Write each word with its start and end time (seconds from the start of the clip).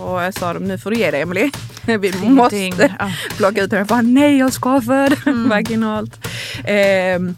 Och 0.00 0.22
jag 0.22 0.34
sa 0.34 0.52
de, 0.52 0.64
nu 0.64 0.78
får 0.78 0.90
du 0.90 0.96
ge 0.96 1.10
dig 1.10 1.22
Emily. 1.22 1.50
Vi 1.86 2.28
måste 2.28 2.56
Ja. 2.56 3.10
plocka 3.36 3.62
ut 3.62 3.70
det. 3.70 3.76
Jag 3.78 3.86
bara, 3.86 4.02
nej 4.02 4.38
jag 4.38 4.52
ska 4.52 4.80
föda 4.80 5.16
vaginalt. 5.48 6.26
Ehm, 6.64 7.36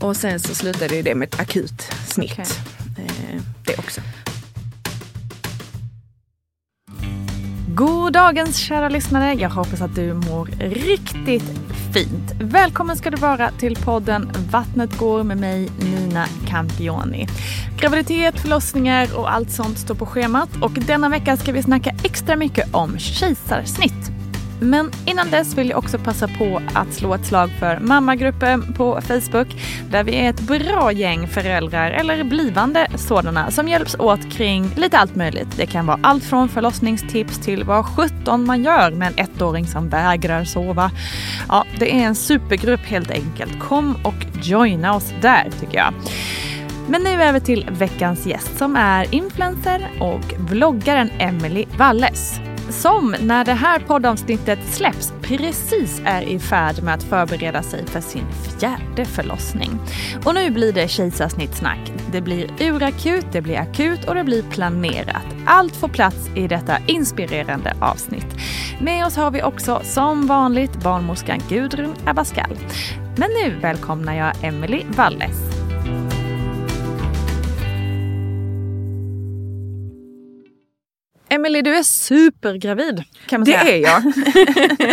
och 0.00 0.16
sen 0.16 0.40
så 0.40 0.54
slutade 0.54 1.02
det 1.02 1.14
med 1.14 1.28
ett 1.28 1.40
akut 1.40 1.82
snitt. 2.06 2.32
Okej. 2.32 2.46
Ehm, 3.32 3.42
det 3.66 3.78
också. 3.78 4.00
God 7.74 8.12
dagens 8.12 8.56
kära 8.56 8.88
lyssnare. 8.88 9.34
Jag 9.34 9.50
hoppas 9.50 9.80
att 9.80 9.94
du 9.94 10.14
mår 10.14 10.46
riktigt 10.60 11.44
fint. 11.94 12.32
Välkommen 12.40 12.96
ska 12.96 13.10
du 13.10 13.16
vara 13.16 13.50
till 13.50 13.76
podden 13.76 14.32
Vattnet 14.50 14.98
går 14.98 15.22
med 15.22 15.36
mig 15.38 15.68
Nina 15.78 16.26
Campioni. 16.52 17.26
Graviditet, 17.80 18.40
förlossningar 18.40 19.18
och 19.18 19.32
allt 19.32 19.50
sånt 19.50 19.78
står 19.78 19.94
på 19.94 20.06
schemat 20.06 20.48
och 20.60 20.72
denna 20.72 21.08
vecka 21.08 21.36
ska 21.36 21.52
vi 21.52 21.62
snacka 21.62 21.90
extra 22.04 22.36
mycket 22.36 22.74
om 22.74 22.98
kejsarsnitt. 22.98 24.01
Men 24.62 24.90
innan 25.06 25.30
dess 25.30 25.58
vill 25.58 25.68
jag 25.68 25.78
också 25.78 25.98
passa 25.98 26.28
på 26.28 26.62
att 26.74 26.92
slå 26.92 27.14
ett 27.14 27.26
slag 27.26 27.50
för 27.58 27.78
mammagruppen 27.80 28.72
på 28.72 29.00
Facebook 29.00 29.48
där 29.90 30.04
vi 30.04 30.16
är 30.16 30.30
ett 30.30 30.40
bra 30.40 30.92
gäng 30.92 31.28
föräldrar 31.28 31.90
eller 31.90 32.24
blivande 32.24 32.86
sådana 32.94 33.50
som 33.50 33.68
hjälps 33.68 33.96
åt 33.98 34.32
kring 34.32 34.70
lite 34.76 34.98
allt 34.98 35.16
möjligt. 35.16 35.56
Det 35.56 35.66
kan 35.66 35.86
vara 35.86 36.00
allt 36.02 36.24
från 36.24 36.48
förlossningstips 36.48 37.38
till 37.38 37.64
vad 37.64 37.86
17 37.86 38.46
man 38.46 38.64
gör 38.64 38.90
med 38.90 39.08
en 39.08 39.26
ettåring 39.26 39.66
som 39.66 39.88
vägrar 39.88 40.44
sova. 40.44 40.90
Ja, 41.48 41.64
det 41.78 41.94
är 41.94 42.06
en 42.06 42.14
supergrupp 42.14 42.80
helt 42.80 43.10
enkelt. 43.10 43.60
Kom 43.60 43.96
och 44.04 44.26
joina 44.42 44.94
oss 44.94 45.12
där 45.20 45.50
tycker 45.60 45.78
jag. 45.78 45.94
Men 46.88 47.02
nu 47.02 47.22
över 47.22 47.40
till 47.40 47.66
veckans 47.70 48.26
gäst 48.26 48.58
som 48.58 48.76
är 48.76 49.14
influencer 49.14 49.90
och 50.00 50.34
vloggaren 50.38 51.10
Emily 51.18 51.64
Walles. 51.78 52.40
Som 52.72 53.14
när 53.20 53.44
det 53.44 53.52
här 53.52 53.78
poddavsnittet 53.80 54.58
släpps 54.70 55.12
precis 55.22 56.02
är 56.04 56.22
i 56.22 56.38
färd 56.38 56.82
med 56.82 56.94
att 56.94 57.02
förbereda 57.02 57.62
sig 57.62 57.86
för 57.86 58.00
sin 58.00 58.26
fjärde 58.32 59.04
förlossning. 59.04 59.70
Och 60.24 60.34
nu 60.34 60.50
blir 60.50 60.72
det 60.72 60.88
kejsarsnittssnack. 60.88 61.92
Det 62.12 62.20
blir 62.20 62.50
urakut, 62.60 63.26
det 63.32 63.40
blir 63.40 63.58
akut 63.58 64.08
och 64.08 64.14
det 64.14 64.24
blir 64.24 64.42
planerat. 64.42 65.26
Allt 65.46 65.76
får 65.76 65.88
plats 65.88 66.30
i 66.34 66.48
detta 66.48 66.78
inspirerande 66.86 67.74
avsnitt. 67.80 68.36
Med 68.80 69.06
oss 69.06 69.16
har 69.16 69.30
vi 69.30 69.42
också 69.42 69.80
som 69.84 70.26
vanligt 70.26 70.76
barnmorskan 70.82 71.40
Gudrun 71.48 71.94
Abascal. 72.06 72.58
Men 73.16 73.30
nu 73.42 73.58
välkomnar 73.60 74.14
jag 74.14 74.44
Emily 74.44 74.82
Walles. 74.96 75.61
Emily, 81.34 81.62
du 81.62 81.74
är 81.76 81.82
supergravid 81.82 83.04
kan 83.26 83.40
man 83.40 83.44
Det 83.44 83.58
säga. 83.58 83.92
är 83.92 84.02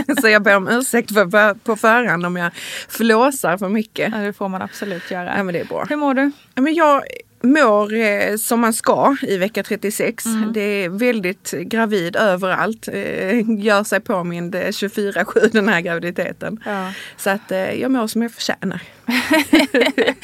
jag. 0.08 0.18
så 0.22 0.28
jag 0.30 0.44
ber 0.44 0.56
om 0.56 0.68
ursäkt 0.68 1.14
för, 1.14 1.30
för, 1.30 1.54
på 1.54 1.76
förhand 1.76 2.26
om 2.26 2.36
jag 2.38 2.52
flåsar 2.90 3.58
för 3.58 3.70
mycket. 3.70 4.14
Ja, 4.16 4.20
det 4.20 4.34
får 4.34 4.50
man 4.50 4.62
absolut 4.62 5.12
göra. 5.12 5.34
Ja, 5.38 5.44
men 5.44 5.54
det 5.54 5.60
är 5.60 5.66
bra. 5.66 5.86
Hur 5.90 5.96
mår 5.96 6.14
du? 6.14 6.32
Ja, 6.56 6.62
men 6.62 6.74
jag 6.74 7.04
mår 7.44 7.94
eh, 7.94 8.36
som 8.38 8.60
man 8.60 8.74
ska 8.74 9.16
i 9.22 9.38
vecka 9.38 9.64
36. 9.64 10.26
Mm. 10.26 10.54
Det 10.54 10.62
är 10.62 10.90
väldigt 10.90 11.52
gravid 11.52 12.16
överallt. 12.16 12.88
Eh, 12.88 13.50
gör 13.60 13.84
sig 13.84 14.00
påmind 14.00 14.56
eh, 14.56 14.60
24-7 14.62 15.50
den 15.52 15.68
här 15.70 15.82
graviditeten. 15.82 16.60
Ja. 16.66 16.92
Så 17.18 17.30
att 17.30 17.52
eh, 17.52 17.74
jag 17.74 17.92
mår 17.92 18.08
som 18.08 18.22
jag 18.22 18.32
förtjänar. 18.32 18.82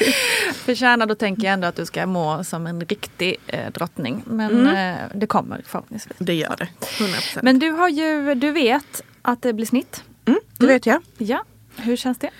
Förtjänar, 0.66 1.06
då 1.06 1.14
tänker 1.14 1.42
jag 1.44 1.52
ändå 1.52 1.66
att 1.66 1.76
du 1.76 1.86
ska 1.86 2.06
må 2.06 2.44
som 2.44 2.66
en 2.66 2.80
riktig 2.80 3.36
eh, 3.46 3.72
drottning. 3.72 4.22
Men 4.26 4.50
Mm. 4.68 4.94
eh, 4.96 5.00
det 5.14 5.26
kommer 5.26 5.62
förhoppningsvis. 5.66 6.16
Det 6.18 6.34
gör 6.34 6.56
det. 6.58 6.68
100%. 6.80 7.40
Men 7.42 7.58
du 7.58 7.70
har 7.70 7.88
ju, 7.88 8.34
du 8.34 8.50
vet 8.50 9.02
att 9.22 9.42
det 9.42 9.52
blir 9.52 9.66
snitt. 9.66 10.02
mm, 10.26 10.40
det 10.58 10.66
vet 10.66 10.86
jag. 10.86 11.02
Ja, 11.18 11.44
hur 11.76 11.96
känns 11.96 12.18
det? 12.18 12.30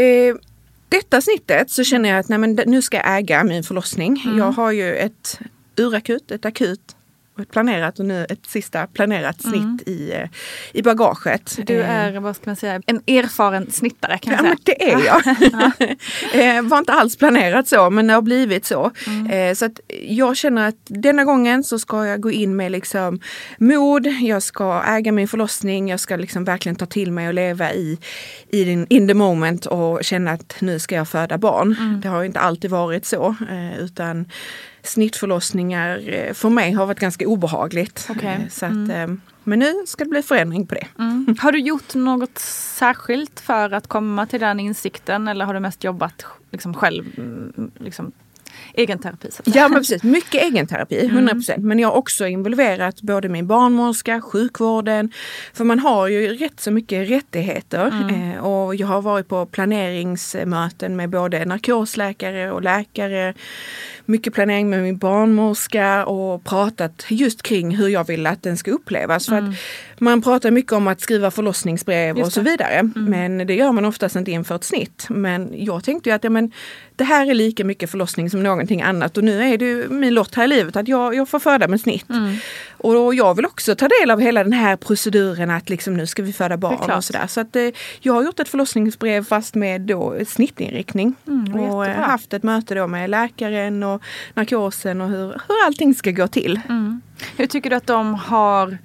Eh, 0.00 0.34
detta 0.88 1.20
snittet 1.20 1.70
så 1.70 1.84
känner 1.84 2.08
jag 2.08 2.18
att 2.18 2.28
nej, 2.28 2.38
men 2.38 2.54
nu 2.66 2.82
ska 2.82 2.96
jag 2.96 3.18
äga 3.18 3.44
min 3.44 3.62
förlossning. 3.62 4.22
Jag 4.38 4.52
har 4.52 4.70
ju 4.72 4.94
ett 4.96 5.40
urakut, 5.76 6.30
ett 6.30 6.44
akut 6.44 6.96
ett 7.40 7.50
planerat 7.50 7.98
och 7.98 8.06
nu 8.06 8.26
ett 8.30 8.46
sista 8.46 8.86
planerat 8.86 9.42
snitt 9.42 9.88
i, 9.88 10.12
eh, 10.12 10.28
i 10.72 10.82
bagaget. 10.82 11.58
Du 11.66 11.80
Eh, 11.80 11.90
är, 11.90 12.20
vad 12.20 12.36
ska 12.36 12.42
man 12.50 12.56
säga, 12.56 12.82
en 12.86 12.96
erfaren 13.06 13.70
snittare 13.70 14.18
kan 14.18 14.32
Ja, 14.32 14.38
jag 14.38 14.44
men 14.44 14.56
säga. 14.56 14.76
det 14.78 14.92
är 14.92 15.06
jag. 15.06 16.56
eh, 16.58 16.62
var 16.62 16.78
inte 16.78 16.92
alls 16.92 17.16
planerat 17.16 17.68
så 17.68 17.90
men 17.90 18.06
det 18.06 18.14
har 18.14 18.22
blivit 18.22 18.64
så. 18.66 18.90
Eh, 19.30 19.54
så 19.54 19.64
att 19.64 19.80
jag 20.08 20.36
känner 20.36 20.68
att 20.68 20.76
denna 20.84 21.24
gången 21.24 21.64
så 21.64 21.78
ska 21.78 22.06
jag 22.06 22.20
gå 22.20 22.30
in 22.30 22.56
med 22.56 22.72
liksom 22.72 23.20
mod, 23.58 24.06
jag 24.06 24.42
ska 24.42 24.82
äga 24.86 25.12
min 25.12 25.28
förlossning, 25.28 25.88
jag 25.88 26.00
ska 26.00 26.16
liksom 26.16 26.44
verkligen 26.44 26.76
ta 26.76 26.86
till 26.86 27.12
mig 27.12 27.28
och 27.28 27.34
leva 27.34 27.72
i, 27.72 27.98
i 28.50 28.64
den, 28.64 28.86
in 28.90 29.08
the 29.08 29.14
moment 29.14 29.66
och 29.66 30.04
känna 30.04 30.30
att 30.30 30.56
nu 30.60 30.78
ska 30.78 30.94
jag 30.94 31.08
föda 31.08 31.38
barn. 31.38 32.00
Det 32.02 32.08
har 32.08 32.20
ju 32.20 32.26
inte 32.26 32.40
alltid 32.40 32.70
varit 32.70 33.06
så 33.06 33.34
utan 33.78 34.26
snittförlossningar 34.82 36.08
eh, 36.08 36.32
för 36.32 36.50
mig 36.50 36.72
har 36.72 36.86
varit 36.86 37.00
ganska 37.00 37.28
obehagligt. 37.28 38.06
Okej. 38.10 38.38
Eh, 38.42 38.48
så 38.48 38.66
att, 38.66 38.72
eh, 38.72 39.14
men 39.44 39.58
nu 39.58 39.72
ska 39.86 40.04
det 40.04 40.10
bli 40.10 40.22
förändring 40.22 40.66
på 40.66 40.74
det. 40.74 40.86
Mm. 40.98 41.36
Har 41.40 41.52
du 41.52 41.58
gjort 41.58 41.94
något 41.94 42.38
särskilt 42.38 43.40
för 43.40 43.70
att 43.70 43.86
komma 43.86 44.26
till 44.26 44.40
den 44.40 44.60
insikten 44.60 45.28
eller 45.28 45.44
har 45.44 45.54
du 45.54 45.60
mest 45.60 45.84
jobbat 45.84 46.24
liksom 46.50 46.74
själv, 46.74 47.04
mm, 47.16 47.70
liksom, 47.78 48.12
egen 48.74 48.98
terapi? 48.98 49.30
Så? 49.30 49.42
Ja 49.44 49.68
men 49.68 49.78
precis, 49.78 50.02
mycket 50.02 50.42
egenterapi, 50.42 51.08
100%. 51.08 51.58
Men 51.58 51.78
jag 51.78 51.88
har 51.88 51.96
också 51.96 52.26
involverat 52.26 53.02
både 53.02 53.28
min 53.28 53.46
barnmorska, 53.46 54.20
sjukvården. 54.20 55.12
För 55.52 55.64
man 55.64 55.78
har 55.78 56.08
ju 56.08 56.28
rätt 56.28 56.60
så 56.60 56.70
mycket 56.70 57.10
rättigheter. 57.10 58.10
Eh, 58.10 58.44
och 58.44 58.74
jag 58.74 58.86
har 58.86 59.02
varit 59.02 59.28
på 59.28 59.46
planeringsmöten 59.46 60.96
med 60.96 61.10
både 61.10 61.44
narkosläkare 61.44 62.52
och 62.52 62.62
läkare. 62.62 63.34
Mycket 64.12 64.34
planering 64.34 64.70
med 64.70 64.82
min 64.82 64.98
barnmorska 64.98 66.06
och 66.06 66.44
pratat 66.44 67.04
just 67.08 67.42
kring 67.42 67.76
hur 67.76 67.88
jag 67.88 68.06
vill 68.06 68.26
att 68.26 68.42
den 68.42 68.56
ska 68.56 68.70
upplevas. 68.70 69.26
För 69.26 69.36
att 69.36 69.54
man 69.98 70.22
pratar 70.22 70.50
mycket 70.50 70.72
om 70.72 70.88
att 70.88 71.00
skriva 71.00 71.30
förlossningsbrev 71.30 72.18
och 72.18 72.32
så 72.32 72.40
vidare. 72.40 72.90
Men 72.94 73.46
det 73.46 73.54
gör 73.54 73.72
man 73.72 73.84
oftast 73.84 74.16
inte 74.16 74.30
inför 74.30 74.54
ett 74.56 74.64
snitt. 74.64 75.06
Men 75.10 75.50
jag 75.54 75.84
tänkte 75.84 76.10
ju 76.10 76.14
att 76.14 76.24
ja, 76.24 76.30
men, 76.30 76.52
det 77.02 77.06
här 77.06 77.30
är 77.30 77.34
lika 77.34 77.64
mycket 77.64 77.90
förlossning 77.90 78.30
som 78.30 78.42
någonting 78.42 78.82
annat 78.82 79.16
och 79.16 79.24
nu 79.24 79.42
är 79.42 79.58
det 79.58 79.90
min 79.90 80.14
lott 80.14 80.34
här 80.34 80.44
i 80.44 80.46
livet 80.46 80.76
att 80.76 80.88
jag, 80.88 81.14
jag 81.14 81.28
får 81.28 81.38
föda 81.38 81.68
med 81.68 81.80
snitt. 81.80 82.06
Och 82.70 82.94
då, 82.94 83.14
jag 83.14 83.34
vill 83.34 83.46
också 83.46 83.74
ta 83.74 83.88
del 83.88 84.10
av 84.10 84.20
hela 84.20 84.44
den 84.44 84.52
här 84.52 84.76
proceduren 84.76 85.50
att 85.50 85.68
liksom, 85.68 85.96
nu 85.96 86.06
ska 86.06 86.22
vi 86.22 86.32
föda 86.32 86.56
barn 86.56 86.90
och 86.90 87.04
sådär. 87.04 87.26
Så 87.26 87.40
att, 87.40 87.56
eh, 87.56 87.68
jag 88.00 88.12
har 88.12 88.22
gjort 88.22 88.40
ett 88.40 88.48
förlossningsbrev 88.48 89.24
fast 89.24 89.54
med 89.54 89.80
då 89.80 90.16
snittinriktning. 90.26 91.14
Mm, 91.26 91.54
och 91.54 91.84
eh, 91.84 91.88
jättebra. 91.88 92.06
haft 92.06 92.32
ett 92.32 92.42
möte 92.42 92.74
då 92.74 92.86
med 92.86 93.10
läkaren 93.10 93.82
och 93.82 94.02
narkosen 94.34 95.00
och 95.00 95.08
hur, 95.08 95.26
hur 95.26 95.66
allting 95.66 95.94
ska 95.94 96.10
gå 96.10 96.28
till. 96.28 96.60
Mm. 96.68 97.00
Hur 97.36 97.46
tycker 97.46 97.70
du 97.70 97.76
att 97.76 97.86
de 97.86 98.14
har 98.14 98.78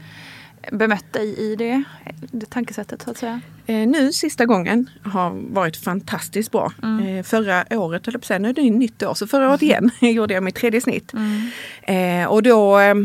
bemött 0.72 1.14
dig 1.14 1.40
i 1.40 1.56
det, 1.56 1.84
det 2.32 2.50
tankesättet 2.50 3.02
så 3.02 3.12
att 3.12 3.18
säga? 3.18 3.42
Eh, 3.68 3.88
nu 3.88 4.14
sista 4.14 4.46
gången 4.46 4.90
har 5.04 5.54
varit 5.54 5.78
fantastiskt 5.78 6.52
bra. 6.52 6.72
Mm. 6.84 7.18
Eh, 7.18 7.24
förra 7.24 7.66
året, 7.70 8.02
jag 8.06 8.22
på 8.22 8.26
säga, 8.26 8.40
nu 8.40 8.50
är 8.50 8.54
det 8.54 8.62
nytt 8.62 9.04
år, 9.04 9.14
så 9.14 9.28
förra 9.28 9.50
året 9.50 9.62
igen 9.62 9.92
gjorde 10.00 10.34
jag 10.34 10.44
mitt 10.44 10.56
tredje 10.56 10.82
snitt. 10.82 11.14
Mm. 11.14 12.22
Eh, 12.24 12.28
och 12.28 12.44
då 12.44 12.80
eh, 12.80 12.96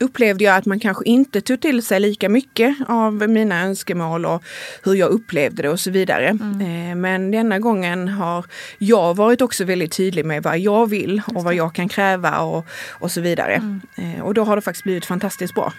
upplevde 0.00 0.44
jag 0.44 0.56
att 0.56 0.66
man 0.66 0.80
kanske 0.80 1.04
inte 1.04 1.40
tog 1.40 1.60
till 1.60 1.82
sig 1.82 2.00
lika 2.00 2.28
mycket 2.28 2.76
av 2.88 3.28
mina 3.28 3.62
önskemål 3.62 4.26
och 4.26 4.44
hur 4.82 4.94
jag 4.94 5.10
upplevde 5.10 5.62
det 5.62 5.68
och 5.68 5.80
så 5.80 5.90
vidare. 5.90 6.28
Mm. 6.28 7.00
Men 7.00 7.30
denna 7.30 7.58
gången 7.58 8.08
har 8.08 8.44
jag 8.78 9.16
varit 9.16 9.42
också 9.42 9.64
väldigt 9.64 9.92
tydlig 9.92 10.24
med 10.24 10.42
vad 10.42 10.58
jag 10.58 10.86
vill 10.86 11.22
och 11.26 11.44
vad 11.44 11.54
jag 11.54 11.74
kan 11.74 11.88
kräva 11.88 12.40
och, 12.40 12.66
och 12.90 13.10
så 13.10 13.20
vidare. 13.20 13.54
Mm. 13.96 14.22
Och 14.22 14.34
då 14.34 14.44
har 14.44 14.56
det 14.56 14.62
faktiskt 14.62 14.84
blivit 14.84 15.04
fantastiskt 15.04 15.54
bra. 15.54 15.72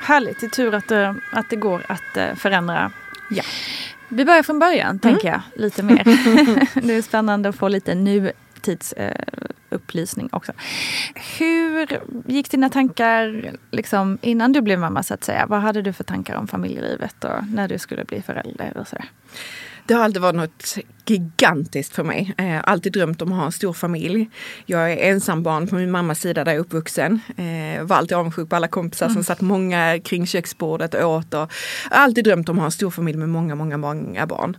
Härligt, 0.00 0.40
det 0.40 0.46
är 0.46 0.50
tur 0.50 0.74
att, 0.74 0.92
att 1.32 1.50
det 1.50 1.56
går 1.56 1.82
att 1.88 2.38
förändra. 2.38 2.92
Ja. 3.34 3.42
Vi 4.08 4.24
börjar 4.24 4.42
från 4.42 4.58
början 4.58 4.98
tänker 4.98 5.28
jag, 5.28 5.40
lite 5.56 5.82
mer. 5.82 6.04
det 6.86 6.94
är 6.94 7.02
spännande 7.02 7.48
att 7.48 7.56
få 7.56 7.68
lite 7.68 7.94
nutidsupplysning 7.94 10.28
eh, 10.32 10.36
också. 10.36 10.52
Hur 11.38 12.00
gick 12.26 12.50
dina 12.50 12.68
tankar 12.68 13.52
liksom, 13.70 14.18
innan 14.22 14.52
du 14.52 14.60
blev 14.60 14.78
mamma 14.78 15.02
så 15.02 15.14
att 15.14 15.24
säga? 15.24 15.46
Vad 15.46 15.60
hade 15.60 15.82
du 15.82 15.92
för 15.92 16.04
tankar 16.04 16.36
om 16.36 16.48
familjelivet 16.48 17.24
och 17.24 17.48
när 17.48 17.68
du 17.68 17.78
skulle 17.78 18.04
bli 18.04 18.22
förälder 18.22 18.76
och 18.76 18.88
sådär? 18.88 19.06
Det 19.86 19.94
har 19.94 20.04
alltid 20.04 20.22
varit 20.22 20.36
något 20.36 20.78
gigantiskt 21.06 21.94
för 21.94 22.04
mig. 22.04 22.34
Eh, 22.38 22.60
alltid 22.64 22.92
drömt 22.92 23.22
om 23.22 23.32
att 23.32 23.38
ha 23.38 23.46
en 23.46 23.52
stor 23.52 23.72
familj. 23.72 24.30
Jag 24.66 24.92
är 24.92 24.96
ensambarn 24.96 25.66
på 25.66 25.74
min 25.74 25.90
mammas 25.90 26.20
sida 26.20 26.44
där 26.44 26.52
jag 26.52 26.56
är 26.56 26.60
uppvuxen. 26.60 27.20
Eh, 27.36 27.82
var 27.84 27.96
alltid 27.96 28.16
avundsjuk 28.16 28.48
på 28.48 28.56
alla 28.56 28.68
kompisar 28.68 29.08
som 29.08 29.24
satt 29.24 29.40
många 29.40 29.98
kring 30.04 30.26
köksbordet 30.26 30.94
och 30.94 31.10
åt. 31.10 31.34
Och 31.34 31.52
alltid 31.90 32.24
drömt 32.24 32.48
om 32.48 32.56
att 32.56 32.60
ha 32.60 32.66
en 32.66 32.72
stor 32.72 32.90
familj 32.90 33.18
med 33.18 33.28
många, 33.28 33.54
många, 33.54 33.76
många 33.76 34.26
barn. 34.26 34.56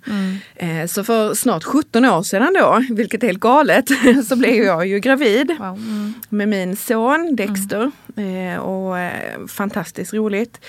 Eh, 0.55 0.85
så 0.87 1.03
för 1.03 1.33
snart 1.33 1.63
17 1.63 2.05
år 2.05 2.23
sedan 2.23 2.53
då, 2.59 2.83
vilket 2.89 3.23
är 3.23 3.27
helt 3.27 3.39
galet, 3.39 3.85
så 4.27 4.35
blev 4.35 4.55
jag 4.63 4.87
ju 4.87 4.99
gravid 4.99 5.55
Wow. 5.59 5.77
Mm. 5.77 6.13
med 6.29 6.49
min 6.49 6.75
son 6.75 7.35
Dexter. 7.35 7.91
Eh, 8.17 8.59
och 8.59 8.99
eh, 8.99 9.45
fantastiskt 9.47 10.13
roligt. 10.13 10.59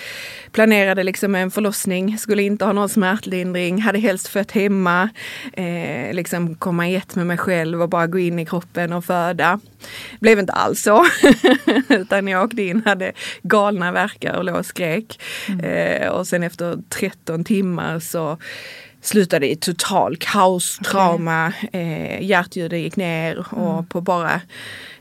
Planerade 0.51 1.03
liksom 1.03 1.35
en 1.35 1.51
förlossning, 1.51 2.17
skulle 2.17 2.43
inte 2.43 2.65
ha 2.65 2.73
någon 2.73 2.89
smärtlindring, 2.89 3.81
hade 3.81 3.99
helst 3.99 4.27
fött 4.27 4.51
hemma. 4.51 5.09
Eh, 5.53 5.64
liksom 6.13 6.55
komma 6.55 6.89
i 6.89 6.95
ett 6.95 7.15
med 7.15 7.27
mig 7.27 7.37
själv 7.37 7.81
och 7.81 7.89
bara 7.89 8.07
gå 8.07 8.19
in 8.19 8.39
i 8.39 8.45
kroppen 8.45 8.93
och 8.93 9.05
föda. 9.05 9.59
Blev 10.19 10.39
inte 10.39 10.53
alls 10.53 10.81
så. 10.81 11.05
Utan 11.89 12.27
jag 12.27 12.43
åkte 12.43 12.61
in, 12.61 12.81
hade 12.85 13.11
galna 13.41 13.91
verkar 13.91 14.35
och 14.37 14.43
låg 14.43 14.55
och 14.55 14.65
skrek. 14.65 15.21
Eh, 15.63 16.07
och 16.07 16.27
sen 16.27 16.43
efter 16.43 16.77
13 16.89 17.43
timmar 17.43 17.99
så 17.99 18.37
slutade 19.01 19.51
i 19.51 19.55
total 19.55 20.17
kaos, 20.19 20.79
trauma, 20.83 21.53
eh, 21.71 22.21
hjärtljudet 22.21 22.79
gick 22.79 22.95
ner 22.95 23.53
och 23.53 23.89
på 23.89 24.01
bara 24.01 24.41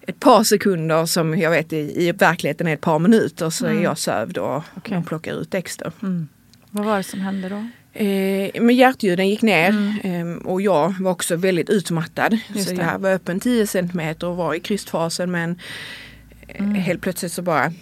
ett 0.06 0.20
par 0.20 0.44
sekunder 0.44 1.06
som 1.06 1.38
jag 1.38 1.50
vet 1.50 1.72
i, 1.72 2.06
i 2.06 2.12
verkligheten 2.12 2.66
är 2.66 2.74
ett 2.74 2.80
par 2.80 2.98
minuter 2.98 3.50
så 3.50 3.66
är 3.66 3.82
jag 3.82 3.98
sövd 3.98 4.38
och 4.38 4.62
Okej. 4.74 4.94
de 4.94 5.04
plockar 5.04 5.40
ut 5.40 5.50
Dexter. 5.50 5.92
Vad 6.70 6.84
var 6.84 6.96
det 6.96 7.02
som 7.02 7.20
hände 7.20 7.48
då? 7.48 7.66
Eh, 7.94 8.62
men 8.62 8.76
hjärtljuden 8.76 9.28
gick 9.28 9.42
ner 9.42 9.94
eh, 10.04 10.46
och 10.46 10.62
jag 10.62 10.94
var 11.00 11.10
också 11.10 11.36
väldigt 11.36 11.70
utmattad. 11.70 12.38
Just 12.54 12.68
så 12.68 12.74
det. 12.74 12.82
jag 12.82 12.98
var 12.98 13.10
öppen 13.10 13.40
10 13.40 13.66
centimeter 13.66 14.26
och 14.26 14.36
var 14.36 14.54
i 14.54 14.60
krystfasen 14.60 15.30
men 15.30 15.58
eh, 16.48 16.64
helt 16.64 17.00
plötsligt 17.00 17.32
så 17.32 17.42
bara 17.42 17.72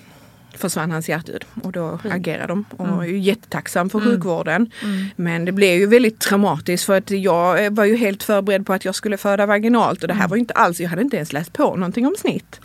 försvann 0.54 0.90
hans 0.90 1.08
hjärtljud 1.08 1.44
och 1.62 1.72
då 1.72 1.98
agerade 2.10 2.46
de. 2.46 2.64
Och 2.76 2.88
jag 2.88 3.04
är 3.04 3.08
ju 3.08 3.18
jättetacksam 3.18 3.90
för 3.90 4.00
sjukvården. 4.00 4.70
Men 5.16 5.44
det 5.44 5.52
blev 5.52 5.78
ju 5.78 5.86
väldigt 5.86 6.20
traumatiskt 6.20 6.86
för 6.86 6.98
att 6.98 7.10
jag 7.10 7.64
eh, 7.64 7.70
var 7.70 7.84
ju 7.84 7.96
helt 7.96 8.22
förberedd 8.22 8.66
på 8.66 8.72
att 8.72 8.84
jag 8.84 8.94
skulle 8.94 9.16
föda 9.16 9.46
vaginalt 9.46 10.02
och 10.02 10.08
det 10.08 10.14
här 10.14 10.28
var 10.28 10.36
ju 10.36 10.40
inte 10.40 10.54
alls, 10.54 10.80
jag 10.80 10.88
hade 10.88 11.02
inte 11.02 11.16
ens 11.16 11.32
läst 11.32 11.52
på 11.52 11.76
någonting 11.76 12.06
om 12.06 12.14
snitt. 12.18 12.60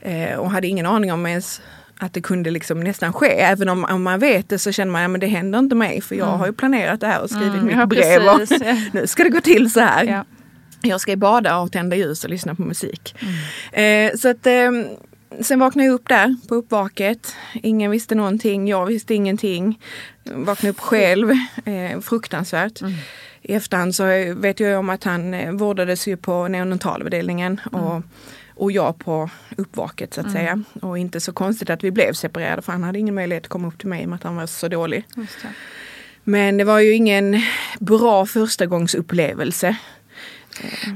Eh, 0.00 0.38
och 0.38 0.50
hade 0.50 0.66
ingen 0.66 0.86
aning 0.86 1.12
om 1.12 1.26
ens 1.26 1.60
att 2.02 2.12
det 2.12 2.20
kunde 2.20 2.50
liksom 2.50 2.80
nästan 2.80 3.12
ske. 3.12 3.26
Även 3.26 3.68
om, 3.68 3.84
om 3.84 4.02
man 4.02 4.18
vet 4.18 4.48
det 4.48 4.58
så 4.58 4.72
känner 4.72 4.92
man 4.92 5.00
att 5.00 5.04
ja, 5.04 5.08
men 5.08 5.20
det 5.20 5.26
händer 5.26 5.58
inte 5.58 5.74
mig 5.74 6.00
för 6.00 6.14
jag 6.14 6.26
har 6.26 6.46
ju 6.46 6.52
planerat 6.52 7.00
det 7.00 7.06
här 7.06 7.22
och 7.22 7.30
skrivit 7.30 7.52
Mm, 7.52 7.66
mitt 7.66 7.76
ja, 7.76 7.86
brev. 7.86 8.22
Och 8.22 8.40
nu 8.92 9.06
ska 9.06 9.24
det 9.24 9.30
gå 9.30 9.40
till 9.40 9.72
så 9.72 9.80
här. 9.80 10.04
Ja. 10.04 10.24
Jag 10.82 11.00
ska 11.00 11.16
bada 11.16 11.58
och 11.58 11.72
tända 11.72 11.96
ljus 11.96 12.24
och 12.24 12.30
lyssna 12.30 12.54
på 12.54 12.62
musik. 12.62 13.14
Mm. 13.72 14.10
Eh, 14.10 14.16
så 14.16 14.28
att, 14.28 14.46
eh, 14.46 14.70
sen 15.40 15.58
vaknade 15.58 15.86
jag 15.86 15.94
upp 15.94 16.08
där 16.08 16.36
på 16.48 16.54
uppvaket. 16.54 17.36
Ingen 17.54 17.90
visste 17.90 18.14
någonting, 18.14 18.68
jag 18.68 18.86
visste 18.86 19.14
ingenting. 19.14 19.80
Vaknade 20.24 20.70
upp 20.70 20.80
själv, 20.80 21.30
eh, 21.64 22.00
fruktansvärt. 22.00 22.80
Mm. 22.80 22.92
I 23.42 23.54
efterhand 23.54 23.94
så 23.94 24.04
vet 24.36 24.60
jag 24.60 24.78
om 24.78 24.90
att 24.90 25.04
han 25.04 25.34
eh, 25.34 25.52
vårdades 25.52 26.08
ju 26.08 26.16
på 26.16 26.48
neonatalavdelningen 26.48 27.60
Mm. 27.72 27.84
och, 27.84 28.02
och 28.54 28.72
jag 28.72 28.98
på 28.98 29.30
uppvaket 29.56 30.14
så 30.14 30.20
att 30.20 30.32
säga. 30.32 30.62
Och 30.82 30.98
inte 30.98 31.20
så 31.20 31.32
konstigt 31.32 31.70
att 31.70 31.84
vi 31.84 31.90
blev 31.90 32.12
separerade 32.12 32.62
för 32.62 32.72
han 32.72 32.82
hade 32.82 32.98
ingen 32.98 33.14
möjlighet 33.14 33.44
att 33.44 33.48
komma 33.48 33.68
upp 33.68 33.78
till 33.78 33.88
mig 33.88 34.02
i 34.02 34.04
och 34.04 34.08
med 34.08 34.16
att 34.16 34.22
han 34.22 34.36
var 34.36 34.46
så 34.46 34.68
dålig. 34.68 35.04
Det. 35.14 35.26
Men 36.24 36.56
det 36.56 36.64
var 36.64 36.78
ju 36.78 36.92
ingen 36.92 37.40
bra 37.80 38.26
förstagångsupplevelse. 38.26 39.76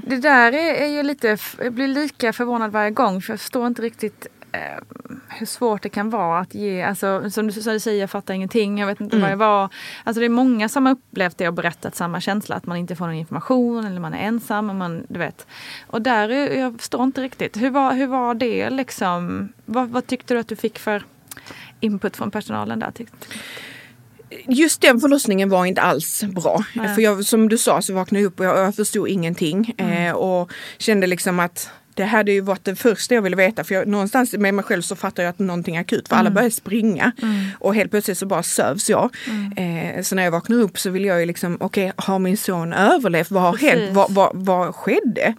Det 0.07 0.17
där 0.17 0.53
är, 0.53 0.75
är 0.75 0.87
ju 0.87 1.03
lite, 1.03 1.39
jag 1.59 1.73
blir 1.73 1.89
lika 1.89 2.33
förvånad 2.33 2.73
varje 2.73 2.91
gång 2.91 3.23
för 3.23 3.33
jag 3.33 3.41
förstår 3.41 3.67
inte 3.67 3.83
riktigt 3.83 4.27
eh, 4.57 4.83
hur 5.29 5.47
svårt 5.47 5.83
det 5.83 5.89
kan 5.89 6.11
vara 6.11 6.39
att 6.41 6.55
ge, 6.55 6.83
alltså 6.83 7.31
som 7.31 7.47
du, 7.47 7.53
säger, 7.81 8.01
jag 8.01 8.11
fattar 8.11 8.35
ingenting, 8.35 8.79
jag 8.79 8.87
vet 8.87 9.01
inte 9.01 9.19
vad 9.19 9.31
det 9.31 9.37
var. 9.37 9.69
Alltså 10.05 10.21
det 10.21 10.27
är 10.27 10.31
många 10.31 10.69
som 10.69 10.87
har 10.87 10.93
upplevt 10.93 11.39
det 11.39 11.49
och 11.49 11.55
berättat 11.55 11.97
samma 11.97 12.21
känsla, 12.21 12.57
att 12.57 12.67
man 12.67 12.77
inte 12.77 12.97
får 12.97 13.07
någon 13.07 13.15
information 13.15 13.87
eller 13.87 14.01
man 14.01 14.15
är 14.15 14.27
ensam. 14.27 14.71
Och, 14.71 14.77
man, 14.77 15.07
du 15.09 15.19
vet. 15.19 15.47
och 15.87 16.03
där, 16.03 16.29
är, 16.29 16.59
jag 16.61 16.79
förstår 16.79 17.05
inte 17.05 17.23
riktigt, 17.23 17.57
hur 17.57 17.71
var, 17.71 17.93
hur 17.93 18.07
var 18.07 18.35
det 18.35 18.71
liksom? 18.71 19.49
Vad, 19.65 19.89
vad 19.89 20.07
tyckte 20.07 20.35
du 20.35 20.41
att 20.41 20.49
du 20.49 20.57
fick 20.57 20.79
för 20.79 21.05
input 21.81 22.17
från 22.17 22.31
personalen 22.31 22.79
där? 22.81 22.91
Tyckte- 22.91 23.27
Just 24.49 24.81
den 24.81 25.01
förlossningen 25.01 25.49
var 25.49 25.67
inte 25.67 25.81
alls 25.81 26.25
bra. 26.25 26.65
Nej. 26.75 26.95
För 26.95 27.03
jag, 27.03 27.25
som 27.25 27.49
du 27.49 27.59
sa 27.59 27.83
så 27.83 27.95
vaknade 27.95 28.23
jag 28.23 28.29
upp 28.29 28.41
och 28.41 28.47
jag, 28.47 28.59
jag 28.59 28.75
förstod 28.75 29.09
ingenting. 29.09 29.75
Eh, 29.79 30.13
och 30.13 30.53
kände 30.79 31.07
liksom 31.07 31.41
att 31.41 31.71
det 31.97 32.05
hade 32.05 32.33
ju 32.33 32.41
varit 32.41 32.65
det 32.65 32.77
första 32.77 33.15
jag 33.15 33.23
ville 33.23 33.37
veta 33.37 33.65
för 33.65 33.75
jag, 33.75 33.89
någonstans 33.89 34.33
med 34.33 34.55
mig 34.55 34.65
själv 34.65 34.83
så 34.83 34.97
fattar 34.97 35.23
jag 35.23 35.31
att 35.31 35.39
någonting 35.39 35.77
är 35.77 35.81
akut 35.81 36.09
för 36.09 36.17
alla 36.17 36.31
börjar 36.31 36.51
springa. 36.51 37.13
Och 37.59 37.75
helt 37.75 37.91
plötsligt 37.91 38.19
så 38.19 38.27
bara 38.27 38.43
sövs 38.43 38.91
jag. 38.91 39.17
Eh, 39.57 40.03
så 40.03 40.15
när 40.15 40.23
jag 40.23 40.31
vaknar 40.31 40.57
upp 40.57 40.79
så 40.79 40.91
vill 40.91 41.05
jag 41.05 41.21
ju 41.21 41.27
liksom, 41.27 41.57
okej 41.61 41.93
har 41.97 42.19
min 42.19 42.37
son 42.37 42.73
överlevt? 42.73 43.31
Vad 43.31 43.43
har 43.43 43.53
Precis. 43.53 43.71
hänt? 43.71 43.93
Vad, 43.93 44.11
vad, 44.11 44.31
vad 44.35 44.75
skedde? 44.75 45.35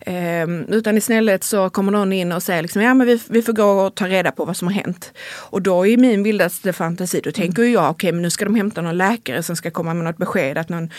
Eh, 0.00 0.48
utan 0.68 0.96
istället 0.96 1.44
så 1.44 1.70
kommer 1.70 1.92
någon 1.92 2.12
in 2.12 2.32
och 2.32 2.42
säger 2.42 2.62
liksom, 2.62 2.82
ja 2.82 2.94
men 2.94 3.06
vi, 3.06 3.20
vi 3.28 3.42
får 3.42 3.52
gå 3.52 3.64
och 3.64 3.94
ta 3.94 4.08
reda 4.08 4.32
på 4.32 4.44
vad 4.44 4.56
som 4.56 4.68
har 4.68 4.74
hänt. 4.74 5.12
Och 5.36 5.62
då 5.62 5.86
i 5.86 5.96
min 5.96 6.22
vildaste 6.22 6.72
fantasi, 6.72 7.20
då 7.24 7.32
tänker 7.32 7.62
ju 7.62 7.72
jag, 7.72 7.90
okej 7.90 8.12
men 8.12 8.22
nu 8.22 8.30
ska 8.30 8.44
de 8.44 8.54
hämta 8.54 8.82
någon 8.82 8.96
läkare 8.96 9.42
som 9.42 9.56
ska 9.56 9.70
komma 9.70 9.94
med 9.94 10.04
något 10.04 10.18
besked 10.18 10.58
att 10.58 10.68
någon 10.68 10.90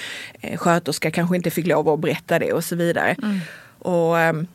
eh, 0.42 0.58
sköterska 0.58 1.12
kanske 1.12 1.36
inte 1.36 1.52
fick 1.52 1.68
lov 1.68 1.90
att 1.90 2.00
berätta 2.00 2.40
det 2.40 2.54
och 2.54 2.64
så 2.64 2.76
vidare. 2.76 3.16
Och 3.80 4.20
ehm, 4.20 4.48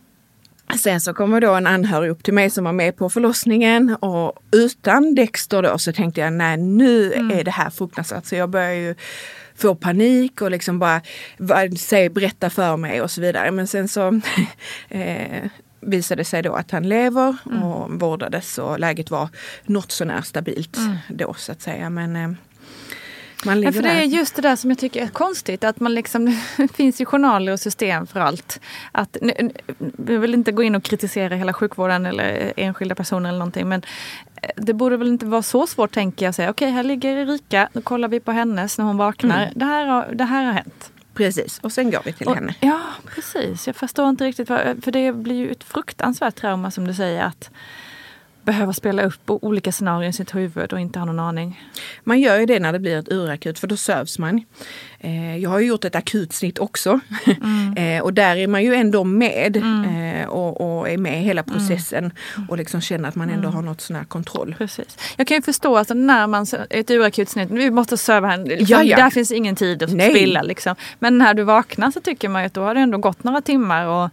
Sen 0.75 1.01
så 1.01 1.15
kommer 1.15 1.41
då 1.41 1.55
en 1.55 1.67
anhörig 1.67 2.11
upp 2.11 2.23
till 2.23 2.35
mig 2.35 2.51
som 2.51 2.65
var 2.65 2.73
med 2.73 2.97
på 2.97 3.11
förlossningen 3.11 3.97
och 4.01 4.33
utan 4.53 5.15
Dexter 5.15 5.63
då 5.63 5.79
så 5.79 5.93
tänkte 5.93 6.21
jag 6.21 6.33
nej 6.33 6.57
nu 6.57 7.13
är 7.13 7.45
det 7.45 7.51
här 7.51 7.71
fruktansvärt. 7.71 8.27
Så 8.27 8.35
jag 8.35 8.51
börjar 8.51 8.73
ju 8.73 8.95
få 9.57 9.75
panik 9.75 10.43
och 10.43 10.51
liksom 10.51 10.79
bara 10.79 11.01
säg, 11.79 12.09
berätta 12.09 12.51
för 12.51 12.77
mig 12.77 13.03
och 13.03 13.11
så 13.11 13.21
vidare. 13.21 13.51
Men 13.51 13.67
sen 13.67 13.89
så 13.89 14.21
eh, 14.89 15.45
visade 15.81 16.25
sig 16.25 16.43
då 16.43 16.55
att 16.55 16.71
han 16.71 16.89
lever 16.89 17.37
och 17.63 18.01
vårdades 18.01 18.59
och 18.59 18.81
läget 18.81 19.11
var 19.11 19.29
något 19.65 19.93
sånär 19.93 20.23
stabilt 20.23 20.79
då 21.09 21.35
så 21.35 21.53
att 21.53 21.63
säga. 21.63 21.91
Men 21.91 22.17
eh, 22.17 22.31
man 23.47 23.63
Ja, 23.63 23.73
för 23.73 23.83
det 23.83 23.89
är 23.91 24.03
just 24.03 24.35
det 24.37 24.43
där 24.43 24.57
som 24.57 24.71
jag 24.71 24.79
tycker 24.79 25.03
är 25.03 25.07
konstigt. 25.09 25.65
Att 25.65 25.81
man 25.81 25.95
liksom, 25.95 26.37
det 26.57 26.69
finns 26.75 27.01
ju 27.01 27.05
journaler 27.05 27.53
och 27.53 27.61
system 27.61 28.07
för 28.07 28.21
allt. 28.21 28.61
Att, 28.93 29.17
nu- 29.23 29.51
jag 30.09 30.21
vill 30.21 30.35
inte 30.35 30.53
gå 30.53 30.63
in 30.63 30.75
och 30.75 30.83
kritisera 30.83 31.35
hela 31.37 31.53
sjukvården 31.53 32.07
eller 32.07 32.53
enskilda 32.57 32.95
personer 32.95 33.29
eller 33.29 33.39
någonting. 33.39 33.69
Men 33.69 33.83
eh, 34.43 34.51
det 34.57 34.73
borde 34.75 34.97
väl 34.97 35.09
inte 35.09 35.27
vara 35.27 35.43
så 35.43 35.67
svårt 35.67 35.93
tänker 35.95 36.25
jag. 36.27 36.35
Säga, 36.35 36.51
Okej, 36.51 36.71
här 36.71 36.83
ligger 36.83 37.17
Erika. 37.17 37.69
Nu 37.73 37.81
kollar 37.83 38.09
vi 38.09 38.21
på 38.21 38.33
hennes 38.33 38.79
när 38.79 38.85
hon 38.85 38.97
vaknar. 38.97 39.51
Det, 39.55 39.65
här 39.65 39.87
har, 39.87 40.09
det 40.15 40.25
här 40.25 40.45
har 40.45 40.53
hänt. 40.53 40.93
Precis, 41.15 41.59
och 41.63 41.73
sen 41.73 41.91
går 41.91 42.01
vi 42.05 42.13
till 42.13 42.27
Och- 42.29 42.35
henne. 42.35 42.55
Ja, 42.61 42.81
precis. 43.15 43.67
Jag 43.67 43.77
förstår 43.77 44.09
inte 44.09 44.25
riktigt. 44.25 44.49
Vad, 44.49 44.85
för 44.85 44.91
det 44.93 45.13
blir 45.13 45.37
ju 45.37 45.51
ett 45.51 45.65
fruktansvärt 45.65 46.35
trauma 46.37 46.71
som 46.71 46.87
du 46.87 46.95
säger. 46.95 47.23
Att 47.25 47.51
behöva 48.47 48.73
spela 48.73 49.03
upp 49.03 49.23
olika 49.27 49.73
scenarier 49.73 50.11
i 50.11 50.13
sitt 50.13 50.35
huvud 50.35 50.73
och 50.73 50.81
inte 50.81 50.99
ha 50.99 51.07
någon 51.07 51.19
aning. 51.19 51.61
Man 52.05 52.21
gör 52.21 52.39
ju 52.39 52.47
det 52.47 52.61
när 52.61 52.73
det 52.73 52.79
blir 52.79 52.99
ett 52.99 53.13
urakut 53.13 53.59
för 53.59 53.67
då 53.67 53.77
sövs 53.77 54.19
man. 54.19 54.45
Eh, 55.01 55.37
jag 55.37 55.51
har 55.51 55.59
ju 55.59 55.67
gjort 55.67 55.85
ett 55.85 55.95
akutsnitt 55.95 56.59
också. 56.59 57.01
eh, 57.77 58.03
och 58.03 58.13
där 58.13 58.37
är 58.37 58.47
man 58.47 58.65
ju 58.65 58.75
ändå 58.75 59.05
med 59.05 59.57
eh, 59.57 60.29
och, 60.29 60.79
och 60.79 60.89
är 60.89 60.99
med 60.99 61.21
i 61.21 61.25
hela 61.25 61.43
processen 61.43 62.13
och 62.49 62.59
liksom 62.59 62.81
känner 62.81 63.09
att 63.09 63.15
man 63.15 63.31
ändå 63.31 63.49
har 63.49 63.63
något 63.63 63.81
sån 63.81 63.97
här 63.97 64.05
kontroll. 64.05 64.55
Precis. 64.59 64.99
Jag 65.17 65.27
kan 65.27 65.37
ju 65.37 65.43
förstå 65.43 65.77
att 65.77 65.89
när 65.89 66.27
man 66.27 66.47
ett 66.71 66.91
urakut 66.91 67.29
snitt, 67.29 67.51
vi 67.51 67.71
måste 67.71 67.97
söva 67.97 68.29
henne, 68.29 68.45
liksom, 68.45 68.67
Ja, 68.69 68.83
ja. 68.83 68.97
där 68.97 69.11
finns 69.11 69.33
ingen 69.33 69.57
tid 69.57 69.83
att 69.83 69.93
Nej. 69.93 70.11
spilla. 70.11 70.43
Liksom. 70.43 70.75
Men 70.99 71.19
när 71.19 71.35
du 71.35 71.43
vaknar 71.43 71.91
så 71.91 72.01
tycker 72.01 72.29
man 72.29 72.43
ju 72.43 72.47
att 72.47 72.55
då 72.55 72.63
har 72.63 72.75
det 72.75 72.81
ändå 72.81 72.99
gått 72.99 73.25
några 73.25 73.41
timmar 73.41 73.87
och, 73.87 74.11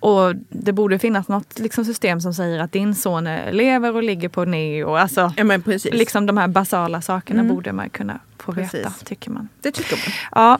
och 0.00 0.34
det 0.48 0.72
borde 0.72 0.98
finnas 0.98 1.28
något 1.28 1.58
liksom, 1.58 1.84
system 1.84 2.20
som 2.20 2.34
säger 2.34 2.58
att 2.58 2.72
din 2.72 2.94
son 2.94 3.24
lever 3.50 3.94
och 3.96 4.02
ligger 4.02 4.28
på 4.28 4.44
neo. 4.44 4.94
Alltså, 4.94 5.32
Ja 5.36 5.44
men 5.44 5.62
precis, 5.62 5.92
liksom 5.94 6.26
de 6.26 6.36
här 6.36 6.48
basala 6.48 7.00
sakerna 7.02 7.44
borde 7.44 7.72
man 7.72 7.90
kunna 7.90 8.18
få 8.38 8.52
veta, 8.52 8.68
Precis. 8.70 8.98
tycker 9.04 9.30
man. 9.30 9.48
det 9.60 9.70
tycker 9.72 9.96
man. 9.96 10.14
Ja, 10.34 10.58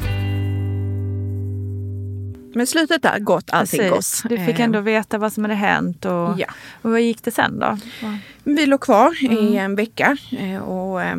Men 2.54 2.66
slutet 2.66 3.04
är 3.04 3.18
gott, 3.18 3.50
allting 3.50 3.80
precis. 3.90 4.22
gott. 4.22 4.30
Du 4.30 4.38
fick 4.46 4.58
Eh, 4.58 4.64
ändå 4.64 4.80
veta 4.80 5.18
vad 5.18 5.32
som 5.32 5.44
hade 5.44 5.54
hänt. 5.54 6.04
Och, 6.04 6.40
Ja. 6.40 6.46
och 6.82 6.90
vad 6.90 7.00
gick 7.00 7.22
det 7.24 7.30
sen 7.30 7.58
då? 7.58 7.78
Vi 8.44 8.66
låg 8.66 8.80
kvar 8.80 9.16
i 9.24 9.26
Mm. 9.26 9.56
en 9.58 9.74
vecka 9.74 10.16
eh, 10.38 10.58
och 10.58 11.02
eh, 11.02 11.16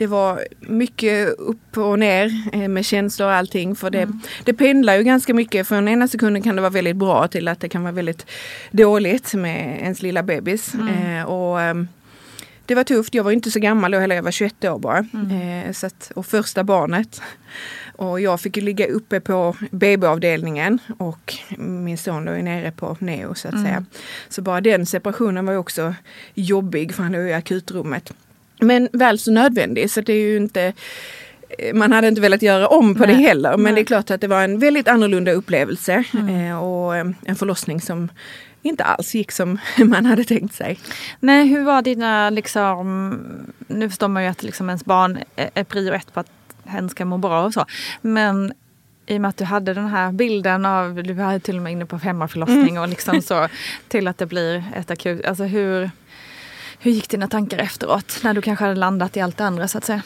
det 0.00 0.06
var 0.06 0.44
mycket 0.60 1.28
upp 1.38 1.76
och 1.78 1.98
ner 1.98 2.32
eh, 2.52 2.68
med 2.68 2.84
känslor 2.84 3.28
och 3.28 3.34
allting. 3.34 3.76
För 3.76 3.90
det, 3.90 4.02
Mm. 4.02 4.20
det 4.44 4.54
pendlar 4.54 4.96
ju 4.96 5.02
ganska 5.02 5.34
mycket. 5.34 5.68
Från 5.68 5.88
ena 5.88 6.08
sekunden 6.08 6.42
kan 6.42 6.56
det 6.56 6.62
vara 6.62 6.70
väldigt 6.70 6.96
bra 6.96 7.28
till 7.28 7.48
att 7.48 7.60
det 7.60 7.68
kan 7.68 7.82
vara 7.82 7.92
väldigt 7.92 8.26
dåligt 8.70 9.34
med 9.34 9.78
ens 9.80 10.02
lilla 10.02 10.22
bebis. 10.22 10.74
Mm. 10.74 11.16
Eh, 11.18 11.24
och, 11.24 11.60
ehm, 11.60 11.88
det 12.66 12.74
var 12.74 12.84
tufft. 12.84 13.14
Jag 13.14 13.24
var 13.24 13.30
inte 13.32 13.50
så 13.50 13.60
gammal 13.60 13.90
då 13.90 13.98
heller. 13.98 14.16
Jag 14.16 14.22
var 14.22 14.30
21 14.30 14.64
år 14.64 14.78
bara. 14.78 15.06
Mm. 15.14 15.62
Eh, 15.66 15.72
så 15.72 15.86
att, 15.86 16.12
och 16.14 16.26
första 16.26 16.64
barnet. 16.64 17.20
Och 17.96 18.20
jag 18.20 18.40
fick 18.40 18.56
ligga 18.56 18.86
uppe 18.86 19.20
på 19.20 19.56
BB-avdelningen 19.70 20.78
och 20.98 21.34
min 21.58 21.98
son 21.98 22.28
är 22.28 22.42
nere 22.42 22.70
på 22.72 22.96
neo 23.00 23.34
så 23.34 23.48
att 23.48 23.54
Mm. 23.54 23.64
säga. 23.66 23.84
Så 24.28 24.42
bara 24.42 24.60
den 24.60 24.86
separationen 24.86 25.46
var 25.46 25.54
också 25.56 25.94
jobbig 26.34 26.94
för 26.94 27.02
han 27.02 27.12
låg 27.12 27.22
i 27.26 27.32
akutrummet. 27.32 28.12
Men 28.60 28.88
väl 28.92 29.18
så 29.18 29.30
nödvändig 29.30 29.90
så 29.90 30.00
det 30.00 30.12
är 30.12 30.16
ju 30.30 30.36
inte 30.36 30.72
eh, 31.58 31.74
man 31.74 31.92
hade 31.92 32.08
inte 32.08 32.20
velat 32.20 32.42
göra 32.42 32.68
om 32.68 32.94
på 32.94 33.06
det 33.06 33.12
Nej, 33.12 33.22
heller 33.22 33.50
men 33.50 33.62
nej. 33.62 33.72
det 33.72 33.80
är 33.80 33.84
klart 33.84 34.10
att 34.10 34.20
det 34.20 34.26
var 34.28 34.42
en 34.42 34.58
väldigt 34.58 34.88
annorlunda 34.88 35.32
upplevelse 35.32 36.04
Mm. 36.14 36.50
eh, 36.50 36.62
och 36.62 36.96
eh, 36.96 37.06
en 37.24 37.36
förlossning 37.36 37.80
som 37.80 38.08
inte 38.62 38.84
alls 38.84 39.14
gick 39.14 39.32
som 39.32 39.58
man 39.84 40.06
hade 40.06 40.24
tänkt 40.24 40.54
sig. 40.54 40.78
Nej, 41.20 41.46
hur 41.48 41.64
var 41.64 41.82
dina 41.82 42.30
liksom... 42.30 43.18
Nu 43.66 43.88
förstår 43.88 44.08
man 44.08 44.22
ju 44.22 44.28
att 44.28 44.42
liksom 44.42 44.68
ens 44.68 44.84
barn 44.84 45.18
är 45.54 45.64
prio 45.64 45.92
ett 45.94 46.12
på 46.12 46.20
att 46.20 46.30
hen 46.64 46.88
ska 46.88 47.04
må 47.04 47.18
bra 47.18 47.44
och 47.44 47.52
så. 47.52 47.64
Men 48.00 48.52
i 49.06 49.16
och 49.16 49.20
med 49.20 49.28
att 49.28 49.36
du 49.36 49.44
hade 49.44 49.74
den 49.74 49.86
här 49.86 50.12
bilden 50.12 50.64
av, 50.66 51.02
du 51.02 51.12
var 51.12 51.38
till 51.38 51.56
och 51.56 51.62
med 51.62 51.72
inne 51.72 51.86
på 51.86 51.96
hemmaförlossning 51.96 52.78
och 52.78 52.88
liksom 52.88 53.22
så 53.22 53.48
till 53.88 54.08
att 54.08 54.18
det 54.18 54.26
blir 54.26 54.64
ett 54.76 54.90
akut, 54.90 55.24
alltså 55.24 55.44
hur, 55.44 55.90
hur 56.82 56.90
gick 56.90 57.08
dina 57.08 57.28
tankar 57.28 57.58
efteråt? 57.58 58.20
När 58.22 58.34
du 58.34 58.42
kanske 58.42 58.64
hade 58.64 58.76
landat 58.76 59.16
i 59.16 59.20
allt 59.20 59.36
det 59.36 59.44
andra 59.44 59.68
så 59.68 59.78
att 59.78 59.84
säga. 59.84 60.02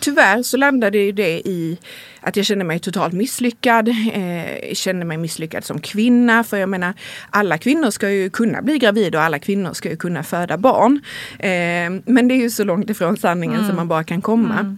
Tyvärr 0.00 0.42
så 0.42 0.56
landade 0.56 0.98
ju 0.98 1.12
det 1.12 1.48
i 1.48 1.78
att 2.20 2.36
jag 2.36 2.46
kände 2.46 2.64
mig 2.64 2.78
totalt 2.78 3.12
misslyckad. 3.12 3.88
Eh, 3.88 4.74
kände 4.74 5.04
mig 5.04 5.16
misslyckad 5.16 5.64
som 5.64 5.80
kvinna. 5.80 6.44
För 6.44 6.56
jag 6.56 6.68
menar, 6.68 6.94
alla 7.30 7.58
kvinnor 7.58 7.90
ska 7.90 8.10
ju 8.10 8.30
kunna 8.30 8.62
bli 8.62 8.78
gravida 8.78 9.18
och 9.18 9.24
alla 9.24 9.38
kvinnor 9.38 9.72
ska 9.72 9.90
ju 9.90 9.96
kunna 9.96 10.22
föda 10.22 10.58
barn. 10.58 11.00
Eh, 11.38 12.02
men 12.04 12.28
det 12.28 12.34
är 12.34 12.40
ju 12.40 12.50
så 12.50 12.64
långt 12.64 12.90
ifrån 12.90 13.16
sanningen 13.16 13.66
som 13.66 13.76
man 13.76 13.88
bara 13.88 14.04
kan 14.04 14.22
komma. 14.22 14.76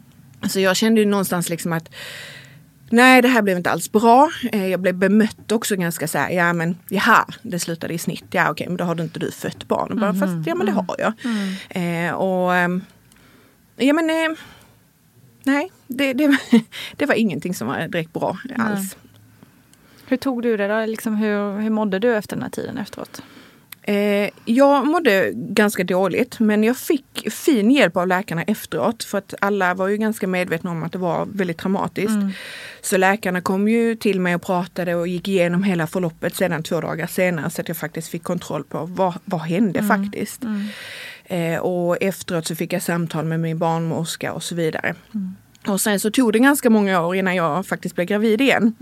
Så 0.48 0.60
jag 0.60 0.76
kände 0.76 1.00
ju 1.00 1.06
någonstans 1.06 1.48
liksom 1.48 1.72
att 1.72 1.88
Nej, 2.92 3.22
det 3.22 3.28
här 3.28 3.42
blev 3.42 3.56
inte 3.56 3.70
alls 3.70 3.92
bra. 3.92 4.30
Eh, 4.52 4.66
Jag 4.66 4.80
blev 4.80 4.94
bemött 4.94 5.52
också 5.52 5.76
ganska 5.76 6.08
så 6.08 6.18
här, 6.18 6.30
ja 6.30 6.52
men 6.52 6.76
jaha, 6.88 7.26
det 7.42 7.58
slutade 7.58 7.94
i 7.94 7.98
snitt. 7.98 8.24
Ja 8.30 8.50
okej, 8.50 8.66
men 8.68 8.76
då 8.76 8.84
har 8.84 8.94
du 8.94 9.02
inte 9.02 9.18
du 9.18 9.30
fött 9.30 9.68
barn. 9.68 10.00
Bara, 10.00 10.14
Fast 10.14 10.46
ja 10.46 10.54
men 10.54 10.66
det 10.66 10.72
har 10.72 10.96
jag. 10.98 11.12
Eh, 12.08 12.12
och 12.14 12.54
ehm, 12.54 12.80
ja 13.76 13.92
men 13.92 14.10
eh, 14.10 14.38
nej, 15.44 15.72
det, 15.86 16.12
det, 16.12 16.38
det 16.96 17.06
var 17.06 17.14
ingenting 17.14 17.54
som 17.54 17.68
var 17.68 17.88
direkt 17.88 18.12
bra 18.12 18.38
alls. 18.58 18.96
Hur 20.06 20.16
tog 20.16 20.42
du 20.42 20.56
det 20.56 20.68
då? 20.68 20.86
Liksom 20.86 21.14
hur, 21.16 21.60
hur 21.60 21.70
mådde 21.70 21.98
du 21.98 22.14
efter 22.16 22.36
den 22.36 22.42
här 22.42 22.50
tiden 22.50 22.78
efteråt? 22.78 23.22
Eh, 23.84 24.30
jag 24.44 24.86
mådde 24.86 25.30
ganska 25.34 25.84
dåligt 25.84 26.40
men 26.40 26.64
jag 26.64 26.76
fick 26.76 27.32
fin 27.32 27.70
hjälp 27.70 27.96
av 27.96 28.08
läkarna 28.08 28.42
efteråt 28.42 29.04
för 29.04 29.18
att 29.18 29.34
alla 29.40 29.74
var 29.74 29.88
ju 29.88 29.96
ganska 29.96 30.26
medvetna 30.26 30.70
om 30.70 30.82
att 30.82 30.92
det 30.92 30.98
var 30.98 31.28
väldigt 31.32 31.58
traumatiskt. 31.58 32.10
Så 32.82 32.96
läkarna 32.96 33.40
kom 33.40 33.68
ju 33.68 33.96
till 33.96 34.20
mig 34.20 34.34
och 34.34 34.42
pratade 34.42 34.94
och 34.94 35.08
gick 35.08 35.28
igenom 35.28 35.62
hela 35.62 35.86
förloppet 35.86 36.36
sedan 36.36 36.62
två 36.62 36.80
dagar 36.80 37.06
senare 37.06 37.50
så 37.50 37.60
att 37.60 37.68
jag 37.68 37.76
faktiskt 37.76 38.08
fick 38.08 38.22
kontroll 38.22 38.64
på 38.64 38.84
vad, 38.86 39.14
vad 39.24 39.40
hände 39.40 39.82
faktiskt. 39.82 40.42
Eh, 41.24 41.58
och 41.58 42.02
efteråt 42.02 42.46
så 42.46 42.56
fick 42.56 42.72
jag 42.72 42.82
samtal 42.82 43.24
med 43.24 43.40
min 43.40 43.58
barnmorska 43.58 44.32
och 44.32 44.42
så 44.42 44.54
vidare. 44.54 44.94
Och 45.66 45.80
sen 45.80 46.00
så 46.00 46.10
tog 46.10 46.32
det 46.32 46.38
ganska 46.38 46.70
många 46.70 47.00
år 47.00 47.16
innan 47.16 47.34
jag 47.34 47.66
faktiskt 47.66 47.94
blev 47.94 48.06
gravid 48.06 48.40
igen. 48.40 48.74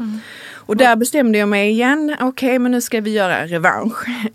Och 0.52 0.76
där 0.76 0.96
bestämde 0.96 1.38
jag 1.38 1.48
mig 1.48 1.70
igen, 1.70 2.16
okej 2.20 2.58
men 2.58 2.72
nu 2.72 2.80
ska 2.80 3.00
vi 3.00 3.10
göra 3.10 3.46
revansch. 3.46 4.06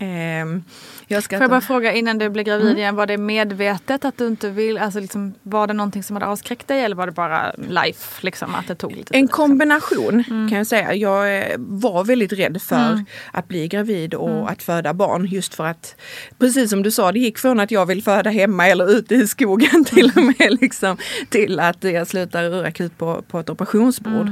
Jag 1.08 1.22
ska 1.22 1.36
Får 1.36 1.42
jag 1.42 1.50
bara 1.50 1.60
fråga 1.60 1.92
innan 1.92 2.18
du 2.18 2.28
blev 2.28 2.44
gravid 2.44 2.66
Mm. 2.66 2.78
igen, 2.78 2.96
var 2.96 3.06
det 3.06 3.16
medvetet 3.18 4.04
att 4.04 4.18
du 4.18 4.26
inte 4.26 4.50
vill, 4.50 4.78
alltså 4.78 5.00
liksom, 5.00 5.34
var 5.42 5.66
det 5.66 5.72
någonting 5.72 6.02
som 6.02 6.16
hade 6.16 6.26
avskräckt 6.26 6.68
dig 6.68 6.80
eller 6.84 6.96
var 6.96 7.06
det 7.06 7.12
bara 7.12 7.52
life, 7.68 8.24
liksom 8.26 8.54
att 8.54 8.68
det 8.68 8.74
tog 8.74 8.92
lite? 8.92 9.14
En 9.14 9.20
liksom? 9.22 9.36
kombination 9.36 10.24
Mm. 10.30 10.48
kan 10.48 10.58
jag 10.58 10.66
säga. 10.66 10.94
Jag 10.94 11.38
eh, 11.38 11.54
var 11.58 12.04
väldigt 12.04 12.32
rädd 12.32 12.62
för 12.62 13.04
att 13.32 13.48
bli 13.48 13.68
gravid 13.68 14.14
och 14.14 14.30
Mm. 14.30 14.44
att 14.46 14.62
föda 14.62 14.94
barn 14.94 15.26
just 15.26 15.54
för 15.54 15.66
att 15.66 15.94
precis 16.38 16.70
som 16.70 16.82
du 16.82 16.90
sa, 16.90 17.12
det 17.12 17.18
gick 17.18 17.38
från 17.38 17.60
att 17.60 17.70
jag 17.70 17.86
vill 17.86 18.02
föda 18.02 18.30
hemma 18.30 18.68
eller 18.68 18.90
ute 18.90 19.14
i 19.14 19.26
skogen 19.26 19.84
till 19.86 20.12
och 20.16 20.22
med 20.22 20.58
liksom, 20.60 20.96
till 21.28 21.60
att 21.60 21.84
jag 21.84 22.06
slutar 22.06 22.44
urakut 22.44 22.98
på, 22.98 23.22
på 23.28 23.40
ett 23.40 23.50
operationsbord. 23.50 24.28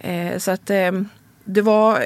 Mm. 0.00 0.32
Eh, 0.32 0.38
så 0.38 0.50
att 0.50 0.70
eh, 0.70 0.92
det 1.44 1.62
var 1.62 2.04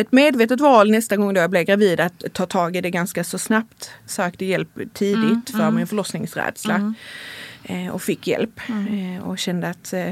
ett 0.00 0.12
medvetet 0.12 0.60
val 0.60 0.90
nästa 0.90 1.16
gång 1.16 1.34
då 1.34 1.40
jag 1.40 1.50
blev 1.50 1.64
gravid 1.64 2.00
att 2.00 2.24
ta 2.32 2.46
tag 2.46 2.76
i 2.76 2.80
det 2.80 2.90
ganska 2.90 3.24
så 3.24 3.38
snabbt. 3.38 3.90
Sökte 4.06 4.44
hjälp 4.44 4.68
tidigt 4.94 5.50
för 5.50 5.70
min 5.70 5.86
förlossningsrädsla. 5.86 6.94
Eh, 7.64 7.88
och 7.88 8.02
fick 8.02 8.26
hjälp. 8.26 8.60
Eh, 8.68 9.28
och 9.28 9.38
kände 9.38 9.68
att 9.68 9.92
eh, 9.92 10.06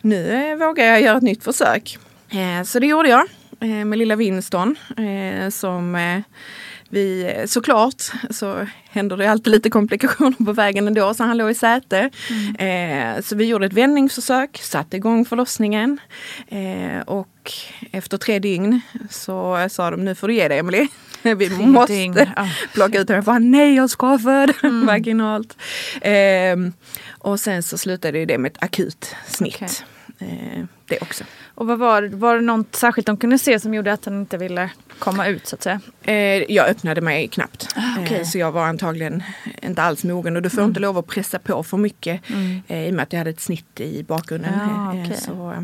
nu 0.00 0.50
eh, 0.50 0.56
vågar 0.66 0.84
jag 0.84 1.00
göra 1.02 1.16
ett 1.16 1.22
nytt 1.22 1.44
försök. 1.44 1.98
Eh, 2.30 2.64
så 2.64 2.78
det 2.78 2.86
gjorde 2.86 3.08
jag. 3.08 3.26
eh, 3.60 3.84
med 3.84 3.98
lilla 3.98 4.16
Winston 4.16 4.76
som 5.50 5.94
vi 6.90 7.34
såklart 7.46 8.02
så 8.30 8.66
händer 8.90 9.16
det 9.16 9.30
alltid 9.30 9.50
lite 9.50 9.70
komplikationer 9.70 10.44
på 10.44 10.52
vägen 10.52 10.86
ändå 10.86 11.14
så 11.14 11.24
han 11.24 11.36
låg 11.36 11.50
i 11.50 11.54
säte. 11.54 12.10
Mm. 12.30 13.16
Eh, 13.16 13.22
så 13.22 13.36
vi 13.36 13.44
gjorde 13.44 13.66
ett 13.66 13.72
vändningsförsök, 13.72 14.58
satte 14.62 14.96
igång 14.96 15.24
förlossningen 15.24 15.98
eh, 16.48 17.00
och 17.06 17.52
efter 17.92 18.18
tre 18.18 18.38
dygn 18.38 18.80
så 19.10 19.68
sa 19.70 19.90
de 19.90 20.04
nu 20.04 20.14
får 20.14 20.28
du 20.28 20.34
ge 20.34 20.48
dig 20.48 20.58
Emelie. 20.58 20.88
Vi 21.22 21.48
tre 21.48 21.66
måste 21.66 21.92
dygn. 21.92 22.26
plocka 22.74 23.00
ut 23.00 23.08
henne. 23.08 23.22
För 23.22 23.38
nej 23.38 23.74
jag 23.74 23.90
ska 23.90 24.18
föda 24.18 24.52
mm. 24.62 24.86
vaginalt. 24.86 25.56
Eh, 26.00 26.56
och 27.18 27.40
sen 27.40 27.62
så 27.62 27.78
slutade 27.78 28.24
det 28.24 28.38
med 28.38 28.52
ett 28.52 28.62
akut 28.62 29.14
snitt. 29.26 29.54
Okay. 29.54 29.68
Eh, 30.90 30.96
det 30.98 31.02
också. 31.02 31.24
Och 31.54 31.66
vad 31.66 31.78
var, 31.78 32.02
var 32.02 32.34
det 32.34 32.40
något 32.40 32.74
särskilt 32.76 33.06
de 33.06 33.16
kunde 33.16 33.38
se 33.38 33.60
som 33.60 33.74
gjorde 33.74 33.92
att 33.92 34.04
han 34.04 34.20
inte 34.20 34.38
ville 34.38 34.70
komma 34.98 35.26
ut 35.26 35.46
så 35.46 35.56
att 35.56 35.62
säga? 35.62 35.80
Eh, 36.02 36.52
jag 36.52 36.68
öppnade 36.68 37.00
mig 37.00 37.28
knappt. 37.28 37.68
Ah, 37.76 38.02
okay. 38.02 38.18
eh, 38.18 38.24
så 38.24 38.38
jag 38.38 38.52
var 38.52 38.64
antagligen 38.64 39.22
inte 39.62 39.82
alls 39.82 40.04
mogen 40.04 40.36
och 40.36 40.42
du 40.42 40.50
får 40.50 40.58
mm. 40.58 40.70
inte 40.70 40.80
lov 40.80 40.98
att 40.98 41.06
pressa 41.06 41.38
på 41.38 41.62
för 41.62 41.76
mycket 41.76 42.30
mm. 42.30 42.62
eh, 42.68 42.86
i 42.86 42.90
och 42.90 42.94
med 42.94 43.02
att 43.02 43.12
jag 43.12 43.20
hade 43.20 43.30
ett 43.30 43.40
snitt 43.40 43.80
i 43.80 44.02
bakgrunden. 44.02 44.54
Ah, 44.60 44.90
okay. 44.90 45.16
så, 45.16 45.52
eh, 45.52 45.62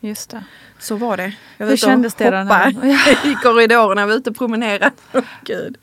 Just 0.00 0.30
det. 0.30 0.44
Så 0.78 0.96
var 0.96 1.16
det. 1.16 1.32
Jag 1.56 1.66
var 1.66 1.70
Hur 1.70 1.76
kändes 1.76 2.14
det 2.14 2.30
då? 2.30 3.28
i 3.30 3.34
korridorerna, 3.34 4.00
jag 4.00 4.08
var 4.08 4.14
ute 4.14 4.30
och 4.30 4.36
promenerade. 4.36 4.90
Oh, 5.12 5.22
Gud. 5.44 5.76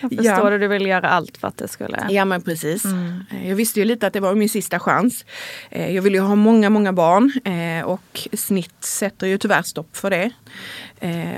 Jag 0.00 0.10
förstår 0.10 0.52
ja. 0.52 0.58
du 0.58 0.68
ville 0.68 0.88
göra 0.88 1.08
allt 1.08 1.36
för 1.36 1.48
att 1.48 1.56
det 1.56 1.68
skulle... 1.68 2.06
Ja 2.10 2.24
men 2.24 2.42
precis. 2.42 2.84
Mm. 2.84 3.20
Eh, 3.30 3.48
jag 3.48 3.56
visste 3.56 3.80
ju 3.80 3.84
lite 3.84 4.06
att 4.06 4.12
det 4.12 4.20
var 4.20 4.34
min 4.34 4.48
sista 4.48 4.78
chans. 4.78 5.24
Eh, 5.70 5.94
jag 5.94 6.02
ville 6.02 6.16
ju 6.16 6.22
ha 6.22 6.34
många, 6.34 6.70
många 6.70 6.92
barn 6.92 7.32
eh, 7.44 7.86
och 7.86 8.28
snitt 8.32 8.84
sätter 8.84 9.26
ju 9.26 9.38
tyvärr 9.38 9.62
stopp 9.62 9.96
för 9.96 10.10
det. 10.10 10.30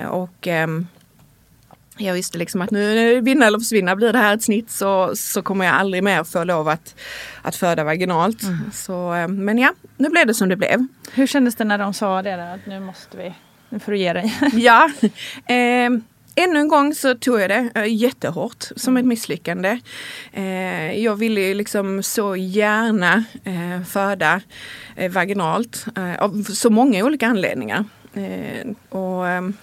Och 0.08 0.46
ehm, 0.46 0.86
jag 1.98 2.14
visste 2.14 2.38
liksom 2.38 2.62
att 2.62 2.70
nu 2.70 3.20
vinna 3.20 3.46
eller 3.46 3.58
försvinna 3.58 3.96
blir 3.96 4.12
det 4.12 4.18
här 4.18 4.34
ett 4.34 4.42
snitt 4.42 4.70
så, 4.70 5.16
så 5.16 5.42
kommer 5.42 5.64
jag 5.64 5.74
aldrig 5.74 6.02
mer 6.02 6.24
få 6.24 6.44
lov 6.44 6.68
att, 6.68 6.94
att 7.42 7.56
föda 7.56 7.84
vaginalt. 7.84 8.42
Mm. 8.42 8.70
Så, 8.72 9.26
men 9.28 9.58
ja, 9.58 9.72
nu 9.96 10.08
blev 10.08 10.26
det 10.26 10.34
som 10.34 10.48
det 10.48 10.56
blev. 10.56 10.86
Hur 11.12 11.26
kändes 11.26 11.54
det 11.54 11.64
när 11.64 11.78
de 11.78 11.94
sa 11.94 12.22
det 12.22 12.30
där, 12.30 12.54
att 12.54 12.66
nu 12.66 12.80
måste 12.80 13.16
vi, 13.16 13.34
nu 13.68 13.78
får 13.78 13.92
du 13.92 13.98
ge 13.98 14.12
dig? 14.12 14.38
ja, 14.52 14.90
eh, 15.54 15.90
ännu 16.38 16.58
en 16.58 16.68
gång 16.68 16.94
så 16.94 17.14
tog 17.14 17.40
jag 17.40 17.50
det 17.50 17.70
äh, 17.74 17.94
jättehårt 17.94 18.64
som 18.76 18.96
ett 18.96 19.04
misslyckande. 19.04 19.78
Eh, 20.32 20.98
jag 20.98 21.16
ville 21.16 21.54
liksom 21.54 22.02
så 22.02 22.36
gärna 22.36 23.24
eh, 23.44 23.84
föda 23.86 24.40
eh, 24.96 25.10
vaginalt 25.10 25.86
eh, 25.96 26.22
av 26.22 26.42
så 26.42 26.70
många 26.70 27.04
olika 27.04 27.26
anledningar. 27.26 27.84
Eh, 28.14 28.98
och 28.98 29.28
ehm, 29.28 29.54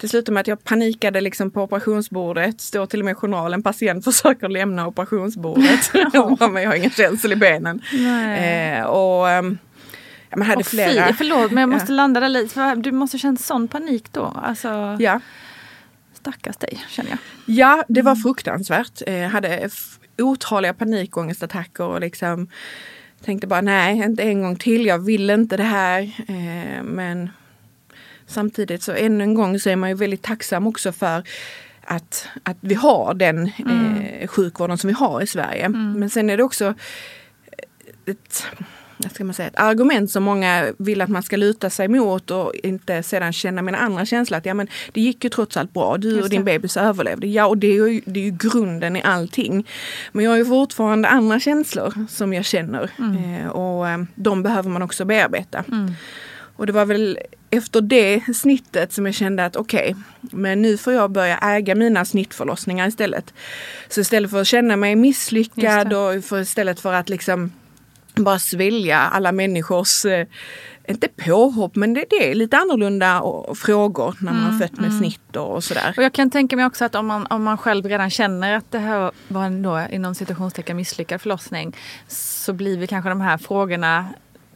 det 0.00 0.08
slutade 0.08 0.32
med 0.34 0.40
att 0.40 0.46
jag 0.46 0.64
panikade 0.64 1.20
liksom 1.20 1.50
på 1.50 1.62
operationsbordet. 1.62 2.60
Står 2.60 2.86
till 2.86 3.00
och 3.00 3.04
med 3.04 3.12
i 3.12 3.14
journalen, 3.14 3.62
patient 3.62 4.04
försöker 4.14 4.48
lämna 4.48 4.86
operationsbordet. 4.86 5.90
men 6.40 6.62
jag 6.62 6.70
har 6.70 6.74
ingen 6.74 6.90
känsel 6.90 7.32
i 7.32 7.36
benen. 7.36 7.82
Eh, 7.92 8.84
och 8.84 9.30
ehm, 9.30 9.58
Ja, 10.30 10.36
man 10.36 10.48
hade 10.48 10.60
oh, 10.60 10.64
flera. 10.64 11.08
Fy, 11.08 11.12
förlåt 11.14 11.50
men 11.50 11.60
jag 11.60 11.68
måste 11.68 11.92
ja. 11.92 11.96
landa 11.96 12.20
där 12.20 12.28
lite. 12.28 12.54
För 12.54 12.76
du 12.76 12.92
måste 12.92 13.18
känt 13.18 13.40
sån 13.40 13.68
panik 13.68 14.12
då. 14.12 14.34
Alltså... 14.42 14.96
Ja. 15.00 15.20
Stackars 16.28 16.56
dig 16.56 16.84
känner 16.88 17.10
jag. 17.10 17.18
Ja, 17.46 17.84
det 17.88 18.02
var 18.02 18.16
fruktansvärt. 18.16 19.02
Jag 19.06 19.22
eh, 19.22 19.28
hade 19.28 19.70
otaliga 20.18 20.74
panikångestattacker 20.74 21.84
och 21.84 22.00
liksom 22.00 22.48
tänkte 23.24 23.46
bara 23.46 23.60
nej, 23.60 23.96
inte 23.96 24.22
en 24.22 24.42
gång 24.42 24.56
till. 24.56 24.86
Jag 24.86 24.98
vill 24.98 25.30
inte 25.30 25.56
det 25.56 25.62
här. 25.62 26.02
Eh, 26.28 26.82
men 26.82 27.30
samtidigt 28.26 28.82
så 28.82 28.92
ännu 28.92 29.24
en 29.24 29.34
gång 29.34 29.58
så 29.58 29.70
är 29.70 29.76
man 29.76 29.88
ju 29.88 29.94
väldigt 29.94 30.22
tacksam 30.22 30.66
också 30.66 30.92
för 30.92 31.22
att, 31.84 32.28
att 32.42 32.56
vi 32.60 32.74
har 32.74 33.14
den 33.14 33.52
mm. 33.58 33.96
eh, 33.96 34.28
sjukvården 34.28 34.78
som 34.78 34.88
vi 34.88 34.94
har 34.94 35.22
i 35.22 35.26
Sverige. 35.26 35.64
Mm. 35.64 35.92
Men 35.92 36.10
sen 36.10 36.30
är 36.30 36.36
det 36.36 36.42
också 36.42 36.74
ett 38.06 38.46
ska 39.12 39.24
man 39.24 39.34
säga, 39.34 39.48
ett 39.48 39.58
argument 39.58 40.10
som 40.10 40.22
många 40.22 40.72
vill 40.78 41.00
att 41.00 41.08
man 41.08 41.22
ska 41.22 41.36
luta 41.36 41.70
sig 41.70 41.88
mot 41.88 42.30
och 42.30 42.52
inte 42.62 43.02
sedan 43.02 43.32
känna 43.32 43.62
mina 43.62 43.78
andra 43.78 44.06
känslor. 44.06 44.38
Att 44.38 44.46
ja, 44.46 44.54
men 44.54 44.68
det 44.92 45.00
gick 45.00 45.24
ju 45.24 45.30
trots 45.30 45.56
allt 45.56 45.72
bra. 45.72 45.96
Du 45.96 46.22
och 46.22 46.28
din 46.28 46.44
bebis 46.44 46.76
överlevde. 46.76 47.26
Ja, 47.26 47.46
och 47.46 47.58
det 47.58 47.66
är, 47.66 47.88
ju, 47.88 48.00
det 48.04 48.20
är 48.20 48.24
ju 48.24 48.36
grunden 48.38 48.96
i 48.96 49.02
allting. 49.02 49.66
Men 50.12 50.24
jag 50.24 50.32
har 50.32 50.38
ju 50.38 50.44
fortfarande 50.44 51.08
andra 51.08 51.40
känslor 51.40 52.06
som 52.08 52.32
jag 52.32 52.44
känner 52.44 52.90
mm. 52.98 53.34
eh, 53.34 53.48
och 53.48 53.88
eh, 53.88 53.98
de 54.14 54.42
behöver 54.42 54.70
man 54.70 54.82
också 54.82 55.04
bearbeta. 55.04 55.64
Mm. 55.68 55.92
Och 56.56 56.66
det 56.66 56.72
var 56.72 56.84
väl 56.84 57.18
efter 57.50 57.80
det 57.80 58.22
snittet 58.36 58.92
som 58.92 59.06
jag 59.06 59.14
kände 59.14 59.44
att 59.44 59.56
okej, 59.56 59.90
okay, 59.90 60.38
men 60.40 60.62
nu 60.62 60.76
får 60.76 60.92
jag 60.92 61.10
börja 61.10 61.38
äga 61.38 61.74
mina 61.74 62.04
snittförlossningar 62.04 62.88
istället. 62.88 63.34
Så 63.88 64.00
istället 64.00 64.30
för 64.30 64.40
att 64.40 64.46
känna 64.46 64.76
mig 64.76 64.96
misslyckad 64.96 65.92
och 65.92 66.24
för 66.24 66.40
istället 66.40 66.80
för 66.80 66.92
att 66.92 67.08
liksom 67.08 67.52
bara 68.24 68.38
svälja 68.38 68.98
alla 68.98 69.32
människors, 69.32 70.04
eh, 70.04 70.26
inte 70.88 71.08
påhopp, 71.08 71.76
men 71.76 71.94
det, 71.94 72.04
det 72.10 72.30
är 72.30 72.34
lite 72.34 72.56
annorlunda 72.56 73.22
frågor 73.54 74.14
när 74.18 74.32
man 74.32 74.42
mm, 74.42 74.52
har 74.52 74.58
fött 74.58 74.72
med 74.72 74.88
mm. 74.88 74.98
snitt 74.98 75.36
och, 75.36 75.64
sådär. 75.64 75.94
Och 75.96 76.02
jag 76.02 76.12
kan 76.12 76.30
tänka 76.30 76.56
mig 76.56 76.66
också 76.66 76.84
att 76.84 76.94
om 76.94 77.06
man, 77.06 77.26
om 77.26 77.42
man 77.42 77.58
själv 77.58 77.86
redan 77.86 78.10
känner 78.10 78.56
att 78.56 78.70
det 78.70 78.78
här 78.78 79.10
var 79.28 79.44
en 79.44 79.62
då, 79.62 79.86
inom 79.90 80.14
situationstecken 80.14 80.76
misslyckad 80.76 81.20
förlossning 81.20 81.76
så 82.08 82.52
blir 82.52 82.78
vi 82.78 82.86
kanske 82.86 83.08
de 83.08 83.20
här 83.20 83.38
frågorna 83.38 84.06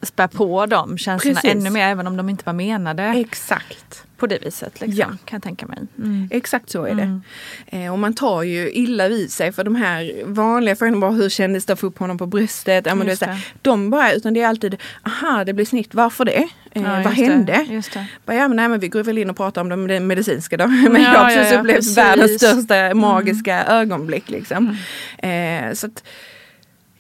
spär 0.03 0.29
på 0.29 0.67
de 0.67 0.99
känslorna 0.99 1.41
Precis. 1.41 1.55
ännu 1.55 1.71
mer 1.71 1.87
även 1.87 2.07
om 2.07 2.17
de 2.17 2.29
inte 2.29 2.45
var 2.47 2.53
menade. 2.53 3.03
Exakt 3.03 4.07
på 4.23 4.27
det 4.27 4.39
viset. 4.45 4.81
Liksom, 4.81 5.01
ja. 5.01 5.07
Kan 5.07 5.37
jag 5.37 5.43
tänka 5.43 5.67
mig. 5.67 5.79
Mm. 5.99 6.29
Exakt 6.31 6.71
så 6.71 6.85
är 6.85 6.95
det. 6.95 7.03
Mm. 7.03 7.23
Eh, 7.67 7.93
och 7.93 7.99
man 7.99 8.15
tar 8.15 8.43
ju 8.43 8.71
illa 8.73 9.09
vid 9.09 9.33
sig 9.33 9.53
för 9.53 9.65
de 9.65 9.75
här 9.75 10.25
vanliga 10.25 10.77
frågorna, 10.77 10.99
bara 10.99 11.11
hur 11.11 11.29
kändes 11.29 11.67
det 11.67 11.73
att 11.73 11.81
få 11.81 11.87
upp 11.87 11.99
honom 11.99 12.19
på 12.19 12.27
bröstet? 12.27 12.87
Ja, 12.87 12.95
men 12.95 13.07
det 13.07 13.13
är 13.13 13.17
så 13.17 13.37
de 13.63 13.91
bara, 13.91 14.13
utan 14.13 14.35
det 14.35 14.41
är 14.41 14.49
alltid, 14.49 14.77
aha 15.03 15.45
det 15.45 15.53
blir 15.53 15.65
snitt, 15.65 15.95
varför 15.95 16.25
det? 16.25 16.49
Eh, 16.71 16.83
ja, 16.83 17.03
vad 17.05 17.13
hände? 17.13 17.67
Det, 17.69 17.95
det. 17.95 18.07
Bara, 18.27 18.37
ja, 18.37 18.49
men, 18.49 18.57
nej, 18.57 18.69
men 18.69 18.81
vi 18.81 18.89
går 18.89 19.03
väl 19.03 19.19
in 19.19 19.31
och 19.31 19.37
pratar 19.37 19.61
om 19.61 19.89
det 19.89 20.01
medicinska 20.01 20.57
då. 20.57 20.67
men 20.91 21.03
jag 21.03 21.11
har 21.11 21.27
precis 21.27 21.53
ja, 21.53 21.61
upplevt 21.61 21.97
världens 21.97 22.37
största 22.37 22.77
mm. 22.77 22.99
magiska 22.99 23.65
ögonblick. 23.65 24.31
Liksom. 24.31 24.77
Mm. 25.23 25.69
Eh, 25.69 25.75
så 25.75 25.87
att, 25.87 26.05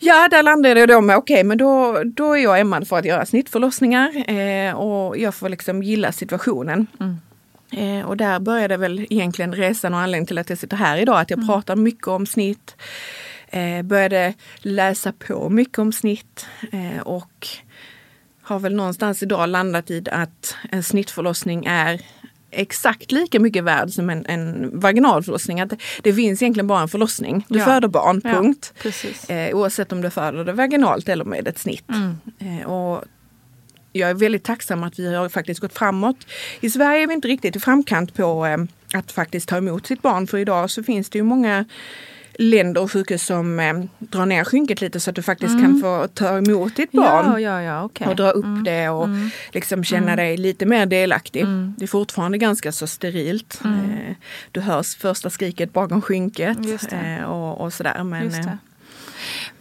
Ja, 0.04 0.28
där 0.30 0.42
landade 0.42 0.80
jag 0.80 0.88
då 0.88 1.00
med 1.00 1.16
okej, 1.16 1.34
okay, 1.34 1.44
men 1.44 1.58
då, 1.58 2.02
då 2.04 2.32
är 2.32 2.42
jag 2.42 2.60
ämnad 2.60 2.88
för 2.88 2.98
att 2.98 3.04
göra 3.04 3.26
snittförlossningar 3.26 4.30
eh, 4.30 4.74
och 4.74 5.18
jag 5.18 5.34
får 5.34 5.48
liksom 5.48 5.82
gilla 5.82 6.12
situationen. 6.12 6.86
Mm. 7.00 7.18
Eh, 7.70 8.06
och 8.06 8.16
där 8.16 8.40
började 8.40 8.76
väl 8.76 9.06
egentligen 9.10 9.54
resan 9.54 9.94
och 9.94 10.00
anledningen 10.00 10.26
till 10.26 10.38
att 10.38 10.50
jag 10.50 10.58
sitter 10.58 10.76
här 10.76 10.96
idag, 10.96 11.20
att 11.20 11.30
jag 11.30 11.36
mm. 11.36 11.48
pratar 11.48 11.76
mycket 11.76 12.08
om 12.08 12.26
snitt. 12.26 12.76
Eh, 13.48 13.82
började 13.82 14.34
läsa 14.56 15.12
på 15.12 15.50
mycket 15.50 15.78
om 15.78 15.92
snitt 15.92 16.46
eh, 16.72 17.02
och 17.02 17.48
har 18.42 18.58
väl 18.58 18.74
någonstans 18.74 19.22
idag 19.22 19.48
landat 19.48 19.90
i 19.90 20.04
att 20.10 20.56
en 20.70 20.82
snittförlossning 20.82 21.64
är 21.66 22.00
exakt 22.52 23.12
lika 23.12 23.40
mycket 23.40 23.64
värd 23.64 23.90
som 23.90 24.10
en, 24.10 24.26
en 24.26 24.70
vaginal 24.80 25.22
förlossning. 25.22 25.60
Att 25.60 25.70
det, 25.70 25.76
det 26.02 26.12
finns 26.12 26.42
egentligen 26.42 26.66
bara 26.66 26.80
en 26.80 26.88
förlossning. 26.88 27.44
Du 27.48 27.58
ja. 27.58 27.64
föder 27.64 27.88
barn, 27.88 28.20
punkt. 28.20 28.72
Ja, 29.28 29.34
eh, 29.34 29.56
oavsett 29.56 29.92
om 29.92 30.02
du 30.02 30.10
föder 30.10 30.44
det 30.44 30.52
vaginalt 30.52 31.08
eller 31.08 31.24
med 31.24 31.48
ett 31.48 31.58
snitt. 31.58 31.88
Mm. 31.88 32.16
Eh, 32.38 32.66
och 32.66 33.04
jag 33.92 34.10
är 34.10 34.14
väldigt 34.14 34.44
tacksam 34.44 34.82
att 34.82 34.98
vi 34.98 35.14
har 35.14 35.28
faktiskt 35.28 35.60
gått 35.60 35.74
framåt. 35.74 36.26
I 36.60 36.70
Sverige 36.70 37.02
är 37.02 37.06
vi 37.06 37.14
inte 37.14 37.28
riktigt 37.28 37.56
i 37.56 37.60
framkant 37.60 38.14
på 38.14 38.46
eh, 38.46 38.58
att 38.98 39.12
faktiskt 39.12 39.48
ta 39.48 39.56
emot 39.56 39.86
sitt 39.86 40.02
barn. 40.02 40.26
För 40.26 40.38
idag 40.38 40.70
så 40.70 40.82
finns 40.82 41.10
det 41.10 41.18
ju 41.18 41.22
många 41.22 41.64
länder 42.34 42.82
och 42.82 42.92
sjukhus 42.92 43.26
som 43.26 43.60
eh, 43.60 43.74
drar 43.98 44.26
ner 44.26 44.44
skynket 44.44 44.80
lite 44.80 45.00
så 45.00 45.10
att 45.10 45.16
du 45.16 45.22
faktiskt 45.22 45.54
mm. 45.54 45.64
kan 45.64 45.80
få 45.80 46.08
ta 46.14 46.38
emot 46.38 46.76
ditt 46.76 46.92
barn. 46.92 47.26
Ja, 47.26 47.40
ja, 47.40 47.62
ja, 47.62 47.84
okay. 47.84 48.08
Och 48.08 48.16
dra 48.16 48.30
upp 48.30 48.44
mm. 48.44 48.64
det 48.64 48.88
och 48.88 49.04
mm. 49.04 49.30
liksom 49.52 49.84
känna 49.84 50.12
mm. 50.12 50.16
dig 50.16 50.36
lite 50.36 50.66
mer 50.66 50.86
delaktig. 50.86 51.40
Mm. 51.40 51.74
Det 51.78 51.84
är 51.84 51.88
fortfarande 51.88 52.38
ganska 52.38 52.72
så 52.72 52.86
sterilt. 52.86 53.60
Mm. 53.64 53.80
Eh, 53.80 54.14
du 54.52 54.60
hörs 54.60 54.96
första 54.96 55.30
skriket 55.30 55.72
bakom 55.72 56.02
skynket 56.02 56.58
eh, 56.92 57.24
och, 57.24 57.60
och, 57.60 57.72
sådär. 57.72 58.04
Men, 58.04 58.34
eh, 58.34 58.46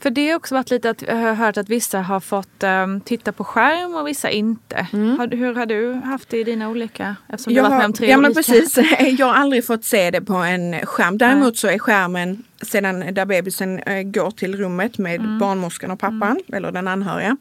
för 0.01 0.09
det 0.09 0.29
har 0.29 0.35
också 0.35 0.55
varit 0.55 0.69
lite 0.69 0.89
att 0.89 1.01
jag 1.01 1.15
har 1.15 1.33
hört 1.33 1.57
att 1.57 1.69
vissa 1.69 2.01
har 2.01 2.19
fått 2.19 2.63
um, 2.63 3.01
titta 3.01 3.31
på 3.31 3.43
skärm 3.43 3.95
och 3.95 4.07
vissa 4.07 4.29
inte. 4.29 4.87
Mm. 4.93 5.19
Har, 5.19 5.27
hur 5.27 5.55
har 5.55 5.65
du 5.65 5.93
haft 5.93 6.29
det 6.29 6.37
i 6.37 6.43
dina 6.43 6.69
olika? 6.69 7.15
Eftersom 7.29 7.53
jag 7.53 7.65
du 7.65 7.65
har 7.65 7.69
varit 7.69 7.79
med 7.79 7.85
om 7.85 7.93
tre 7.93 8.09
ja, 8.09 8.17
olika. 8.17 8.27
Men 8.27 8.35
precis. 8.35 8.77
Jag 9.19 9.25
har 9.25 9.33
aldrig 9.33 9.65
fått 9.65 9.85
se 9.85 10.11
det 10.11 10.21
på 10.21 10.33
en 10.33 10.85
skärm. 10.85 11.17
Däremot 11.17 11.57
så 11.57 11.67
är 11.67 11.79
skärmen 11.79 12.43
sedan 12.61 13.13
där 13.13 13.25
bebisen 13.25 13.79
äh, 13.79 14.03
går 14.03 14.31
till 14.31 14.57
rummet 14.57 14.97
med 14.97 15.19
mm. 15.19 15.39
barnmorskan 15.39 15.91
och 15.91 15.99
pappan 15.99 16.31
mm. 16.31 16.53
eller 16.53 16.71
den 16.71 16.87
anhöriga. 16.87 17.37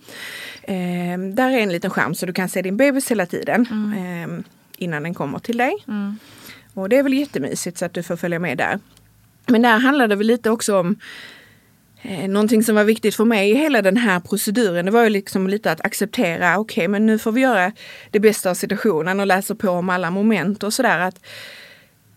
Eh, 0.63 1.19
där 1.19 1.51
är 1.51 1.59
en 1.59 1.73
liten 1.73 1.91
skärm 1.91 2.15
så 2.15 2.27
du 2.27 2.33
kan 2.33 2.49
se 2.49 2.63
din 2.63 2.77
bebis 2.77 3.11
hela 3.11 3.27
tiden 3.27 3.67
eh, 3.97 4.45
innan 4.77 5.03
den 5.03 5.15
kommer 5.15 5.39
till 5.39 5.57
dig. 5.57 5.85
Mm. 5.89 6.19
Och 6.75 6.89
det 6.89 6.97
är 6.97 7.03
väl 7.03 7.15
jättemysigt 7.15 7.79
så 7.79 7.85
att 7.85 7.95
du 7.95 8.03
får 8.03 8.17
följa 8.17 8.39
med 8.39 8.59
där. 8.59 8.79
Men 9.47 9.63
där 9.63 9.79
handlar 9.79 10.09
det 10.09 10.17
väl 10.17 10.27
lite 10.27 10.51
också 10.51 10.79
om 10.79 10.97
Eh, 10.97 11.40
någonting 12.03 12.63
som 12.63 12.75
var 12.75 12.85
viktigt 12.85 13.15
för 13.15 13.25
mig 13.25 13.51
i 13.51 13.55
hela 13.55 13.83
den 13.83 13.97
här 13.97 14.21
proceduren, 14.21 14.85
det 14.85 14.91
var 14.91 15.05
ju 15.05 15.11
liksom 15.11 15.49
lite 15.49 15.73
att 15.73 15.81
acceptera, 15.81 16.59
okej 16.59 16.83
okay, 16.83 16.89
men 16.89 17.07
nu 17.07 17.19
får 17.19 17.33
vi 17.33 17.41
göra 17.41 17.73
det 18.11 18.21
bästa 18.21 18.51
av 18.51 18.55
situationen 18.55 19.21
och 19.21 19.27
läsa 19.27 19.55
på 19.55 19.71
om 19.71 19.91
alla 19.91 20.11
moment 20.11 20.63
och 20.63 20.75
sådär. 20.75 20.99
Att 20.99 21.21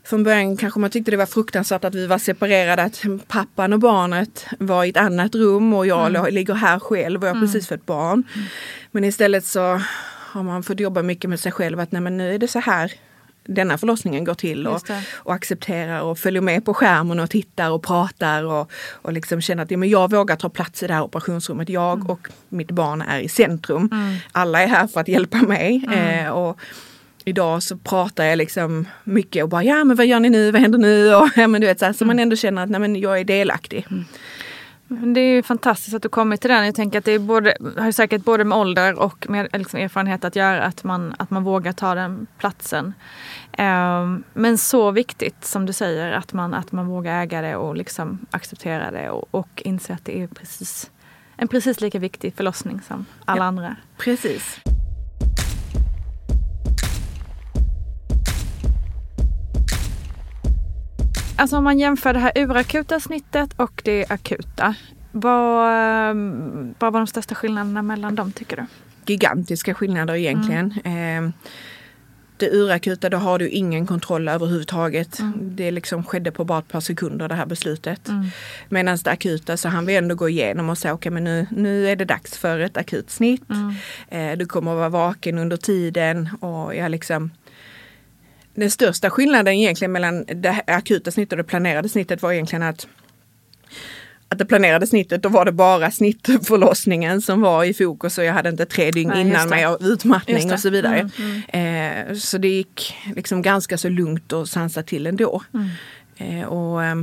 från 0.06 0.24
början 0.24 0.58
kanske 0.58 0.80
man 0.80 0.90
tyckte 0.90 1.12
det 1.12 1.18
var 1.18 1.26
fruktansvärt 1.26 1.84
att 1.84 1.96
vi 1.96 2.08
var 2.08 2.18
separerade, 2.18 2.84
att 2.84 3.04
pappan 3.28 3.74
och 3.74 3.80
barnet 3.80 4.46
var 4.60 4.84
i 4.84 4.90
ett 4.90 4.98
annat 4.98 5.36
rum 5.36 5.74
och 5.74 5.88
jag 5.88 6.16
mm. 6.16 6.34
ligger 6.34 6.54
här 6.54 6.80
själv 6.80 7.22
och 7.22 7.28
jag 7.28 7.34
har 7.34 7.38
mm. 7.38 7.48
precis 7.48 7.68
fött 7.68 7.86
barn. 7.86 8.24
Mm. 8.36 8.48
Men 8.92 9.04
istället 9.04 9.46
så 9.46 9.82
har 10.34 10.44
man 10.44 10.64
fått 10.64 10.80
jobba 10.80 11.02
mycket 11.02 11.30
med 11.30 11.40
sig 11.40 11.52
själv 11.52 11.80
att 11.80 11.92
nej 11.92 12.02
men 12.02 12.18
nu 12.18 12.36
är 12.36 12.40
det 12.40 12.48
så 12.48 12.60
här 12.60 12.92
denna 13.44 13.78
förlossningen 13.78 14.24
går 14.24 14.34
till 14.34 14.68
och, 14.68 14.82
och 15.14 15.34
accepterar 15.34 16.02
och 16.02 16.20
följer 16.20 16.42
med 16.42 16.66
på 16.66 16.74
skärmen 16.74 17.20
och 17.20 17.30
tittar 17.30 17.72
och 17.72 17.84
pratar 17.84 18.44
och, 18.44 18.72
och 18.92 19.14
liksom 19.14 19.42
känner 19.42 19.64
att 19.64 19.72
ja, 19.72 19.78
men 19.78 19.90
jag 19.90 20.12
vågar 20.12 20.36
ta 20.36 20.50
plats 20.50 20.84
i 20.84 20.88
det 20.88 20.94
här 20.94 21.04
operationsrummet. 21.04 21.70
Jag 21.70 21.94
mm. 21.94 22.08
och 22.08 22.28
mitt 22.50 22.72
barn 22.72 23.02
är 23.02 23.20
i 23.20 23.30
centrum. 23.30 23.90
Mm. 23.92 24.16
Alla 24.32 24.62
är 24.62 24.68
här 24.68 24.88
för 24.88 25.00
att 25.00 25.08
hjälpa 25.08 25.38
mig. 25.38 25.86
Mm. 25.88 26.26
Eh, 26.26 26.32
och 26.32 26.60
idag 27.26 27.64
så 27.64 27.78
pratar 27.78 28.24
jag 28.24 28.38
liksom 28.38 28.88
mycket 29.04 29.44
och 29.44 29.50
bara 29.50 29.64
ja 29.64 29.84
men 29.84 29.98
vad 29.98 30.06
gör 30.06 30.20
ni 30.20 30.30
nu, 30.30 30.52
vad 30.52 30.62
händer 30.62 30.80
nu? 30.80 31.16
Och, 31.16 31.30
ja, 31.36 31.48
men 31.48 31.62
du 31.62 31.68
vet, 31.68 31.80
så, 31.80 31.86
här, 31.86 31.94
så 31.94 32.06
man 32.06 32.16
mm. 32.16 32.24
ändå 32.24 32.36
känner 32.36 32.64
att 32.64 32.70
nej, 32.70 32.80
men 32.80 32.96
jag 32.96 33.20
är 33.20 33.24
delaktig. 33.24 33.88
Det 34.88 35.20
är 35.20 35.42
fantastiskt 35.42 35.96
att 35.96 36.02
du 36.02 36.10
kommit 36.10 36.42
till 36.42 36.50
den. 36.50 36.66
Jag 36.66 36.76
tänker 36.76 37.00
att 37.00 37.06
det 37.06 37.12
är 37.12 37.20
både, 37.20 37.58
har 37.78 37.92
säkert 37.92 38.24
både 38.24 38.44
med 38.44 38.58
ålder 38.58 39.00
och 39.00 39.30
med 39.30 39.48
liksom 39.54 39.80
erfarenhet 39.80 40.24
att 40.24 40.36
göra 40.36 40.64
att 40.64 40.84
man, 40.84 41.16
att 41.20 41.30
man 41.30 41.44
vågar 41.44 41.72
ta 41.72 41.96
den 41.96 42.28
platsen. 42.38 42.94
Um, 43.58 44.24
men 44.34 44.58
så 44.58 44.92
viktigt 44.92 45.46
som 45.46 45.66
du 45.66 45.74
säger 45.74 46.12
att 46.12 46.34
man, 46.34 46.54
att 46.54 46.72
man 46.72 46.88
vågar 46.88 47.22
äga 47.22 47.42
det 47.42 47.56
och 47.56 47.76
liksom 47.76 48.26
acceptera 48.32 48.92
det 48.92 49.10
och, 49.10 49.28
och 49.32 49.62
inse 49.66 49.94
att 49.94 50.06
det 50.06 50.22
är 50.22 50.28
precis, 50.28 50.92
en 51.38 51.48
precis 51.48 51.82
lika 51.82 52.00
viktig 52.00 52.34
förlossning 52.36 52.82
som 52.88 53.06
alla 53.26 53.44
ja, 53.44 53.48
andra. 53.48 53.76
Precis. 53.98 54.60
Alltså 61.36 61.58
om 61.58 61.64
man 61.64 61.80
jämför 61.80 62.14
det 62.14 62.20
här 62.20 62.32
urakuta 62.36 63.00
snittet 63.00 63.54
och 63.56 63.82
det 63.86 64.06
akuta. 64.10 64.76
Vad, 65.12 65.70
ehm, 66.10 66.76
vad 66.80 66.94
var 66.94 67.00
de 67.00 67.08
största 67.08 67.36
skillnaderna 67.36 67.82
mellan 67.82 68.16
dem 68.16 68.32
tycker 68.32 68.58
du? 68.58 68.66
Gigantiska 69.06 69.74
skillnader 69.74 70.16
egentligen. 70.16 70.74
Mm. 70.84 71.26
Eh, 71.26 71.34
det 72.38 72.50
urakuta, 72.50 73.10
då 73.10 73.18
har 73.18 73.40
du 73.40 73.50
ingen 73.50 73.88
kontroll 73.88 74.28
överhuvudtaget. 74.28 75.20
Mm. 75.20 75.56
Det 75.56 75.72
liksom 75.72 76.04
skedde 76.04 76.32
på 76.32 76.46
bara 76.46 76.60
ett 76.60 76.68
par 76.68 76.80
sekunder 76.80 77.28
det 77.28 77.36
här 77.36 77.46
beslutet. 77.46 78.10
Mm. 78.10 78.26
Medan 78.70 78.98
det 79.04 79.12
akuta 79.12 79.58
så 79.58 79.70
han 79.70 79.86
vi 79.86 79.96
ändå 79.96 80.16
gå 80.16 80.30
igenom 80.30 80.70
och 80.70 80.78
säga 80.78 80.94
okej 80.94 81.10
okay, 81.10 81.14
men 81.14 81.24
nu, 81.24 81.48
nu 81.52 81.88
är 81.88 81.96
det 81.96 82.06
dags 82.06 82.38
för 82.38 82.60
ett 82.60 82.78
akut 82.78 83.10
snitt. 83.10 83.50
Mm. 83.50 83.74
Eh, 84.10 84.38
du 84.38 84.46
kommer 84.46 84.72
att 84.72 84.78
vara 84.78 84.90
vaken 84.90 85.38
under 85.38 85.58
tiden 85.58 86.30
och 86.40 86.76
jag 86.76 86.92
liksom 86.92 87.32
den 88.56 88.72
största 88.72 89.10
skillnaden 89.10 89.54
egentligen 89.54 89.92
mellan 89.92 90.26
det 90.26 90.62
akuta 90.68 91.12
snittet 91.12 91.32
och 91.32 91.38
det 91.38 91.44
planerade 91.44 91.90
snittet 91.90 92.22
var 92.22 92.32
egentligen 92.32 92.64
att 92.64 92.88
att 94.34 94.40
det 94.40 94.46
planerade 94.46 94.88
snittet, 94.88 95.24
då 95.24 95.30
var 95.30 95.46
det 95.46 95.52
bara 95.52 95.92
snittförlossningen 95.92 97.22
som 97.22 97.42
var 97.42 97.64
i 97.64 97.74
fokus 97.74 98.18
och 98.18 98.24
jag 98.24 98.34
hade 98.34 98.50
inte 98.50 98.66
tre 98.66 98.92
dygn 98.92 99.10
Nej, 99.10 99.22
innan 99.22 99.50
med 99.50 99.78
utmattning 99.82 100.52
och 100.52 100.60
så 100.60 100.70
vidare. 100.70 101.10
Mm, 101.18 101.42
mm. 101.48 102.10
Eh, 102.10 102.16
så 102.16 102.38
det 102.38 102.48
gick 102.48 102.96
liksom 103.16 103.42
ganska 103.42 103.78
så 103.78 103.90
lugnt 103.90 104.34
och 104.34 104.50
sansat 104.50 104.88
till 104.88 105.08
ändå. 105.08 105.44
Mm. 105.54 105.70
Eh, 106.18 106.48
och, 106.48 106.84
eh, 106.84 106.96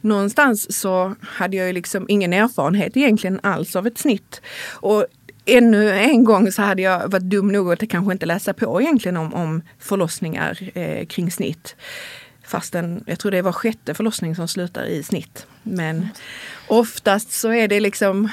någonstans 0.00 0.80
så 0.80 1.14
hade 1.20 1.56
jag 1.56 1.66
ju 1.66 1.72
liksom 1.72 2.06
ingen 2.08 2.32
erfarenhet 2.32 2.96
egentligen 2.96 3.40
alls 3.42 3.76
av 3.76 3.86
ett 3.86 3.98
snitt. 3.98 4.40
Och 4.72 5.06
ännu 5.48 5.90
en 5.90 6.24
gång 6.24 6.52
så 6.52 6.62
hade 6.62 6.82
jag 6.82 7.08
varit 7.08 7.22
dum 7.22 7.48
nog 7.48 7.72
att 7.72 7.88
kanske 7.88 8.12
inte 8.12 8.26
läsa 8.26 8.54
på 8.54 8.80
egentligen 8.80 9.16
om, 9.16 9.34
om 9.34 9.62
förlossningar 9.78 10.58
eh, 10.74 11.06
kring 11.06 11.30
snitt. 11.30 11.76
Fastän 12.44 13.04
jag 13.06 13.18
tror 13.18 13.30
det 13.30 13.42
var 13.42 13.52
sjätte 13.52 13.94
förlossning 13.94 14.36
som 14.36 14.48
slutar 14.48 14.84
i 14.84 15.02
snitt. 15.02 15.46
Men 15.62 16.08
oftast 16.66 17.32
så 17.32 17.52
är 17.52 17.68
det 17.68 17.80
liksom 17.80 18.28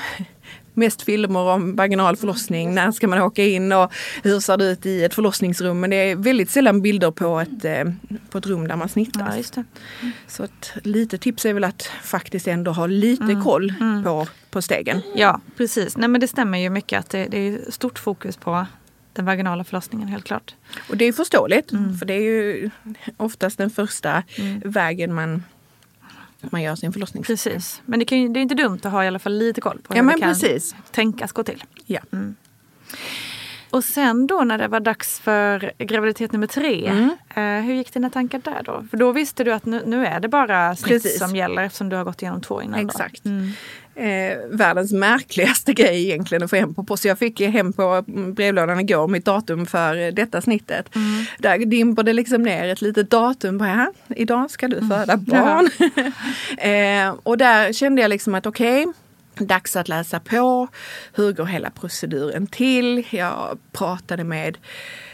mest 0.75 1.01
filmer 1.01 1.39
om 1.39 1.75
vaginal 1.75 2.15
förlossning. 2.15 2.73
När 2.73 2.91
ska 2.91 3.07
man 3.07 3.21
åka 3.21 3.43
in 3.43 3.71
och 3.71 3.93
hur 4.23 4.39
ser 4.39 4.57
det 4.57 4.65
ut 4.65 4.85
i 4.85 5.03
ett 5.03 5.13
förlossningsrum? 5.13 5.79
Men 5.79 5.89
det 5.89 5.95
är 5.95 6.15
väldigt 6.15 6.49
sällan 6.49 6.81
bilder 6.81 7.11
på 7.11 7.39
ett, 7.39 7.65
eh, 7.65 7.83
på 8.29 8.37
ett 8.37 8.45
rum 8.45 8.67
där 8.67 8.75
man 8.75 8.89
snittas. 8.89 9.51
Ja, 9.55 9.63
mm. 10.01 10.11
Så 10.27 10.43
ett 10.43 10.73
litet 10.83 11.21
tips 11.21 11.45
är 11.45 11.53
väl 11.53 11.63
att 11.63 11.81
faktiskt 12.03 12.47
ändå 12.47 12.71
ha 12.71 12.87
lite 12.87 13.23
mm. 13.23 13.43
koll 13.43 13.73
mm. 13.79 14.03
På, 14.03 14.27
på 14.49 14.61
stegen. 14.61 15.01
Ja 15.15 15.41
precis, 15.57 15.97
nej 15.97 16.09
men 16.09 16.21
det 16.21 16.27
stämmer 16.27 16.57
ju 16.57 16.69
mycket 16.69 16.99
att 16.99 17.09
det, 17.09 17.25
det 17.25 17.37
är 17.37 17.71
stort 17.71 17.99
fokus 17.99 18.37
på 18.37 18.65
den 19.13 19.25
vaginala 19.25 19.63
förlossningen 19.63 20.07
helt 20.07 20.25
klart. 20.25 20.55
Och 20.89 20.97
det 20.97 21.05
är 21.05 21.13
förståeligt 21.13 21.71
mm. 21.71 21.97
för 21.97 22.05
det 22.05 22.13
är 22.13 22.21
ju 22.21 22.69
oftast 23.17 23.57
den 23.57 23.69
första 23.69 24.23
mm. 24.37 24.61
vägen 24.65 25.13
man 25.13 25.43
man 26.51 26.61
gör 26.61 26.75
sin 26.75 26.93
förlossning. 26.93 27.23
Precis, 27.23 27.81
men 27.85 27.99
det, 27.99 28.05
kan, 28.05 28.33
det 28.33 28.39
är 28.39 28.41
inte 28.41 28.55
dumt 28.55 28.79
att 28.83 28.91
ha 28.91 29.03
i 29.03 29.07
alla 29.07 29.19
fall 29.19 29.33
lite 29.33 29.61
koll 29.61 29.79
på 29.83 29.93
hur 29.93 30.01
ja, 30.01 30.13
det 30.13 30.19
kan 30.19 30.29
precis. 30.29 30.75
tänkas 30.91 31.31
gå 31.31 31.43
till. 31.43 31.63
Ja. 31.85 31.99
Mm. 32.13 32.35
Och 33.69 33.83
sen 33.83 34.27
då 34.27 34.43
när 34.43 34.57
det 34.57 34.67
var 34.67 34.79
dags 34.79 35.19
för 35.19 35.71
graviditet 35.77 36.31
nummer 36.31 36.47
tre, 36.47 36.87
mm. 36.87 37.09
eh, 37.35 37.65
hur 37.65 37.73
gick 37.73 37.93
dina 37.93 38.09
tankar 38.09 38.41
där 38.43 38.63
då? 38.63 38.85
För 38.89 38.97
då 38.97 39.11
visste 39.11 39.43
du 39.43 39.53
att 39.53 39.65
nu, 39.65 39.83
nu 39.85 40.05
är 40.05 40.19
det 40.19 40.27
bara 40.27 40.75
snitt 40.75 41.17
som 41.17 41.35
gäller 41.35 41.63
eftersom 41.63 41.89
du 41.89 41.95
har 41.95 42.03
gått 42.03 42.21
igenom 42.21 42.41
två 42.41 42.61
innan. 42.61 42.79
Exakt. 42.79 43.25
Mm 43.25 43.51
eh, 43.95 44.37
världens 44.49 44.91
märkligaste 44.93 45.73
grej 45.73 46.03
egentligen 46.03 46.43
att 46.43 46.49
få 46.49 46.55
hem 46.55 46.73
på 46.73 46.83
post. 46.83 47.01
Så 47.01 47.07
jag 47.07 47.19
fick 47.19 47.41
hem 47.41 47.73
på 47.73 48.03
brevlådan 48.07 48.79
igår 48.79 49.07
mitt 49.07 49.25
datum 49.25 49.65
för 49.65 50.11
detta 50.11 50.41
snittet. 50.41 50.95
Mm. 50.95 51.25
Där 51.37 51.57
dimper 51.57 52.03
det 52.03 52.13
liksom 52.13 52.43
ner 52.43 52.67
ett 52.67 52.81
litet 52.81 53.09
datum. 53.09 53.57
Bara, 53.57 53.91
idag 54.09 54.51
ska 54.51 54.67
du 54.67 54.79
föda 54.79 55.13
mm. 55.13 55.25
barn. 55.25 55.69
eh, 56.57 57.15
och 57.23 57.37
där 57.37 57.73
kände 57.73 58.01
jag 58.01 58.09
liksom 58.09 58.35
att 58.35 58.45
okej, 58.45 58.81
okay, 58.81 58.93
dags 59.45 59.75
att 59.75 59.87
läsa 59.87 60.19
på. 60.19 60.67
Hur 61.13 61.31
går 61.31 61.45
hela 61.45 61.69
proceduren 61.69 62.47
till? 62.47 63.03
Jag 63.09 63.59
pratade 63.71 64.23
med 64.23 64.57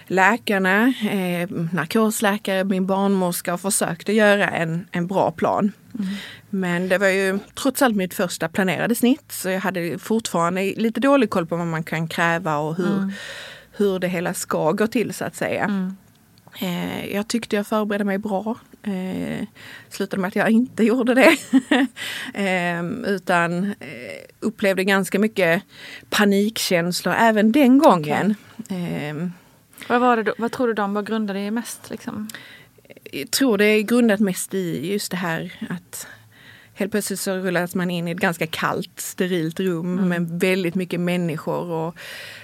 läkarna, 0.07 0.93
eh, 1.11 1.49
narkosläkare, 1.71 2.63
min 2.63 2.85
barnmorska 2.85 3.53
och 3.53 3.61
försökte 3.61 4.13
göra 4.13 4.49
en, 4.49 4.87
en 4.91 5.07
bra 5.07 5.31
plan. 5.31 5.71
Mm. 5.99 6.15
Men 6.49 6.89
det 6.89 6.97
var 6.97 7.07
ju 7.07 7.39
trots 7.55 7.81
allt 7.81 7.95
mitt 7.95 8.13
första 8.13 8.49
planerade 8.49 8.95
snitt 8.95 9.31
så 9.31 9.49
jag 9.49 9.59
hade 9.59 9.99
fortfarande 9.99 10.73
lite 10.77 10.99
dålig 10.99 11.29
koll 11.29 11.45
på 11.45 11.55
vad 11.55 11.67
man 11.67 11.83
kan 11.83 12.07
kräva 12.07 12.57
och 12.57 12.75
hur, 12.75 12.97
mm. 12.97 13.11
hur 13.71 13.99
det 13.99 14.07
hela 14.07 14.33
ska 14.33 14.71
gå 14.71 14.87
till 14.87 15.13
så 15.13 15.25
att 15.25 15.35
säga. 15.35 15.63
Mm. 15.63 15.95
Eh, 16.59 17.15
jag 17.15 17.27
tyckte 17.27 17.55
jag 17.55 17.67
förberedde 17.67 18.03
mig 18.03 18.17
bra. 18.17 18.55
Eh, 18.83 19.47
slutade 19.89 20.21
med 20.21 20.27
att 20.27 20.35
jag 20.35 20.49
inte 20.49 20.83
gjorde 20.83 21.13
det. 21.13 21.37
eh, 22.33 22.83
utan 23.05 23.63
eh, 23.63 23.73
upplevde 24.39 24.83
ganska 24.83 25.19
mycket 25.19 25.63
panikkänslor 26.09 27.15
även 27.17 27.51
den 27.51 27.77
gången. 27.77 28.35
Okay. 28.57 29.29
Vad, 29.87 30.01
var 30.01 30.17
det, 30.17 30.33
vad 30.37 30.51
tror 30.51 30.67
du 30.67 30.73
de 30.73 30.93
var 30.93 31.01
grundade 31.01 31.39
i 31.39 31.51
mest? 31.51 31.89
Liksom? 31.89 32.29
Jag 33.11 33.31
tror 33.31 33.57
det 33.57 33.65
är 33.65 33.81
grundat 33.81 34.19
mest 34.19 34.53
i 34.53 34.91
just 34.91 35.11
det 35.11 35.17
här 35.17 35.53
att 35.69 36.07
helt 36.73 36.91
plötsligt 36.91 37.19
så 37.19 37.35
rullas 37.35 37.75
man 37.75 37.91
in 37.91 38.07
i 38.07 38.11
ett 38.11 38.17
ganska 38.17 38.47
kallt, 38.47 38.99
sterilt 38.99 39.59
rum 39.59 39.97
mm. 39.97 40.09
med 40.09 40.39
väldigt 40.39 40.75
mycket 40.75 40.99
människor. 40.99 41.71
Och 41.71 41.95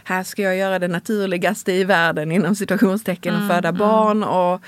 här 0.03 0.23
ska 0.23 0.41
jag 0.41 0.57
göra 0.57 0.79
det 0.79 0.87
naturligaste 0.87 1.71
i 1.71 1.83
världen 1.83 2.31
inom 2.31 2.55
situationstecken 2.55 3.33
och 3.33 3.41
mm. 3.41 3.55
föda 3.55 3.69
mm. 3.69 3.79
barn. 3.79 4.23
Och 4.23 4.61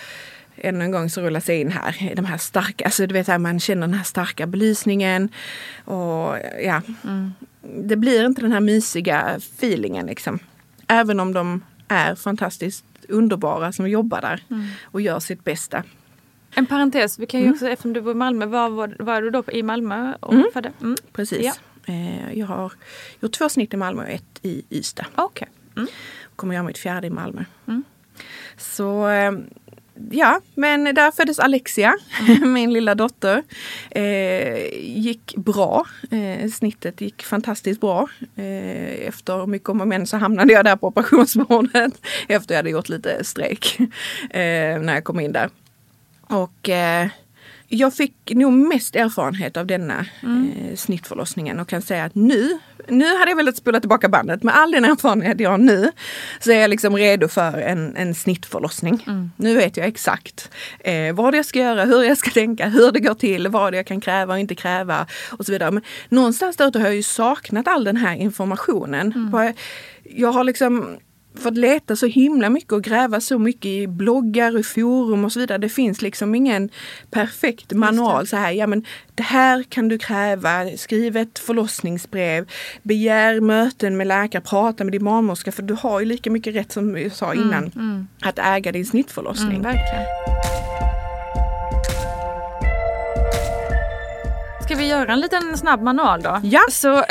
ännu 0.56 0.84
en 0.84 0.92
gång 0.92 1.10
så 1.10 1.22
rullas 1.22 1.50
jag 1.50 1.58
in 1.58 1.72
här. 1.72 2.14
De 2.16 2.26
här 2.26 2.38
starka, 2.38 2.86
alltså 2.86 3.08
du 3.08 3.14
vet 3.14 3.28
här, 3.28 3.38
man 3.38 3.60
känner 3.60 3.82
den 3.82 3.94
här 3.94 4.04
starka 4.04 4.48
belysningen. 4.48 5.30
Och 5.86 6.38
ja, 6.64 6.82
mm. 7.04 7.34
det 7.62 7.96
blir 7.96 8.26
inte 8.26 8.42
den 8.42 8.52
här 8.52 8.60
mysiga 8.60 9.36
feelingen 9.38 10.06
liksom. 10.06 10.40
Även 10.88 11.20
om 11.20 11.34
de 11.34 11.62
är 11.90 12.16
fantastiskt 12.16 12.86
underbara 13.10 13.72
som 13.72 13.90
jobbar 13.90 14.22
där 14.22 14.44
mm. 14.50 14.68
och 14.84 15.02
gör 15.02 15.20
sitt 15.20 15.44
bästa. 15.44 15.84
En 16.56 16.66
parentes, 16.66 17.20
vi 17.20 17.26
kan 17.26 17.40
ju 17.40 17.46
mm. 17.46 17.54
också, 17.54 17.68
eftersom 17.68 17.94
du 17.94 18.02
bor 18.02 18.12
i 18.12 18.16
Malmö, 18.16 18.46
var 18.46 18.70
var, 18.70 18.96
var 19.00 19.22
du 19.22 19.30
då 19.30 19.44
i 19.52 19.64
Malmö 19.64 20.14
och 20.20 20.34
mm. 20.34 20.46
födde? 20.54 20.72
Mm. 20.82 20.96
Precis. 21.14 21.46
Ja. 21.46 21.54
Eh, 21.94 22.34
jag 22.34 22.48
har 22.48 22.74
gjort 23.20 23.32
två 23.32 23.50
snitt 23.50 23.74
i 23.74 23.78
Malmö 23.78 24.04
och 24.04 24.10
ett 24.10 24.40
i 24.42 24.64
Ystad. 24.70 25.06
Okay. 25.18 25.48
Mm. 25.78 25.90
Kommer 26.36 26.54
göra 26.54 26.64
mitt 26.64 26.78
fjärde 26.78 27.08
i 27.08 27.10
Malmö. 27.10 27.44
Mm. 27.68 27.84
Så 28.58 29.08
eh, 29.08 29.32
ja, 30.12 30.42
men 30.56 30.84
där 30.84 31.12
föddes 31.12 31.40
Alexia, 31.40 31.98
mm. 32.28 32.54
min 32.54 32.74
lilla 32.74 32.96
dotter. 32.96 33.44
Eh, 33.92 34.80
gick 34.80 35.36
bra. 35.36 35.86
Eh, 36.12 36.50
snittet 36.50 37.02
gick 37.02 37.24
fantastiskt 37.24 37.82
bra. 37.82 38.08
Eh, 38.36 39.08
efter 39.08 39.46
mycket 39.46 39.70
om 39.70 39.82
och 39.82 39.88
men 39.88 40.08
så 40.08 40.18
hamnade 40.18 40.54
jag 40.54 40.66
där 40.66 40.76
på 40.76 40.88
operationsbordet 40.88 41.94
efter 42.28 42.54
jag 42.54 42.60
hade 42.60 42.70
gjort 42.70 42.90
lite 42.90 43.24
strejk 43.24 43.80
eh, 44.30 44.80
när 44.80 44.94
jag 44.94 45.04
kom 45.04 45.20
in 45.20 45.32
där. 45.32 45.50
Och 46.22 46.70
eh, 46.70 47.08
jag 47.70 47.94
fick 47.94 48.16
nog 48.32 48.54
mest 48.54 48.96
erfarenhet 48.96 49.58
av 49.58 49.68
denna 49.68 50.06
Mm. 50.24 50.52
eh, 50.52 50.76
snittförlossningen 50.76 51.60
och 51.60 51.68
kan 51.70 51.82
säga 51.82 52.06
att 52.06 52.16
nu, 52.16 52.60
nu 52.88 53.18
hade 53.18 53.32
jag 53.32 53.36
velat 53.36 53.58
spola 53.58 53.80
tillbaka 53.80 54.10
bandet. 54.10 54.44
Med 54.44 54.56
all 54.58 54.72
den 54.72 54.86
erfarenhet 54.86 55.40
jag 55.40 55.50
har 55.50 55.58
nu 55.58 55.92
så 56.40 56.52
är 56.52 56.60
jag 56.62 56.70
liksom 56.70 56.98
redo 56.98 57.28
för 57.28 57.58
en, 57.58 57.96
en 57.96 58.16
snittförlossning. 58.16 59.04
Mm. 59.08 59.32
Nu 59.36 59.56
vet 59.56 59.78
jag 59.78 59.88
exakt 59.88 60.52
eh, 60.80 61.14
vad 61.16 61.36
jag 61.36 61.46
ska 61.46 61.60
göra, 61.60 61.86
hur 61.86 62.04
jag 62.04 62.18
ska 62.18 62.30
tänka, 62.32 62.68
hur 62.68 62.92
det 62.92 63.00
går 63.00 63.14
till, 63.14 63.48
vad 63.48 63.76
jag 63.76 63.86
kan 63.86 64.02
kräva 64.02 64.34
och 64.34 64.40
inte 64.40 64.56
kräva 64.56 65.06
och 65.32 65.46
så 65.46 65.52
vidare. 65.52 65.72
Men 65.72 65.84
någonstans 66.10 66.58
där 66.58 66.80
har 66.80 66.86
jag 66.86 66.96
ju 66.96 67.04
saknat 67.04 67.68
all 67.68 67.84
den 67.84 67.98
här 67.98 68.16
informationen. 68.16 69.14
Mm. 69.34 69.54
Jag 70.04 70.32
har 70.32 70.44
liksom 70.44 70.98
fått 71.40 71.58
leta 71.58 71.96
så 71.96 72.06
himla 72.06 72.50
mycket 72.50 72.72
och 72.72 72.84
gräva 72.84 73.22
så 73.22 73.40
mycket 73.40 73.66
i 73.66 73.88
bloggar 73.88 74.58
och 74.58 74.66
forum 74.66 75.26
och 75.26 75.32
så 75.32 75.40
vidare. 75.40 75.58
Det 75.58 75.70
finns 75.70 76.02
liksom 76.02 76.36
ingen 76.36 76.70
perfekt 77.12 77.74
manual. 77.74 78.28
Så 78.28 78.36
här, 78.36 78.52
ja 78.52 78.68
men 78.68 78.86
det 79.16 79.24
här 79.24 79.64
kan 79.64 79.88
du 79.88 79.98
kräva. 79.98 80.78
Skriv 80.78 81.18
ett 81.18 81.40
förlossningsbrev. 81.40 82.50
Begär 82.84 83.40
möten 83.40 83.98
med 83.98 84.08
läkare. 84.08 84.42
Prata 84.42 84.84
med 84.84 84.92
din 84.92 85.06
barnmorska. 85.06 85.52
För 85.52 85.64
du 85.64 85.74
har 85.74 86.00
ju 86.00 86.06
lika 86.06 86.32
mycket 86.32 86.56
rätt 86.56 86.72
som 86.72 86.94
vi 86.94 87.10
sa 87.10 87.34
innan. 87.34 88.08
Att 88.22 88.40
äga 88.40 88.72
din 88.72 88.86
snittförlossning. 88.86 89.60
Mm, 89.60 89.62
verkligen. 89.62 90.59
Vi 94.80 94.88
göra 94.88 95.14
en 95.14 95.20
liten 95.20 95.58
snabb 95.58 95.82
manual 95.82 96.22
då? 96.22 96.40
Ja. 96.44 96.62
Så, 96.72 97.04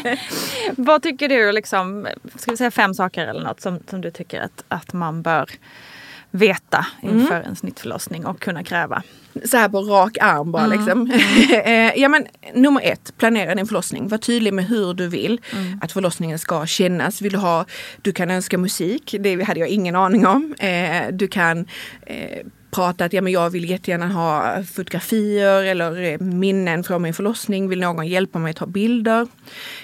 vad 0.76 1.02
tycker 1.02 1.28
du, 1.28 1.52
liksom, 1.52 2.08
ska 2.34 2.50
vi 2.50 2.56
säga 2.56 2.70
fem 2.70 2.94
saker 2.94 3.26
eller 3.26 3.42
något 3.42 3.60
som, 3.60 3.80
som 3.90 4.00
du 4.00 4.10
tycker 4.10 4.40
att, 4.40 4.64
att 4.68 4.92
man 4.92 5.22
bör 5.22 5.50
veta 6.30 6.86
inför 7.02 7.40
en 7.40 7.56
snittförlossning 7.56 8.26
och 8.26 8.40
kunna 8.40 8.64
kräva? 8.64 9.02
så 9.44 9.56
här 9.56 9.68
på 9.68 9.80
rak 9.80 10.16
arm 10.20 10.52
bara 10.52 10.66
liksom. 10.66 11.10
Eh, 11.64 11.92
ja 11.96 12.08
men 12.08 12.26
nummer 12.54 12.80
ett, 12.84 13.12
planera 13.18 13.54
din 13.54 13.66
förlossning. 13.66 14.08
Var 14.08 14.18
tydlig 14.18 14.54
med 14.54 14.64
hur 14.64 14.94
du 14.94 15.08
vill 15.08 15.40
att 15.82 15.92
förlossningen 15.92 16.38
ska 16.38 16.66
kännas. 16.66 17.22
Vill 17.22 17.32
du 17.32 17.38
ha, 17.38 17.64
du 18.02 18.12
kan 18.12 18.30
önska 18.30 18.58
musik, 18.58 19.14
det 19.20 19.42
hade 19.42 19.60
jag 19.60 19.68
ingen 19.68 19.96
aning 19.96 20.26
om. 20.26 20.54
Eh, 20.58 21.12
du 21.12 21.28
kan 21.28 21.66
eh, 22.06 22.46
prata 22.70 23.04
att 23.04 23.12
ja, 23.12 23.22
men 23.22 23.32
jag 23.32 23.50
vill 23.50 23.70
jättegärna 23.70 24.08
ha 24.08 24.62
fotografier 24.64 25.64
eller 25.64 26.02
eh, 26.02 26.18
minnen 26.18 26.84
från 26.84 27.02
min 27.02 27.14
förlossning. 27.14 27.68
Vill 27.68 27.80
någon 27.80 28.06
hjälpa 28.06 28.38
mig 28.38 28.50
att 28.50 28.56
ta 28.56 28.66
bilder? 28.66 29.26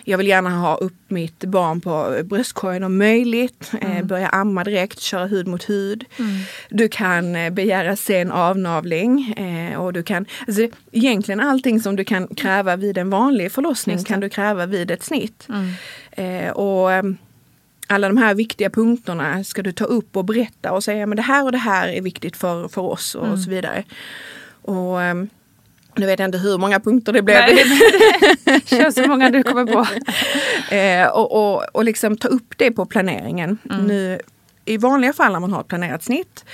Jag 0.05 0.19
vill 0.19 0.27
gärna 0.27 0.51
ha 0.51 0.77
upp 0.77 0.95
mitt 1.09 1.45
barn 1.45 1.81
på 1.81 2.21
bröstkorgen 2.25 2.85
om 2.85 2.99
möjligt. 2.99 3.73
Eh, 3.81 4.05
börja 4.05 4.29
amma 4.29 4.65
direkt, 4.65 5.01
köra 5.01 5.27
hud 5.27 5.47
mot 5.47 5.69
hud. 5.69 6.05
Du 6.71 6.89
kan 6.89 7.37
eh, 7.37 7.51
begära 7.51 7.97
sen 7.97 8.33
avnavling 8.33 9.33
eh, 9.33 9.81
och 9.81 9.93
du 9.93 10.03
kan, 10.03 10.27
alltså, 10.47 10.69
egentligen 10.93 11.41
allting 11.41 11.81
som 11.81 11.97
du 11.97 12.05
kan 12.05 12.27
kräva 12.29 12.77
vid 12.77 12.99
en 12.99 13.11
vanlig 13.11 13.53
förlossning 13.53 14.05
kan 14.05 14.21
du 14.21 14.29
kräva 14.29 14.67
vid 14.67 14.91
ett 14.91 15.03
snitt. 15.03 15.49
Eh, 16.11 16.51
och 16.51 16.93
ehm, 16.93 17.17
alla 17.87 18.09
de 18.09 18.17
här 18.17 18.35
viktiga 18.35 18.71
punkterna 18.71 19.45
ska 19.45 19.63
du 19.63 19.73
ta 19.73 19.85
upp 19.85 20.17
och 20.17 20.25
berätta 20.25 20.73
och 20.73 20.85
säga 20.85 21.07
men 21.07 21.17
det 21.17 21.23
här 21.23 21.45
och 21.45 21.53
det 21.53 21.59
här 21.59 21.89
är 21.89 22.03
viktigt 22.03 22.37
för, 22.37 22.69
för 22.69 22.83
oss 22.83 23.15
och 23.15 23.39
så 23.39 23.51
vidare. 23.51 23.85
Och 24.63 25.03
ehm, 25.03 25.29
nu 25.97 26.07
vet 26.07 26.19
jag 26.19 26.29
inte 26.29 26.39
hur 26.39 26.59
många 26.59 26.81
punkter 26.81 27.13
det 27.13 27.23
blev. 27.23 27.37
Kör 28.67 28.91
så 28.91 29.09
många 29.09 29.31
du 29.31 29.43
kommer 29.43 29.67
på. 29.67 29.87
Eh, 30.75 31.09
och, 31.09 31.33
och, 31.33 31.65
och 31.73 31.85
liksom 31.85 32.17
ta 32.17 32.29
upp 32.29 32.55
det 32.59 32.71
på 32.71 32.87
planeringen. 32.87 33.59
Nu, 33.63 34.21
I 34.69 34.77
vanliga 34.77 35.13
fall 35.13 35.33
när 35.33 35.41
man 35.41 35.53
har 35.53 35.61
ett 35.61 35.69
planerat 35.69 36.03
snitt 36.03 36.45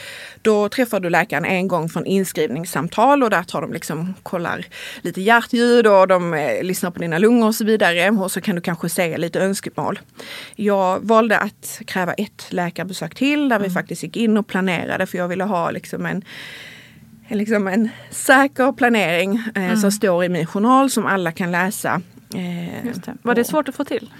då 0.42 0.68
träffar 0.68 1.00
du 1.00 1.10
läkaren 1.10 1.44
en 1.44 1.68
gång 1.68 1.88
från 1.88 2.06
inskrivningssamtal 2.06 3.22
och 3.22 3.30
där 3.30 3.42
tar 3.42 3.60
de 3.60 3.72
liksom 3.72 4.14
kollar 4.22 4.66
lite 5.02 5.20
hjärtljud 5.20 5.86
och 5.86 6.08
de 6.08 6.34
eh, 6.34 6.62
lyssnar 6.62 6.90
på 6.90 6.98
dina 6.98 7.18
lungor 7.18 7.46
och 7.46 7.54
så 7.54 7.64
vidare. 7.64 8.10
Och 8.10 8.32
så 8.32 8.40
kan 8.40 8.54
du 8.54 8.60
kanske 8.60 8.88
säga 8.88 9.16
lite 9.16 9.40
önskemål. 9.40 10.00
Jag 10.56 11.00
valde 11.00 11.38
att 11.38 11.80
kräva 11.86 12.12
ett 12.12 12.46
läkarbesök 12.48 13.14
till 13.14 13.48
där 13.48 13.58
vi 13.58 13.70
faktiskt 13.70 14.02
gick 14.02 14.16
in 14.16 14.36
och 14.36 14.46
planerade 14.46 15.06
för 15.06 15.18
jag 15.18 15.28
ville 15.28 15.44
ha 15.44 15.70
liksom 15.70 16.06
en 16.06 16.24
liksom 17.28 17.68
en 17.68 17.88
säker 18.10 18.72
planering 18.72 19.42
eh, 19.54 19.74
som 19.74 19.92
står 19.92 20.24
i 20.24 20.28
min 20.28 20.46
journal 20.46 20.90
som 20.90 21.06
alla 21.06 21.32
kan 21.32 21.52
läsa. 21.52 22.00
Eh, 22.34 22.86
Just 22.86 23.02
det. 23.02 23.14
Var 23.22 23.34
det 23.34 23.44
svårt 23.44 23.68
att 23.68 23.74
få 23.74 23.84
till? 23.84 24.10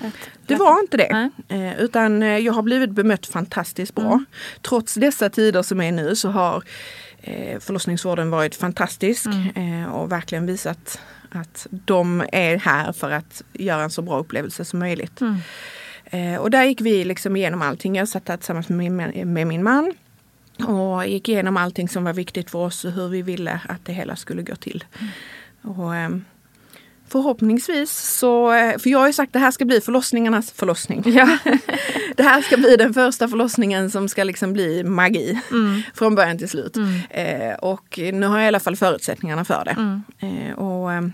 Det 0.47 0.55
var 0.55 0.81
inte 0.81 0.97
det. 0.97 1.09
Nej. 1.13 1.31
Eh, 1.69 1.81
utan 1.81 2.23
eh, 2.23 2.39
jag 2.39 2.53
har 2.53 2.63
blivit 2.63 2.91
bemött 2.91 3.27
fantastiskt 3.27 3.95
bra. 3.95 4.25
Trots 4.63 4.95
dessa 4.95 5.31
tider 5.31 5.63
som 5.63 5.81
är 5.81 5.93
nu 5.93 6.17
så 6.17 6.29
har 6.31 6.63
förlossningsvården 7.61 8.31
varit 8.31 8.55
fantastisk 8.55 9.27
eh, 9.55 9.93
och 9.95 10.13
verkligen 10.13 10.47
visat 10.47 11.01
att 11.31 11.67
de 11.71 12.25
är 12.33 12.57
här 12.57 12.93
för 12.93 13.11
att 13.11 13.43
göra 13.53 13.83
en 13.83 13.91
så 13.91 14.03
bra 14.03 14.19
upplevelse 14.19 14.65
som 14.65 14.79
möjligt. 14.79 15.21
Eh, 16.05 16.37
och 16.37 16.51
där 16.51 16.65
gick 16.65 16.81
vi 16.81 17.05
liksom 17.05 17.37
igenom 17.37 17.63
allting. 17.63 17.97
Jag 17.97 18.09
satt 18.09 18.27
där 18.27 18.37
tillsammans 18.37 18.69
med 18.69 18.93
min, 18.93 19.33
med 19.33 19.47
min 19.47 19.63
man 19.63 19.93
och 20.69 21.07
gick 21.07 21.29
igenom 21.29 21.57
allting 21.57 21.89
som 21.89 22.05
var 22.05 22.13
viktigt 22.13 22.51
för 22.51 22.59
oss 22.59 22.85
och 22.85 22.93
hur 22.93 23.09
vi 23.09 23.23
ville 23.23 23.61
att 23.69 23.85
det 23.85 23.93
hela 23.93 24.17
skulle 24.17 24.43
gå 24.43 24.55
till. 24.57 24.85
Och, 25.63 25.97
ehm, 25.97 26.25
Förhoppningsvis 27.13 28.19
så, 28.19 28.53
eh, 28.53 28.79
för 28.79 28.91
jag 28.91 28.99
har 28.99 29.07
ju 29.07 29.13
sagt 29.13 29.29
att 29.29 29.33
det 29.33 29.39
här 29.39 29.51
ska 29.51 29.65
bli 29.65 29.81
förlossningarnas 29.81 30.53
förlossning. 30.53 31.03
Ja. 31.13 31.39
Det 32.17 32.23
här 32.23 32.43
ska 32.43 32.57
bli 32.57 32.77
den 32.77 32.95
första 32.95 33.29
förlossningen 33.29 33.91
som 33.91 34.09
ska 34.09 34.25
liksom 34.25 34.53
bli 34.53 34.85
magi 34.85 35.41
från 35.95 36.15
början 36.15 36.39
till 36.39 36.49
slut. 36.49 36.77
Eh, 37.11 37.55
och 37.59 37.99
nu 38.13 38.27
har 38.27 38.39
jag 38.39 38.45
i 38.45 38.49
alla 38.49 38.61
fall 38.61 38.77
förutsättningarna 38.77 39.45
för 39.45 39.65
det. 39.65 40.01
Eh, 40.27 40.59
och, 40.59 40.93
ehm, 40.93 41.13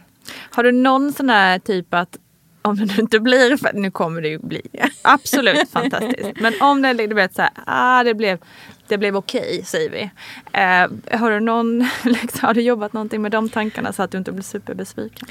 Har 0.50 0.62
du 0.62 0.72
någon 0.72 1.12
sån 1.12 1.26
där 1.26 1.58
typ 1.58 1.94
att 1.94 2.18
om 2.62 2.76
det 2.76 2.98
inte 2.98 3.20
blir, 3.20 3.56
för 3.56 3.72
nu 3.72 3.90
kommer 3.90 4.22
det 4.22 4.28
ju 4.28 4.38
bli 4.38 4.62
absolut 5.02 5.70
fantastiskt. 5.70 6.40
Men 6.40 6.52
om 6.60 6.82
det 6.82 6.92
du 6.92 7.14
vet 7.14 7.34
så 7.34 7.42
här, 7.42 7.50
ah, 7.66 8.02
det 8.02 8.14
blev, 8.14 8.38
det 8.88 8.98
blev 8.98 9.16
okej 9.16 9.62
säger 9.64 9.90
vi. 9.90 10.10
Eh, 10.52 11.18
har 11.18 11.30
du 11.30 11.40
någon, 11.40 11.78
liksom, 12.04 12.40
har 12.46 12.54
du 12.54 12.60
jobbat 12.60 12.92
någonting 12.92 13.22
med 13.22 13.32
de 13.32 13.48
tankarna 13.48 13.92
så 13.92 14.02
att 14.02 14.10
du 14.10 14.18
inte 14.18 14.32
blir 14.32 14.42
superbesviken? 14.42 15.28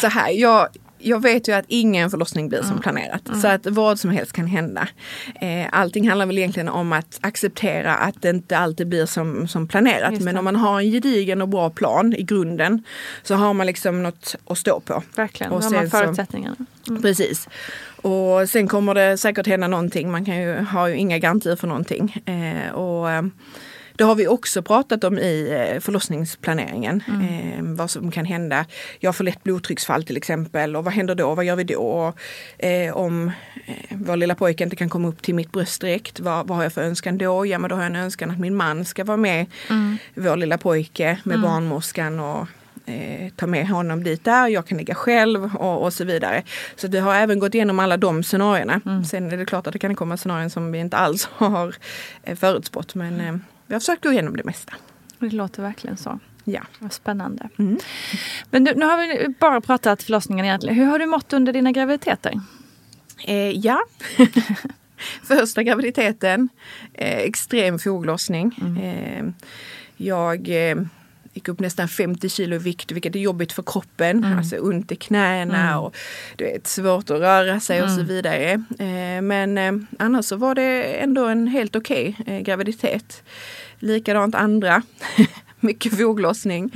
så 0.00 0.06
här, 0.06 0.30
jag, 0.30 0.68
jag 0.98 1.22
vet 1.22 1.48
ju 1.48 1.52
att 1.52 1.64
ingen 1.68 2.10
förlossning 2.10 2.48
blir 2.48 2.62
som 2.62 2.78
planerat. 2.78 3.22
Så 3.42 3.48
att 3.48 3.66
vad 3.66 4.00
som 4.00 4.10
helst 4.10 4.32
kan 4.32 4.46
hända. 4.46 4.88
Eh, 5.40 5.66
allting 5.72 6.08
handlar 6.08 6.26
väl 6.26 6.38
egentligen 6.38 6.68
om 6.68 6.92
att 6.92 7.18
acceptera 7.20 7.94
att 7.94 8.22
det 8.22 8.30
inte 8.30 8.58
alltid 8.58 8.88
blir 8.88 9.06
som, 9.06 9.48
som 9.48 9.68
planerat. 9.68 10.20
Men 10.20 10.36
om 10.36 10.44
man 10.44 10.56
har 10.56 10.80
en 10.80 10.90
gedigen 10.90 11.42
och 11.42 11.48
bra 11.48 11.70
plan 11.70 12.14
i 12.14 12.22
grunden 12.22 12.84
så 13.22 13.34
har 13.34 13.54
man 13.54 13.66
liksom 13.66 14.02
något 14.02 14.36
att 14.46 14.58
stå 14.58 14.80
på. 14.80 15.02
Verkligen, 15.16 15.52
Och 15.52 15.60
då 15.60 15.66
har 15.66 15.72
man 15.72 15.90
förutsättningarna. 15.90 16.56
Precis. 17.02 17.48
Och 18.02 18.48
sen 18.48 18.68
kommer 18.68 18.94
det 18.94 19.16
säkert 19.16 19.46
hända 19.46 19.68
någonting. 19.68 20.10
Man 20.10 20.24
kan 20.24 20.36
ju, 20.36 20.54
har 20.54 20.88
ju 20.88 20.96
inga 20.96 21.18
garantier 21.18 21.56
för 21.56 21.66
någonting. 21.66 22.16
Eh, 22.26 22.72
och, 22.72 23.10
eh, 23.10 23.22
det 24.00 24.04
har 24.04 24.14
vi 24.14 24.28
också 24.28 24.62
pratat 24.62 25.04
om 25.04 25.18
i 25.18 25.66
eh, 25.74 25.80
förlossningsplaneringen. 25.80 27.02
Eh, 27.08 27.62
vad 27.62 27.90
som 27.90 28.10
kan 28.10 28.24
hända. 28.24 28.64
Jag 29.00 29.16
får 29.16 29.24
lätt 29.24 29.42
blodtrycksfall 29.42 30.04
till 30.04 30.16
exempel. 30.16 30.76
Och 30.76 30.84
vad 30.84 30.94
händer 30.94 31.14
då? 31.14 31.34
Vad 31.34 31.44
gör 31.44 31.56
vi 31.56 31.64
då? 31.64 32.12
Eh, 32.58 32.96
om 32.96 33.30
eh, 33.66 33.74
vår 33.90 34.16
lilla 34.16 34.34
pojke 34.34 34.64
inte 34.64 34.76
kan 34.76 34.88
komma 34.88 35.08
upp 35.08 35.22
till 35.22 35.34
mitt 35.34 35.52
bröst 35.52 35.80
direkt. 35.80 36.20
Vad, 36.20 36.46
vad 36.46 36.56
har 36.56 36.62
jag 36.64 36.72
för 36.72 36.82
önskan 36.82 37.18
då? 37.18 37.46
Ja 37.46 37.58
men 37.58 37.70
då 37.70 37.76
har 37.76 37.82
jag 37.82 37.90
en 37.90 37.96
önskan 37.96 38.30
att 38.30 38.38
min 38.38 38.56
man 38.56 38.84
ska 38.84 39.04
vara 39.04 39.16
med 39.16 39.46
vår 40.14 40.36
lilla 40.36 40.58
pojke 40.58 41.18
med 41.24 41.40
barnmorskan 41.40 42.20
och 42.20 42.46
eh, 42.90 43.30
ta 43.36 43.46
med 43.46 43.68
honom 43.68 44.04
dit 44.04 44.24
där, 44.24 44.48
jag 44.48 44.66
kan 44.66 44.78
ligga 44.78 44.94
själv 44.94 45.56
och, 45.56 45.82
och 45.82 45.92
så 45.92 46.04
vidare. 46.04 46.42
Så 46.76 46.88
vi 46.88 46.98
har 46.98 47.14
även 47.14 47.38
gått 47.38 47.54
igenom 47.54 47.78
alla 47.78 47.96
de 47.96 48.22
scenarierna. 48.22 48.80
Sen 49.10 49.32
är 49.32 49.36
det 49.36 49.46
klart 49.46 49.66
att 49.66 49.72
det 49.72 49.78
kan 49.78 49.94
komma 49.94 50.16
scenarier 50.16 50.48
som 50.48 50.72
vi 50.72 50.78
inte 50.78 50.96
alls 50.96 51.24
har 51.32 51.74
eh, 52.22 52.36
förutspått 52.36 52.94
men 52.94 53.20
eh, 53.20 53.36
vi 53.66 53.74
har 53.74 53.80
försökt 53.80 54.04
gå 54.04 54.12
igenom 54.12 54.36
det 54.36 54.44
mesta. 54.44 54.72
Det 55.18 55.30
låter 55.30 55.62
verkligen 55.62 55.96
så. 55.96 56.18
Ja. 56.44 56.60
Vad 56.78 56.92
spännande. 56.92 57.48
Mm. 57.58 57.78
Men 58.50 58.64
du, 58.64 58.74
nu 58.74 58.86
har 58.86 58.96
vi 58.98 59.28
bara 59.28 59.60
pratat 59.60 60.02
förlossningen 60.02 60.44
egentligen. 60.44 60.76
Hur 60.76 60.86
har 60.86 60.98
du 60.98 61.06
mått 61.06 61.32
under 61.32 61.52
dina 61.52 61.72
graviditeter? 61.72 62.40
Eh, 63.24 63.50
ja. 63.50 63.80
Första 65.22 65.62
graviditeten, 65.62 66.48
eh, 66.94 67.18
extrem 67.18 67.78
foglossning. 67.78 68.78
Eh, 68.82 69.24
jag 69.96 70.70
eh, 70.70 70.76
gick 71.34 71.48
upp 71.48 71.60
nästan 71.60 71.88
50 71.88 72.28
kilo 72.28 72.56
i 72.56 72.58
vikt 72.58 72.92
vilket 72.92 73.16
är 73.16 73.20
jobbigt 73.20 73.52
för 73.52 73.62
kroppen. 73.62 74.24
Alltså 74.24 74.56
ont 74.56 74.92
i 74.92 74.96
knäna 74.96 75.80
och 75.80 75.96
du 76.36 76.44
vet, 76.44 76.66
svårt 76.66 77.10
att 77.10 77.20
röra 77.20 77.60
sig 77.60 77.82
och 77.82 77.90
så 77.90 78.02
vidare. 78.02 78.52
Eh, 78.78 79.22
men 79.22 79.58
eh, 79.58 79.72
annars 79.98 80.24
så 80.24 80.36
var 80.36 80.54
det 80.54 80.84
ändå 80.84 81.26
en 81.26 81.46
helt 81.46 81.76
okej 81.76 82.16
eh, 82.26 82.40
graviditet. 82.40 83.22
Likadant 83.78 84.34
andra. 84.34 84.82
Mycket 85.62 85.98
foglossning. 85.98 86.70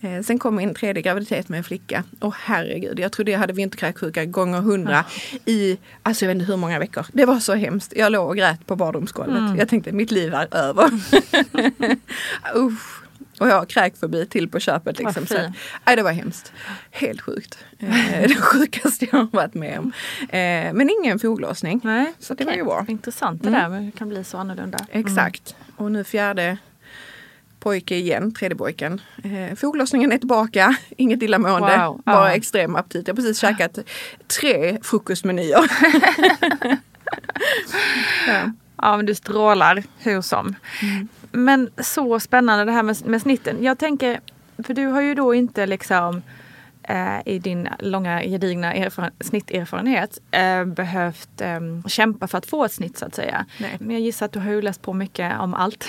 Eh, 0.00 0.22
sen 0.22 0.38
kom 0.38 0.56
min 0.56 0.74
tredje 0.74 1.02
graviditet 1.02 1.48
med 1.48 1.58
en 1.58 1.64
flicka. 1.64 2.04
Och 2.20 2.34
herregud, 2.34 2.98
jag 3.00 3.12
trodde 3.12 3.30
jag 3.30 3.38
hade 3.38 3.52
vinterkräksjuka 3.52 4.24
gånger 4.24 4.60
hundra 4.60 5.04
i, 5.44 5.78
alltså 6.02 6.24
jag 6.24 6.28
vet 6.28 6.40
inte 6.40 6.52
hur 6.52 6.56
många 6.56 6.78
veckor. 6.78 7.06
Det 7.12 7.24
var 7.24 7.40
så 7.40 7.54
hemskt. 7.54 7.92
Jag 7.96 8.12
låg 8.12 8.28
och 8.28 8.36
grät 8.36 8.66
på 8.66 8.76
badrumsgolvet. 8.76 9.58
Jag 9.58 9.68
tänkte 9.68 9.92
mitt 9.92 10.10
liv 10.10 10.34
är 10.34 10.54
över. 10.54 10.90
Usch. 12.56 13.09
Och 13.40 13.48
jag 13.48 13.54
har 13.54 13.64
kräkfobi 13.64 14.26
till 14.26 14.48
på 14.48 14.60
köpet. 14.60 14.98
Liksom. 14.98 15.26
Så, 15.26 15.34
nej, 15.86 15.96
det 15.96 16.02
var 16.02 16.12
hemskt. 16.12 16.52
Helt 16.90 17.20
sjukt. 17.20 17.58
Eh, 17.78 17.88
det 18.28 18.36
sjukaste 18.40 19.06
jag 19.12 19.18
har 19.18 19.28
varit 19.32 19.54
med 19.54 19.78
om. 19.78 19.92
Eh, 20.20 20.72
men 20.72 20.90
ingen 20.90 21.18
foglossning. 21.18 21.80
Nej, 21.84 22.12
så 22.18 22.34
det 22.34 22.44
var 22.44 22.52
ju 22.52 22.64
bra. 22.64 22.84
Intressant 22.88 23.42
det 23.42 23.48
mm. 23.48 23.60
där, 23.60 23.68
men 23.68 23.86
det 23.86 23.98
kan 23.98 24.08
bli 24.08 24.24
så 24.24 24.38
annorlunda. 24.38 24.78
Mm. 24.90 25.06
Exakt. 25.06 25.56
Och 25.76 25.92
nu 25.92 26.04
fjärde 26.04 26.58
pojke 27.60 27.96
igen, 27.96 28.34
tredje 28.34 28.56
pojken. 28.56 29.00
Eh, 29.24 29.56
foglossningen 29.56 30.12
är 30.12 30.18
tillbaka, 30.18 30.76
inget 30.96 31.22
illamående, 31.22 31.86
wow. 31.86 32.02
bara 32.04 32.28
ja. 32.28 32.34
extrem 32.34 32.76
aptit. 32.76 33.08
Jag 33.08 33.14
har 33.14 33.16
precis 33.16 33.38
käkat 33.38 33.78
tre 34.40 34.78
frukostmenyer. 34.82 35.60
ja. 38.28 38.52
ja, 38.76 38.96
men 38.96 39.06
du 39.06 39.14
strålar 39.14 39.82
hur 39.98 40.20
som. 40.20 40.54
Mm. 40.82 41.08
Men 41.32 41.70
så 41.78 42.20
spännande 42.20 42.64
det 42.64 42.72
här 42.72 42.82
med, 42.82 43.06
med 43.06 43.22
snitten. 43.22 43.62
Jag 43.62 43.78
tänker, 43.78 44.20
för 44.64 44.74
du 44.74 44.86
har 44.86 45.00
ju 45.00 45.14
då 45.14 45.34
inte 45.34 45.66
liksom 45.66 46.22
eh, 46.82 47.20
i 47.26 47.38
din 47.38 47.68
långa 47.78 48.22
gedigna 48.22 48.74
erfaren 48.74 49.10
snitterfarenhet 49.20 50.18
eh, 50.30 50.64
behövt 50.64 51.40
eh, 51.40 51.60
kämpa 51.86 52.28
för 52.28 52.38
att 52.38 52.46
få 52.46 52.64
ett 52.64 52.72
snitt 52.72 52.98
så 52.98 53.06
att 53.06 53.14
säga. 53.14 53.46
Nej. 53.58 53.76
Men 53.80 53.90
jag 53.90 54.00
gissar 54.00 54.26
att 54.26 54.32
du 54.32 54.38
har 54.38 54.50
ju 54.50 54.62
läst 54.62 54.82
på 54.82 54.92
mycket 54.92 55.40
om 55.40 55.54
allt. 55.54 55.88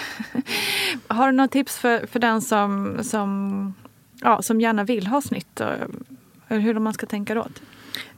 har 1.07 1.27
du 1.27 1.37
några 1.37 1.47
tips 1.47 1.77
för, 1.77 2.07
för 2.07 2.19
den 2.19 2.41
som, 2.41 2.97
som, 3.03 3.73
ja, 4.21 4.41
som 4.41 4.61
gärna 4.61 4.83
vill 4.83 5.07
ha 5.07 5.21
snitt? 5.21 5.59
Och, 5.59 5.73
hur 6.47 6.79
man 6.79 6.93
ska 6.93 7.05
tänka 7.05 7.35
då? 7.35 7.47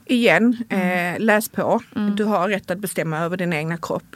Igen, 0.05 0.63
mm. 0.69 1.15
eh, 1.15 1.19
läs 1.19 1.49
på. 1.49 1.81
Mm. 1.95 2.15
Du 2.15 2.23
har 2.23 2.49
rätt 2.49 2.71
att 2.71 2.79
bestämma 2.79 3.19
över 3.19 3.37
din 3.37 3.53
egna 3.53 3.77
kropp. 3.77 4.15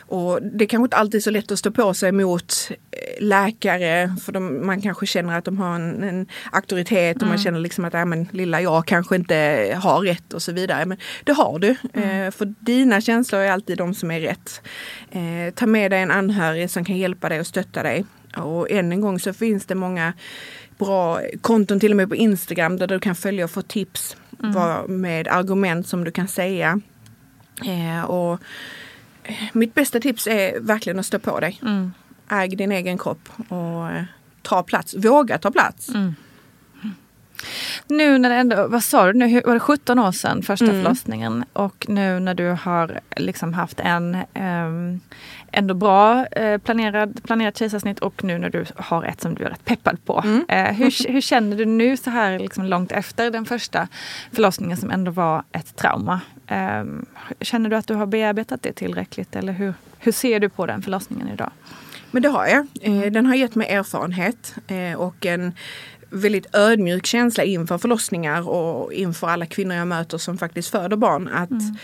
Och 0.00 0.42
det 0.42 0.64
är 0.64 0.68
kanske 0.68 0.84
inte 0.84 0.96
alltid 0.96 1.18
är 1.18 1.22
så 1.22 1.30
lätt 1.30 1.52
att 1.52 1.58
stå 1.58 1.70
på 1.70 1.94
sig 1.94 2.12
mot 2.12 2.70
eh, 2.70 3.24
läkare 3.24 4.16
för 4.24 4.32
de, 4.32 4.66
man 4.66 4.82
kanske 4.82 5.06
känner 5.06 5.38
att 5.38 5.44
de 5.44 5.58
har 5.58 5.74
en, 5.74 6.02
en 6.02 6.26
auktoritet 6.52 7.16
och 7.16 7.22
mm. 7.22 7.28
man 7.28 7.38
känner 7.38 7.58
liksom 7.58 7.84
att 7.84 7.94
äh, 7.94 8.04
men, 8.04 8.28
lilla 8.32 8.60
jag 8.60 8.86
kanske 8.86 9.16
inte 9.16 9.34
har 9.82 10.00
rätt 10.00 10.32
och 10.32 10.42
så 10.42 10.52
vidare. 10.52 10.86
Men 10.86 10.98
det 11.24 11.32
har 11.32 11.58
du. 11.58 11.76
Mm. 11.92 12.26
Eh, 12.26 12.30
för 12.30 12.54
dina 12.60 13.00
känslor 13.00 13.40
är 13.40 13.50
alltid 13.50 13.78
de 13.78 13.94
som 13.94 14.10
är 14.10 14.20
rätt. 14.20 14.62
Eh, 15.10 15.54
ta 15.54 15.66
med 15.66 15.90
dig 15.90 16.02
en 16.02 16.10
anhörig 16.10 16.70
som 16.70 16.84
kan 16.84 16.98
hjälpa 16.98 17.28
dig 17.28 17.40
och 17.40 17.46
stötta 17.46 17.82
dig. 17.82 18.04
Och 18.36 18.70
än 18.70 18.92
en 18.92 19.00
gång 19.00 19.20
så 19.20 19.32
finns 19.32 19.66
det 19.66 19.74
många 19.74 20.12
bra 20.78 21.20
konton 21.40 21.80
till 21.80 21.90
och 21.90 21.96
med 21.96 22.08
på 22.08 22.16
Instagram 22.16 22.76
där 22.76 22.86
du 22.86 23.00
kan 23.00 23.14
följa 23.14 23.44
och 23.44 23.50
få 23.50 23.62
tips 23.62 24.16
mm. 24.42 25.00
med 25.00 25.28
argument 25.28 25.86
som 25.86 26.04
du 26.04 26.10
kan 26.10 26.28
säga. 26.28 26.80
Eh, 27.64 28.04
och 28.04 28.40
mitt 29.52 29.74
bästa 29.74 30.00
tips 30.00 30.26
är 30.26 30.60
verkligen 30.60 30.98
att 30.98 31.06
stå 31.06 31.18
på 31.18 31.40
dig. 31.40 31.60
Mm. 31.62 31.92
Äg 32.28 32.48
din 32.48 32.72
egen 32.72 32.98
kropp 32.98 33.28
och 33.48 33.90
eh, 33.90 34.04
ta 34.42 34.62
plats. 34.62 34.94
Våga 34.94 35.38
ta 35.38 35.50
plats. 35.50 35.88
Mm. 35.88 36.14
Nu 37.86 38.18
när 38.18 38.30
det 38.30 38.36
ändå, 38.36 38.68
vad 38.68 38.84
sa 38.84 39.06
du 39.06 39.12
nu, 39.12 39.40
var 39.40 39.54
det 39.54 39.60
17 39.60 39.98
år 39.98 40.12
sedan 40.12 40.42
första 40.42 40.64
mm. 40.64 40.82
förlossningen 40.82 41.44
och 41.52 41.86
nu 41.88 42.20
när 42.20 42.34
du 42.34 42.48
har 42.62 43.00
liksom 43.16 43.54
haft 43.54 43.80
en 43.80 44.16
um, 44.34 45.00
ändå 45.52 45.74
bra 45.74 46.26
uh, 46.40 46.58
planerad, 46.58 47.20
planerat 47.24 47.58
kejsarsnitt 47.58 47.98
och 47.98 48.24
nu 48.24 48.38
när 48.38 48.50
du 48.50 48.64
har 48.76 49.04
ett 49.04 49.20
som 49.20 49.34
du 49.34 49.44
är 49.44 49.50
rätt 49.50 49.64
peppad 49.64 50.04
på. 50.04 50.22
Mm. 50.24 50.38
Uh, 50.38 50.74
hur, 50.78 51.12
hur 51.12 51.20
känner 51.20 51.56
du 51.56 51.64
nu 51.64 51.96
så 51.96 52.10
här 52.10 52.38
liksom 52.38 52.64
långt 52.64 52.92
efter 52.92 53.30
den 53.30 53.44
första 53.44 53.88
förlossningen 54.32 54.76
som 54.76 54.90
ändå 54.90 55.10
var 55.10 55.42
ett 55.52 55.76
trauma? 55.76 56.20
Um, 56.50 57.06
känner 57.40 57.70
du 57.70 57.76
att 57.76 57.86
du 57.86 57.94
har 57.94 58.06
bearbetat 58.06 58.62
det 58.62 58.72
tillräckligt 58.72 59.36
eller 59.36 59.52
hur, 59.52 59.74
hur 59.98 60.12
ser 60.12 60.40
du 60.40 60.48
på 60.48 60.66
den 60.66 60.82
förlossningen 60.82 61.28
idag? 61.28 61.50
Men 62.10 62.22
det 62.22 62.28
har 62.28 62.46
jag. 62.46 62.66
Eh, 62.80 63.12
den 63.12 63.26
har 63.26 63.34
gett 63.34 63.54
mig 63.54 63.68
erfarenhet 63.68 64.54
och 64.96 65.26
en 65.26 65.52
väldigt 66.12 66.54
ödmjuk 66.54 67.06
känsla 67.06 67.44
inför 67.44 67.78
förlossningar 67.78 68.48
och 68.48 68.92
inför 68.92 69.28
alla 69.28 69.46
kvinnor 69.46 69.76
jag 69.76 69.88
möter 69.88 70.18
som 70.18 70.38
faktiskt 70.38 70.70
föder 70.70 70.96
barn. 70.96 71.28
Att 71.28 71.50
mm. 71.50 71.76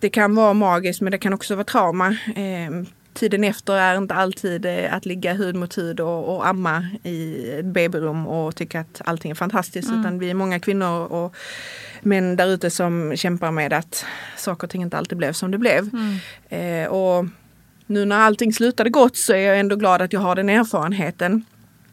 Det 0.00 0.10
kan 0.10 0.34
vara 0.34 0.54
magiskt 0.54 1.00
men 1.00 1.10
det 1.10 1.18
kan 1.18 1.32
också 1.32 1.54
vara 1.54 1.64
trauma. 1.64 2.08
Eh, 2.36 2.86
tiden 3.14 3.44
efter 3.44 3.74
är 3.74 3.98
inte 3.98 4.14
alltid 4.14 4.66
eh, 4.66 4.94
att 4.94 5.06
ligga 5.06 5.32
hud 5.32 5.54
mot 5.54 5.78
hud 5.78 6.00
och, 6.00 6.36
och 6.36 6.46
amma 6.46 6.86
i 7.02 7.50
ett 7.50 7.64
babyrum 7.64 8.26
och 8.26 8.56
tycka 8.56 8.80
att 8.80 9.00
allting 9.04 9.30
är 9.30 9.34
fantastiskt. 9.34 9.88
Mm. 9.88 10.00
Utan 10.00 10.18
vi 10.18 10.30
är 10.30 10.34
många 10.34 10.60
kvinnor 10.60 11.06
och 11.06 11.36
män 12.00 12.36
där 12.36 12.46
ute 12.46 12.70
som 12.70 13.16
kämpar 13.16 13.50
med 13.50 13.72
att 13.72 14.04
saker 14.36 14.66
och 14.66 14.70
ting 14.70 14.82
inte 14.82 14.98
alltid 14.98 15.18
blev 15.18 15.32
som 15.32 15.50
det 15.50 15.58
blev. 15.58 15.90
Mm. 15.92 16.18
Eh, 16.48 16.88
och 16.88 17.26
nu 17.86 18.04
när 18.04 18.16
allting 18.16 18.52
slutade 18.52 18.90
gott 18.90 19.16
så 19.16 19.32
är 19.32 19.38
jag 19.38 19.60
ändå 19.60 19.76
glad 19.76 20.02
att 20.02 20.12
jag 20.12 20.20
har 20.20 20.34
den 20.34 20.48
erfarenheten. 20.48 21.44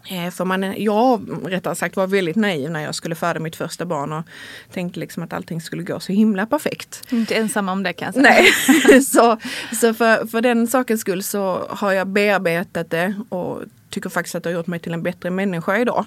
Eh, 0.08 0.30
för 0.30 0.46
man, 0.46 0.84
jag 0.84 1.22
rättare 1.46 1.76
sagt 1.76 1.96
var 1.96 2.08
väldigt 2.08 2.36
naiv 2.36 2.72
när 2.72 2.84
jag 2.84 2.96
skulle 2.96 3.16
föda 3.16 3.40
mitt 3.40 3.56
första 3.56 3.86
barn 3.86 4.12
och 4.12 4.26
tänkte 4.74 5.00
liksom 5.00 5.24
att 5.24 5.34
allting 5.34 5.62
skulle 5.62 5.84
gå 5.84 6.00
så 6.00 6.14
himla 6.14 6.46
perfekt. 6.46 7.04
Inte 7.10 7.36
ensam 7.36 7.70
om 7.70 7.84
det 7.84 7.94
kan 7.94 8.06
jag 8.06 8.14
säga. 8.14 8.46
Nej, 8.88 9.02
så, 9.02 9.38
så 9.72 9.94
för, 9.94 10.28
för 10.28 10.42
den 10.42 10.68
sakens 10.68 11.02
skull 11.02 11.24
så 11.24 11.68
har 11.70 11.92
jag 11.92 12.08
bearbetat 12.08 12.90
det 12.90 13.16
och 13.30 13.62
tycker 13.90 14.10
faktiskt 14.10 14.36
att 14.36 14.44
det 14.44 14.50
har 14.50 14.56
gjort 14.56 14.68
mig 14.68 14.80
till 14.80 14.94
en 14.94 15.04
bättre 15.04 15.30
människa 15.30 15.78
idag. 15.78 16.06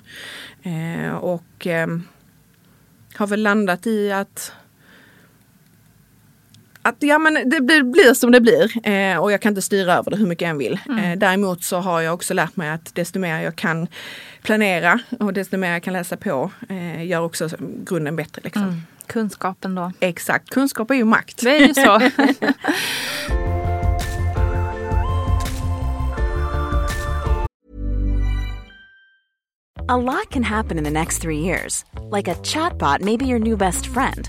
Eh, 0.63 1.15
och 1.15 1.67
eh, 1.67 1.87
har 3.15 3.27
väl 3.27 3.43
landat 3.43 3.87
i 3.87 4.13
att 4.13 4.53
att 6.85 6.97
ja, 6.99 7.19
men 7.19 7.35
det 7.35 7.61
blir, 7.61 7.83
blir 7.83 8.15
som 8.15 8.33
det 8.33 8.41
blir 8.41 8.89
eh, 8.89 9.19
och 9.19 9.33
jag 9.33 9.41
kan 9.41 9.51
inte 9.51 9.63
styra 9.63 9.95
över 9.95 10.11
det 10.11 10.17
hur 10.17 10.27
mycket 10.27 10.43
jag 10.43 10.51
än 10.51 10.59
vill. 10.59 10.81
Mm. 10.89 11.05
Eh, 11.05 11.19
däremot 11.19 11.65
så 11.65 11.77
har 11.77 12.01
jag 12.01 12.15
också 12.15 12.35
lärt 12.35 12.57
mig 12.57 12.71
att 12.71 12.95
desto 12.95 13.19
mer 13.19 13.41
jag 13.41 13.57
kan 13.57 13.87
planera 14.43 14.99
och 15.21 15.33
desto 15.33 15.57
mer 15.57 15.73
jag 15.73 15.83
kan 15.83 15.93
läsa 15.93 16.17
på 16.17 16.51
eh, 16.69 17.07
gör 17.07 17.21
också 17.21 17.49
grunden 17.61 18.17
bättre. 18.17 18.43
Liksom. 18.45 18.63
Mm. 18.63 18.83
Kunskapen 19.07 19.75
då? 19.75 19.93
Exakt, 20.01 20.51
kunskap 20.51 20.91
är 20.91 20.95
ju 20.95 21.05
makt. 21.05 21.43
Det 21.43 21.57
är 21.57 21.69
ju 21.69 21.75
så. 21.75 22.01
A 29.89 29.97
lot 29.99 30.31
can 30.31 30.43
happen 30.43 30.79
in 30.79 30.85
the 30.85 30.91
next 30.91 31.23
three 31.23 31.41
years. 31.41 31.85
Like 32.11 32.27
a 32.29 32.35
chatbot 32.43 33.01
may 33.03 33.17
be 33.17 33.27
your 33.27 33.39
new 33.39 33.57
best 33.59 33.87
friend. 33.87 34.29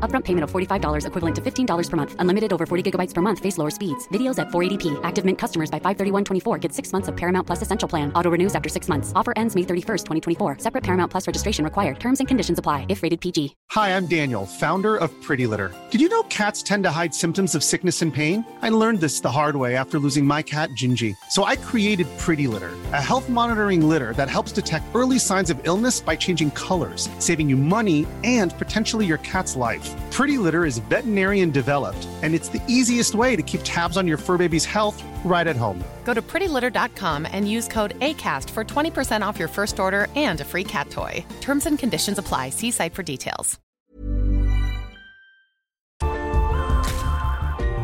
Upfront 0.00 0.24
payment 0.24 0.42
of 0.42 0.50
$45 0.50 1.06
equivalent 1.06 1.36
to 1.36 1.42
$15 1.42 1.90
per 1.90 1.96
month. 1.96 2.16
Unlimited 2.18 2.52
over 2.52 2.66
40 2.66 2.90
gigabytes 2.90 3.14
per 3.14 3.22
month. 3.22 3.38
Face 3.38 3.56
lower 3.56 3.70
speeds. 3.70 4.08
Videos 4.08 4.40
at 4.40 4.48
480p. 4.48 4.98
Active 5.04 5.24
Mint 5.24 5.38
customers 5.38 5.70
by 5.70 5.78
531.24 5.78 6.60
get 6.60 6.72
six 6.72 6.92
months 6.92 7.06
of 7.06 7.16
Paramount 7.16 7.46
Plus 7.46 7.62
Essential 7.62 7.88
Plan. 7.88 8.12
Auto 8.14 8.28
renews 8.28 8.56
after 8.56 8.68
six 8.68 8.88
months. 8.88 9.12
Offer 9.14 9.34
ends 9.36 9.54
May 9.54 9.62
31st, 9.62 10.06
2024. 10.38 10.56
Separate 10.58 10.82
Paramount 10.82 11.12
Plus 11.12 11.24
registration 11.24 11.64
required. 11.64 12.00
Terms 12.00 12.18
and 12.18 12.26
conditions 12.26 12.58
apply 12.58 12.86
if 12.88 13.04
rated 13.04 13.20
PG. 13.20 13.54
Hi, 13.70 13.90
I'm 13.96 14.06
Daniel, 14.06 14.46
founder 14.46 14.96
of 14.96 15.12
Pretty 15.22 15.46
Litter. 15.46 15.72
Did 15.90 16.00
you 16.00 16.08
know 16.08 16.24
cats 16.24 16.60
tend 16.60 16.82
to 16.82 16.90
hide 16.90 17.14
symptoms 17.14 17.54
of 17.54 17.62
sickness 17.62 18.02
and 18.02 18.12
pain? 18.12 18.44
I 18.62 18.70
learned 18.70 19.00
this 19.00 19.20
the 19.20 19.30
hard 19.30 19.54
way 19.54 19.76
after 19.76 20.00
losing 20.00 20.24
my 20.24 20.42
cat, 20.42 20.70
Gingy. 20.70 21.14
So 21.28 21.44
I 21.44 21.54
created 21.54 22.08
Pretty 22.18 22.48
Litter, 22.48 22.72
a 22.92 23.00
health 23.00 23.28
monitoring 23.28 23.88
litter 23.88 24.12
that 24.14 24.28
helps 24.28 24.50
detect 24.50 24.86
early 24.92 25.20
signs 25.20 25.50
of 25.50 25.60
illness 25.62 26.00
by 26.00 26.16
changing 26.16 26.50
colors, 26.52 27.08
saving 27.20 27.48
you 27.48 27.56
money 27.56 28.08
and 28.24 28.52
potentially 28.58 29.06
your 29.06 29.18
cat's 29.18 29.54
life. 29.54 29.89
Pretty 30.10 30.38
Litter 30.38 30.66
is 30.66 30.78
veterinarian 30.90 31.50
developed, 31.50 32.06
and 32.22 32.34
it's 32.34 32.48
the 32.48 32.60
easiest 32.68 33.14
way 33.14 33.36
to 33.36 33.42
keep 33.42 33.60
tabs 33.62 33.96
on 33.96 34.06
your 34.08 34.18
fur 34.18 34.36
baby's 34.38 34.64
health 34.66 35.02
right 35.24 35.46
at 35.46 35.56
home. 35.56 35.78
Go 36.04 36.14
to 36.14 36.22
prettylitter.com 36.22 37.26
and 37.32 37.48
use 37.48 37.68
code 37.68 37.94
ACAST 38.00 38.50
for 38.50 38.64
20% 38.64 39.22
off 39.28 39.38
your 39.38 39.48
first 39.48 39.78
order 39.78 40.08
and 40.16 40.40
a 40.40 40.44
free 40.44 40.64
cat 40.64 40.90
toy. 40.90 41.24
Terms 41.40 41.66
and 41.66 41.78
conditions 41.78 42.18
apply. 42.18 42.50
See 42.50 42.70
site 42.72 42.94
for 42.94 43.02
details. 43.04 43.58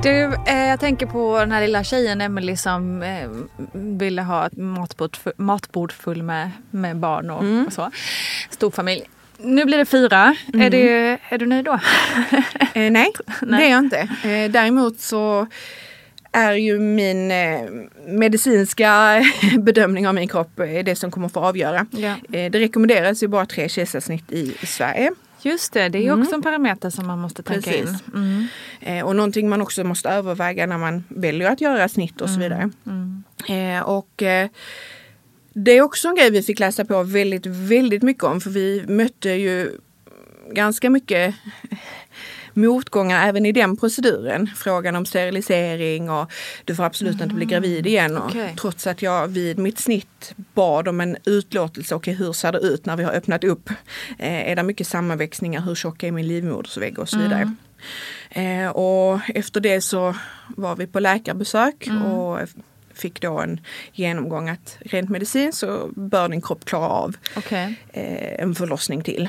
Du, 0.03 0.35
eh, 0.47 0.67
jag 0.69 0.81
tänker 0.81 1.07
på 1.07 1.39
den 1.39 1.53
här 1.53 1.61
lilla 1.61 1.85
tjejen 1.85 2.21
Emily 2.21 2.57
som 2.57 3.03
eh, 3.03 3.29
ville 3.73 4.23
ha 4.23 4.47
ett 4.47 4.57
matbord, 4.57 5.17
fu- 5.17 5.33
matbord 5.37 5.93
full 5.93 6.23
med, 6.23 6.51
med 6.71 6.97
barn 6.97 7.31
och, 7.31 7.41
Mm. 7.43 7.67
och 7.67 7.73
så. 7.73 7.91
Stor 8.51 8.71
familj. 8.71 9.03
Nu 9.39 9.65
blir 9.65 9.79
det 9.79 9.85
fyra. 9.85 10.37
Är, 10.55 10.71
det, 10.71 11.19
är 11.29 11.39
du 11.39 11.47
nöjd 11.47 11.65
då? 11.65 11.73
Eh, 11.73 11.79
nej, 12.91 13.13
det 13.41 13.55
är 13.65 13.71
jag 13.71 13.79
inte. 13.79 13.99
Eh, 14.25 14.51
däremot 14.51 15.01
så 15.01 15.47
är 16.33 16.53
ju 16.53 16.79
min 16.79 17.31
eh, 17.31 17.61
medicinska 18.07 19.23
bedömning 19.59 20.09
av 20.09 20.15
min 20.15 20.29
kropp 20.29 20.61
eh, 20.61 20.85
det 20.85 20.97
som 20.97 21.11
kommer 21.11 21.29
få 21.29 21.41
avgöra. 21.41 21.87
Ja. 21.91 22.09
Eh, 22.09 22.51
det 22.51 22.59
rekommenderas 22.61 23.23
ju 23.23 23.29
bara 23.29 23.47
tre 23.47 23.69
kejsarsnitt 23.69 24.33
i, 24.33 24.55
i 24.61 24.67
Sverige. 24.67 25.11
Just 25.43 25.73
det, 25.73 25.89
det 25.89 25.99
är 25.99 26.03
Mm. 26.03 26.21
också 26.23 26.35
en 26.35 26.43
parameter 26.43 26.91
som 26.91 27.07
man 27.07 27.19
måste 27.19 27.43
tänka 27.43 27.71
Precis. 27.71 27.91
in. 27.91 27.99
Mm. 28.15 28.47
Eh, 28.81 29.05
och 29.07 29.17
någonting 29.17 29.49
man 29.49 29.63
också 29.63 29.85
måste 29.85 30.09
överväga 30.09 30.67
när 30.67 30.79
man 30.79 31.05
väljer 31.09 31.51
att 31.51 31.61
göra 31.61 31.89
snitt 31.89 32.21
och 32.21 32.31
så 32.31 32.41
vidare. 32.41 32.71
Eh, 33.49 33.83
och 33.89 34.23
det 35.59 35.71
är 35.71 35.83
också 35.83 36.09
en 36.09 36.15
grej 36.15 36.31
vi 36.31 36.43
fick 36.43 36.59
läsa 36.59 36.85
på 36.85 37.03
väldigt, 37.03 37.47
väldigt 37.47 38.03
mycket 38.03 38.25
om. 38.25 38.41
För 38.41 38.51
vi 38.51 38.85
mötte 38.89 39.31
ju 39.31 39.71
ganska 40.51 40.91
mycket 40.91 41.35
motgångar 42.53 43.29
även 43.29 43.47
i 43.47 43.53
den 43.53 43.77
proceduren. 43.77 44.51
Frågan 44.57 44.97
om 44.97 45.07
sterilisering 45.07 46.11
och 46.11 46.33
du 46.65 46.75
får 46.75 46.85
absolut 46.85 47.21
inte 47.21 47.35
bli 47.35 47.47
gravid 47.47 47.87
igen. 47.87 48.17
Och 48.17 48.27
Okej. 48.27 48.55
Trots 48.61 48.87
att 48.87 49.03
jag 49.03 49.29
vid 49.29 49.59
mitt 49.59 49.79
snitt 49.79 50.35
bad 50.55 50.89
om 50.89 51.01
en 51.01 51.17
utlåtelse. 51.25 51.95
Okej, 51.95 52.15
hur 52.15 52.33
ser 52.33 52.53
det 52.53 52.59
ut 52.59 52.87
när 52.87 52.97
vi 52.97 53.05
har 53.05 53.13
öppnat 53.13 53.45
upp? 53.45 53.71
Eh, 54.19 54.51
är 54.51 54.57
det 54.57 54.63
mycket 54.63 54.87
sammanväxningar? 54.87 55.61
Hur 55.61 55.75
tjock 55.75 56.03
är 56.03 56.13
min 56.13 56.29
livmodersvägg 56.29 56.99
och 56.99 57.09
så 57.09 57.19
vidare. 57.19 57.55
Eh, 58.31 58.69
och 58.69 59.21
efter 59.29 59.61
det 59.61 59.81
så 59.81 60.15
var 60.49 60.77
vi 60.77 60.87
på 60.87 61.01
läkarbesök 61.01 61.89
och 62.05 62.39
fick 62.99 63.21
då 63.21 63.39
en 63.39 63.61
genomgång 63.93 64.49
att 64.49 64.79
rent 64.81 65.11
medicin 65.11 65.53
så 65.53 65.91
bör 65.97 66.29
din 66.29 66.43
kropp 66.43 66.65
klara 66.65 66.89
av 66.89 67.17
Okej. 67.37 67.75
eh, 67.93 68.43
en 68.43 68.55
förlossning 68.55 69.03
till. 69.03 69.29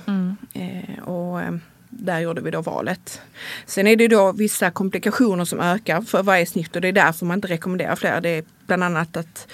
Eh, 0.53 1.03
och 1.03 1.41
eh, 1.41 1.51
där 1.89 2.19
gjorde 2.19 2.41
vi 2.41 2.51
då 2.51 2.61
valet. 2.61 3.21
Sen 3.65 3.87
är 3.87 3.95
det 3.95 4.07
då 4.07 4.31
vissa 4.31 4.71
komplikationer 4.71 5.45
som 5.45 5.59
ökar 5.59 6.01
för 6.01 6.23
varje 6.23 6.45
snitt 6.45 6.75
och 6.75 6.81
det 6.81 6.87
är 6.87 6.93
därför 6.93 7.25
man 7.25 7.37
inte 7.37 7.47
rekommenderar 7.47 7.95
fler. 7.95 8.21
Det 8.21 8.29
är 8.29 8.43
bland 8.67 8.83
annat 8.83 9.17
att 9.17 9.47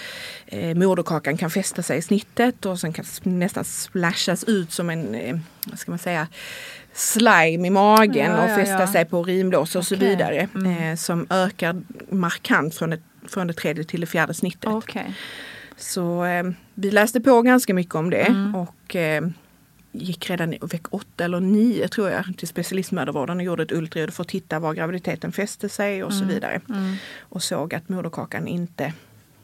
eh, 0.45 0.75
moderkakan 0.75 1.37
kan 1.37 1.49
fästa 1.49 1.83
sig 1.83 1.97
i 1.97 2.01
snittet 2.01 2.65
och 2.65 2.79
sen 2.79 2.93
kan 2.93 3.05
nästan 3.23 3.63
splashas 3.63 4.43
ut 4.43 4.71
som 4.71 4.89
en, 4.89 5.15
eh, 5.15 5.37
vad 5.67 5.79
ska 5.79 5.91
man 5.91 5.99
säga, 5.99 6.27
slime 6.93 7.67
i 7.67 7.69
magen 7.69 8.31
Ja, 8.31 8.43
och 8.43 8.49
ja, 8.49 8.55
fästa 8.55 8.79
ja. 8.81 8.91
sig 8.91 9.05
på 9.05 9.21
urinblåsor 9.21 9.79
och 9.79 9.85
så 9.85 9.95
Okej. 9.95 10.07
vidare. 10.09 10.47
Mm. 10.55 10.77
Eh, 10.91 10.95
som 10.95 11.27
ökar 11.29 11.81
markant 12.09 12.75
från, 12.75 12.93
ett, 12.93 13.03
från 13.27 13.47
det 13.47 13.53
tredje 13.53 13.83
till 13.83 14.01
det 14.01 14.07
fjärde 14.07 14.33
snittet. 14.33 14.69
Okej. 14.69 15.13
Så 15.77 16.25
eh, 16.25 16.43
vi 16.73 16.91
läste 16.91 17.21
på 17.21 17.41
ganska 17.41 17.73
mycket 17.73 17.95
om 17.95 18.09
det 18.09 18.21
Mm. 18.25 18.55
och 18.55 18.95
eh, 18.95 19.23
gick 19.91 20.29
redan 20.29 20.53
i 20.53 20.59
veck 20.61 20.93
åtta 20.93 21.23
eller 21.23 21.39
nio 21.39 21.87
tror 21.87 22.09
jag 22.09 22.25
till 22.37 22.47
specialistmödravården 22.47 23.37
och 23.37 23.43
gjorde 23.43 23.63
ett 23.63 23.71
ultraljud 23.71 24.13
för 24.13 24.21
att 24.21 24.27
titta 24.27 24.59
var 24.59 24.73
graviditeten 24.73 25.31
fäste 25.31 25.69
sig 25.69 26.03
och 26.03 26.13
så 26.13 26.25
vidare. 26.25 26.61
Mm. 26.69 26.95
Och 27.21 27.43
såg 27.43 27.73
att 27.75 27.89
moderkakan 27.89 28.47
inte 28.47 28.93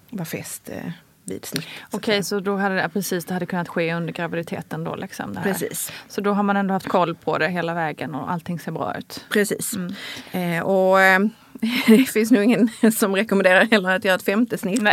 var 0.10 0.26
fäst 0.26 0.70
eh, 0.70 0.92
vid 1.24 1.46
snitt. 1.46 1.64
så 1.64 1.70
att 1.88 1.94
Okej, 1.94 2.14
säga. 2.14 2.24
så 2.24 2.40
då 2.40 2.56
hade 2.58 2.76
det, 2.76 2.90
precis, 2.94 3.26
det 3.26 3.34
hade 3.34 3.46
kunnat 3.46 3.68
ske 3.70 3.94
under 3.94 4.14
graviditeten 4.14 4.84
då? 4.84 4.96
Liksom. 4.96 5.40
Precis. 5.44 5.92
Så 6.08 6.22
då 6.22 6.32
har 6.34 6.44
man 6.44 6.58
ändå 6.58 6.74
haft 6.74 6.88
koll 6.88 7.16
på 7.16 7.38
det 7.38 7.48
hela 7.48 7.74
vägen 7.74 8.16
och 8.16 8.32
allting 8.32 8.60
ser 8.60 8.72
bra 8.72 8.96
ut? 8.98 9.26
Precis. 9.30 9.74
Mm. 9.76 9.94
Eh, 10.58 10.64
och 10.64 11.02
eh, 11.02 11.20
det 11.88 12.06
finns 12.06 12.32
nog 12.32 12.44
ingen 12.44 12.70
som 12.92 13.16
rekommenderar 13.16 13.66
heller 13.72 13.96
att 13.96 14.06
göra 14.06 14.16
ett 14.16 14.24
femte 14.24 14.58
snitt. 14.58 14.82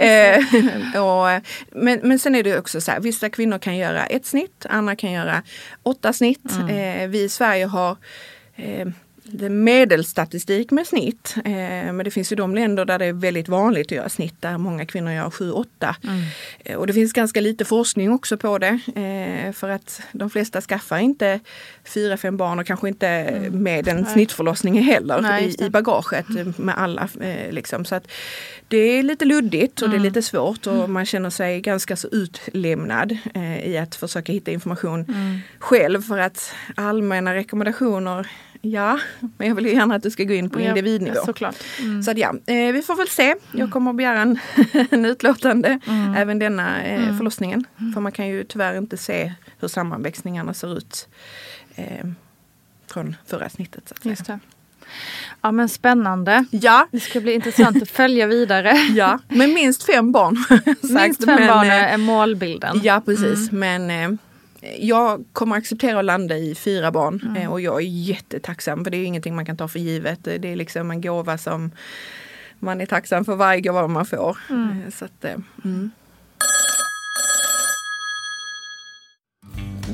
Eh, 0.00 1.02
och, 1.02 1.42
men, 1.72 2.00
men 2.02 2.18
sen 2.18 2.34
är 2.34 2.42
det 2.42 2.58
också 2.58 2.80
så 2.80 2.90
här, 2.90 3.00
vissa 3.00 3.30
kvinnor 3.30 3.58
kan 3.58 3.76
göra 3.76 4.06
ett 4.06 4.26
snitt, 4.26 4.66
andra 4.68 4.96
kan 4.96 5.12
göra 5.12 5.42
åtta 5.82 6.12
snitt. 6.12 6.52
Mm. 6.60 6.68
Eh, 6.68 7.08
vi 7.08 7.22
i 7.22 7.28
Sverige 7.28 7.66
har 7.66 7.96
eh, 8.56 8.86
medelstatistik 9.38 10.70
med 10.70 10.86
snitt. 10.86 11.34
Eh, 11.44 11.52
men 11.92 11.98
det 12.04 12.10
finns 12.10 12.32
ju 12.32 12.36
de 12.36 12.54
länder 12.54 12.84
där 12.84 12.98
det 12.98 13.04
är 13.04 13.12
väldigt 13.12 13.48
vanligt 13.48 13.86
att 13.86 13.90
göra 13.96 14.08
snitt 14.08 14.34
där 14.40 14.58
många 14.58 14.86
kvinnor 14.86 15.12
gör 15.12 15.30
7-8. 15.30 15.64
Mm. 16.04 16.20
Eh, 16.64 16.76
och 16.76 16.86
det 16.86 16.92
finns 16.92 17.12
ganska 17.12 17.40
lite 17.40 17.64
forskning 17.64 18.12
också 18.12 18.36
på 18.36 18.58
det. 18.58 18.78
Eh, 18.86 19.52
för 19.52 19.68
att 19.68 20.00
de 20.12 20.30
flesta 20.30 20.60
skaffar 20.60 20.98
inte 20.98 21.40
fyra, 21.84 22.16
fem 22.16 22.36
barn 22.36 22.58
och 22.58 22.66
kanske 22.66 22.88
inte 22.88 23.40
med 23.50 23.88
en 23.88 24.06
snittförlossning 24.06 24.82
heller 24.82 25.18
Mm. 25.18 25.30
Nej, 25.30 25.56
i, 25.58 25.70
bagaget 25.70 26.26
med 26.58 26.74
alla. 26.78 27.08
Liksom. 27.50 27.84
Så 27.84 27.94
att 27.94 28.08
det 28.68 28.76
är 28.76 29.02
lite 29.02 29.24
luddigt 29.24 29.82
och 29.82 29.88
Mm. 29.88 29.98
det 30.02 30.06
är 30.06 30.10
lite 30.10 30.22
svårt 30.22 30.66
och 30.66 30.90
man 30.90 31.06
känner 31.06 31.30
sig 31.30 31.60
ganska 31.60 31.96
så 31.96 32.08
utlämnad 32.08 33.16
i 33.64 33.78
att 33.78 33.94
försöka 33.94 34.32
hitta 34.32 34.50
information 34.50 35.04
Mm. 35.08 35.38
själv 35.58 36.02
för 36.02 36.18
att 36.18 36.52
allmänna 36.74 37.34
rekommendationer 37.34 38.26
Ja, 38.62 38.98
men 39.36 39.48
jag 39.48 39.54
vill 39.54 39.66
ju 39.66 39.72
gärna 39.72 39.94
att 39.94 40.02
du 40.02 40.10
ska 40.10 40.24
gå 40.24 40.34
in 40.34 40.50
på 40.50 40.60
Ja, 40.60 40.68
individnivå. 40.68 41.20
Såklart. 41.24 41.56
Mm. 41.78 42.02
Så 42.02 42.10
att 42.10 42.18
ja, 42.18 42.34
eh, 42.46 42.72
vi 42.72 42.82
får 42.82 42.96
väl 42.96 43.08
se. 43.08 43.34
Jag 43.52 43.70
kommer 43.70 43.90
att 43.90 43.96
begära 43.96 44.20
en, 44.20 44.38
en 44.90 45.04
utlåtande 45.04 45.80
även 46.16 46.38
denna 46.38 46.82
eh, 46.82 47.16
förlossningen. 47.16 47.64
För 47.94 48.00
man 48.00 48.12
kan 48.12 48.28
ju 48.28 48.44
tyvärr 48.44 48.78
inte 48.78 48.96
se 48.96 49.32
hur 49.58 49.68
sammanväxningarna 49.68 50.54
ser 50.54 50.76
ut 50.78 51.08
eh, 51.74 52.06
från 52.86 53.16
förra 53.26 53.48
snittet. 53.48 53.88
Så 53.88 53.94
att 53.94 54.02
säga. 54.02 54.10
Just 54.12 54.26
det. 54.26 54.38
Ja 55.40 55.52
men 55.52 55.68
spännande. 55.68 56.44
Ja, 56.50 56.88
Det 56.90 57.00
ska 57.00 57.20
bli 57.20 57.32
intressant 57.32 57.82
att 57.82 57.90
följa 57.90 58.26
vidare. 58.26 58.72
ja, 58.94 59.18
men 59.28 59.54
minst 59.54 59.82
fem 59.82 60.12
barn. 60.12 60.36
Minst 60.82 61.24
fem 61.24 61.34
Men, 61.34 61.48
barn 61.48 61.66
eh, 61.66 61.92
är 61.92 61.98
målbilden. 61.98 62.80
Ja, 62.82 63.02
precis. 63.04 63.52
Men 63.52 63.90
eh, 63.90 64.18
jag 64.78 65.24
kommer 65.32 65.56
acceptera 65.56 65.98
att 65.98 66.04
landa 66.04 66.36
i 66.36 66.54
fyra 66.54 66.90
barn 66.90 67.36
eh, 67.36 67.52
och 67.52 67.60
jag 67.60 67.76
är 67.76 67.86
jättetacksam 67.86 68.84
för 68.84 68.90
det 68.90 68.96
är 68.96 69.04
ingenting 69.04 69.34
man 69.36 69.46
kan 69.46 69.56
ta 69.56 69.68
för 69.68 69.78
givet. 69.78 70.24
Det 70.24 70.44
är 70.52 70.56
liksom 70.56 70.90
en 70.90 71.00
gåva 71.00 71.38
som 71.38 71.70
man 72.58 72.80
är 72.80 72.86
tacksam 72.86 73.24
för 73.24 73.36
varje 73.36 73.60
gåva 73.60 73.86
man 73.86 74.06
får. 74.06 74.38
Eh, 74.50 74.90
Så 74.92 75.04
att, 75.04 75.24
eh, 75.24 75.34
mm. 75.64 75.90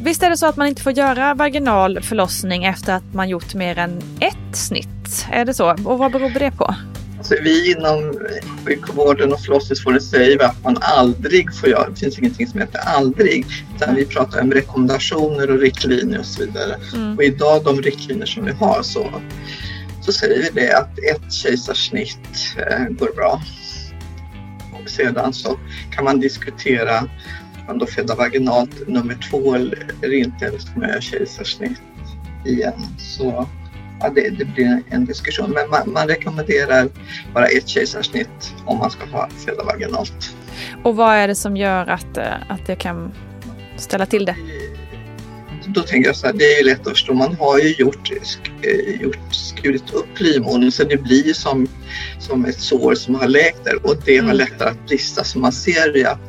Visst 0.05 0.23
är 0.23 0.31
det 0.31 0.37
så 0.37 0.47
att 0.47 0.57
man 0.57 0.67
inte 0.67 0.83
får 0.83 0.93
göra 0.93 1.35
vaginal 1.35 2.01
förlossning 2.03 2.65
efter 2.65 2.95
att 2.95 3.15
man 3.15 3.29
gjort 3.29 3.55
mer 3.55 3.79
än 3.79 3.99
ett 4.21 4.57
snitt? 4.57 5.27
Är 5.31 5.45
det 5.45 5.55
så? 5.55 5.71
Och 5.85 5.99
vad 5.99 6.13
beror 6.13 6.31
det 6.31 6.51
på? 6.51 6.75
Vi 7.31 7.73
inom 7.73 8.15
sjukvården 8.65 9.33
och 9.33 9.41
förlossningsvården 9.41 10.01
säger 10.01 10.45
att 10.45 10.65
man 10.65 10.79
aldrig 10.81 11.55
får 11.55 11.69
göra, 11.69 11.89
det 11.91 11.97
finns 11.97 12.19
ingenting 12.19 12.47
som 12.47 12.61
heter 12.61 12.79
aldrig, 12.79 13.47
utan 13.77 13.95
vi 13.95 14.07
pratar 14.07 14.41
om 14.41 14.53
rekommendationer 14.53 15.51
och 15.51 15.59
riktlinjer 15.59 16.19
och 16.19 16.27
så 16.27 16.45
vidare. 16.45 16.77
Och 17.17 17.25
idag 17.25 17.65
de 17.65 17.83
riktlinjer 17.83 18.27
som 18.27 18.45
vi 18.45 18.53
har 18.53 18.83
så, 18.83 19.23
så 20.03 20.13
säger 20.13 20.43
vi 20.43 20.61
det 20.61 20.79
att 20.79 20.99
ett 20.99 21.33
kejsarsnitt 21.33 22.57
eh, 22.57 22.85
går 22.89 23.15
bra. 23.17 23.43
Och 24.83 24.91
sedan 24.91 25.33
så 25.33 25.59
kan 25.91 26.05
man 26.05 26.21
diskutera 26.21 27.09
man 27.67 27.79
då 27.79 27.87
föda 27.87 28.15
vaginalt 28.15 28.89
nummer 28.89 29.17
två 29.31 29.55
eller 29.55 30.13
inte, 30.13 30.47
eller 30.47 30.59
ska 30.59 30.81
man 30.81 30.89
göra 30.89 31.01
kejsarsnitt 31.01 31.81
igen? 32.45 32.83
Så 32.99 33.49
ja, 34.01 34.11
det, 34.15 34.31
det, 34.31 34.45
blir 34.45 34.83
en 34.91 35.05
diskussion. 35.05 35.51
Men 35.51 35.71
man, 35.71 35.93
man, 35.93 36.09
rekommenderar 36.09 36.89
bara 37.35 37.47
ett 37.47 37.69
kejsarsnitt 37.69 38.55
om 38.65 38.79
man 38.79 38.91
ska 38.91 39.07
ha 39.07 39.29
föda 39.47 39.65
vaginalt. 39.65 40.37
Och 40.83 40.97
vad 40.97 41.15
är 41.15 41.29
det 41.29 41.35
som 41.35 41.57
gör 41.57 41.87
att, 41.87 42.17
eh, 42.17 42.35
att 42.49 42.67
det 42.67 42.77
kan 42.77 43.13
ställa 43.77 44.07
till 44.07 44.25
det? 44.25 44.37
Då 45.67 45.83
tänker 45.83 46.09
jag 46.09 46.17
så 46.17 46.27
här, 46.27 46.35
det 46.35 46.45
är 46.45 46.59
ju 46.59 46.65
lätt 46.65 46.81
att 46.81 46.93
förstå. 46.93 47.15
Man 47.15 47.35
har 47.35 47.59
ju 47.59 47.75
gjort, 47.75 48.11
eh, 48.63 49.03
gjort 49.03 49.35
skurit 49.35 49.95
upp 49.95 50.21
livmodern 50.21 50.71
så 50.71 50.85
det 50.85 50.97
blir 50.97 51.33
som, 51.33 51.69
som 52.19 52.45
ett 52.45 52.61
sår 52.61 52.95
som 52.95 53.15
har 53.15 53.29
läkt 53.29 53.65
där 53.65 53.87
och 53.87 53.97
det 54.05 54.17
har 54.17 54.25
mm. 54.25 54.37
lättare 54.37 54.69
att 54.69 54.87
brista. 54.87 55.25
Så 55.25 55.39
man 55.39 55.53
ser 55.53 55.97
ju 55.97 56.05
att 56.05 56.21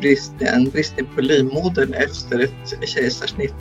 brist, 0.00 0.32
en 0.38 0.70
bristning 0.70 1.06
på 1.14 1.20
livmodern 1.20 1.94
efter 1.94 2.38
ett 2.38 2.88
kejsarsnitt 2.88 3.54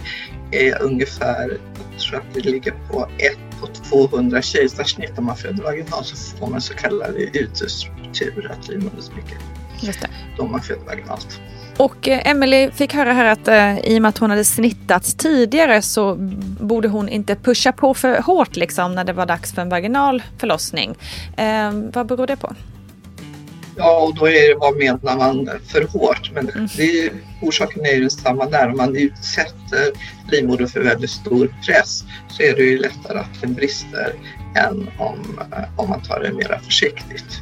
är 0.52 0.82
ungefär, 0.82 1.58
jag 1.98 2.04
tror 2.04 2.20
att 2.20 2.34
det 2.34 2.40
ligger 2.40 2.72
på 2.72 3.08
1 3.18 3.38
på 3.62 3.68
200 3.68 4.42
kejsarsnitt 4.42 5.18
om 5.18 5.26
man 5.26 5.36
föder 5.36 5.64
vaginalt 5.64 6.06
så 6.06 6.38
får 6.38 6.48
man 6.48 6.62
så 6.62 6.74
kallad 6.74 7.16
utestruktur, 7.16 8.52
att 8.52 8.68
livmodern 8.68 9.02
spricker. 9.02 9.38
Just 9.80 10.02
det. 10.02 10.08
Då 10.38 10.48
man 10.48 10.62
föder 10.62 10.86
vaginalt. 10.86 11.42
Och 11.78 12.08
eh, 12.08 12.30
Emily 12.32 12.72
fick 12.72 12.94
höra 12.94 13.14
här 13.14 13.26
att 13.26 13.48
eh, 13.48 13.80
i 13.80 13.98
och 13.98 14.02
med 14.02 14.10
att 14.10 14.18
hon 14.18 14.30
hade 14.30 14.46
snittats 14.46 15.14
tidigare 15.14 15.82
så 15.82 16.16
borde 16.60 16.88
hon 16.88 17.10
inte 17.10 17.36
pusha 17.36 17.72
på 17.72 17.94
för 17.94 18.22
hårt 18.22 18.56
liksom 18.56 18.96
när 18.96 19.04
det 19.04 19.14
var 19.14 19.26
dags 19.26 19.54
för 19.54 19.62
en 19.62 19.70
vaginal 19.70 20.24
förlossning. 20.38 20.96
Eh, 21.38 21.72
vad 21.94 22.08
beror 22.08 22.28
det 22.28 22.36
på? 22.36 22.56
Ja, 23.78 24.00
och 24.00 24.16
då 24.16 24.28
är 24.28 24.50
det 24.50 24.56
vad 24.60 24.78
menar 24.78 25.18
man 25.18 25.50
för 25.68 25.82
hårt? 25.82 26.32
Men 26.34 26.50
mm. 26.50 26.68
det, 26.78 27.12
orsaken 27.42 27.86
är 27.86 27.92
ju 27.92 28.00
densamma 28.00 28.46
där. 28.46 28.70
Om 28.70 28.78
man 28.78 28.96
utsätter 28.96 29.92
livmodern 30.32 30.68
för 30.68 30.80
väldigt 30.80 31.10
stor 31.10 31.56
press 31.66 32.04
så 32.30 32.44
är 32.44 32.56
det 32.56 32.64
ju 32.64 32.78
lättare 32.78 33.20
att 33.20 33.42
den 33.42 33.54
brister 33.54 34.14
än 34.56 34.90
om, 34.98 35.40
eh, 35.52 35.64
om 35.76 35.90
man 35.90 36.02
tar 36.02 36.20
det 36.20 36.34
mer 36.34 36.60
försiktigt. 36.64 37.42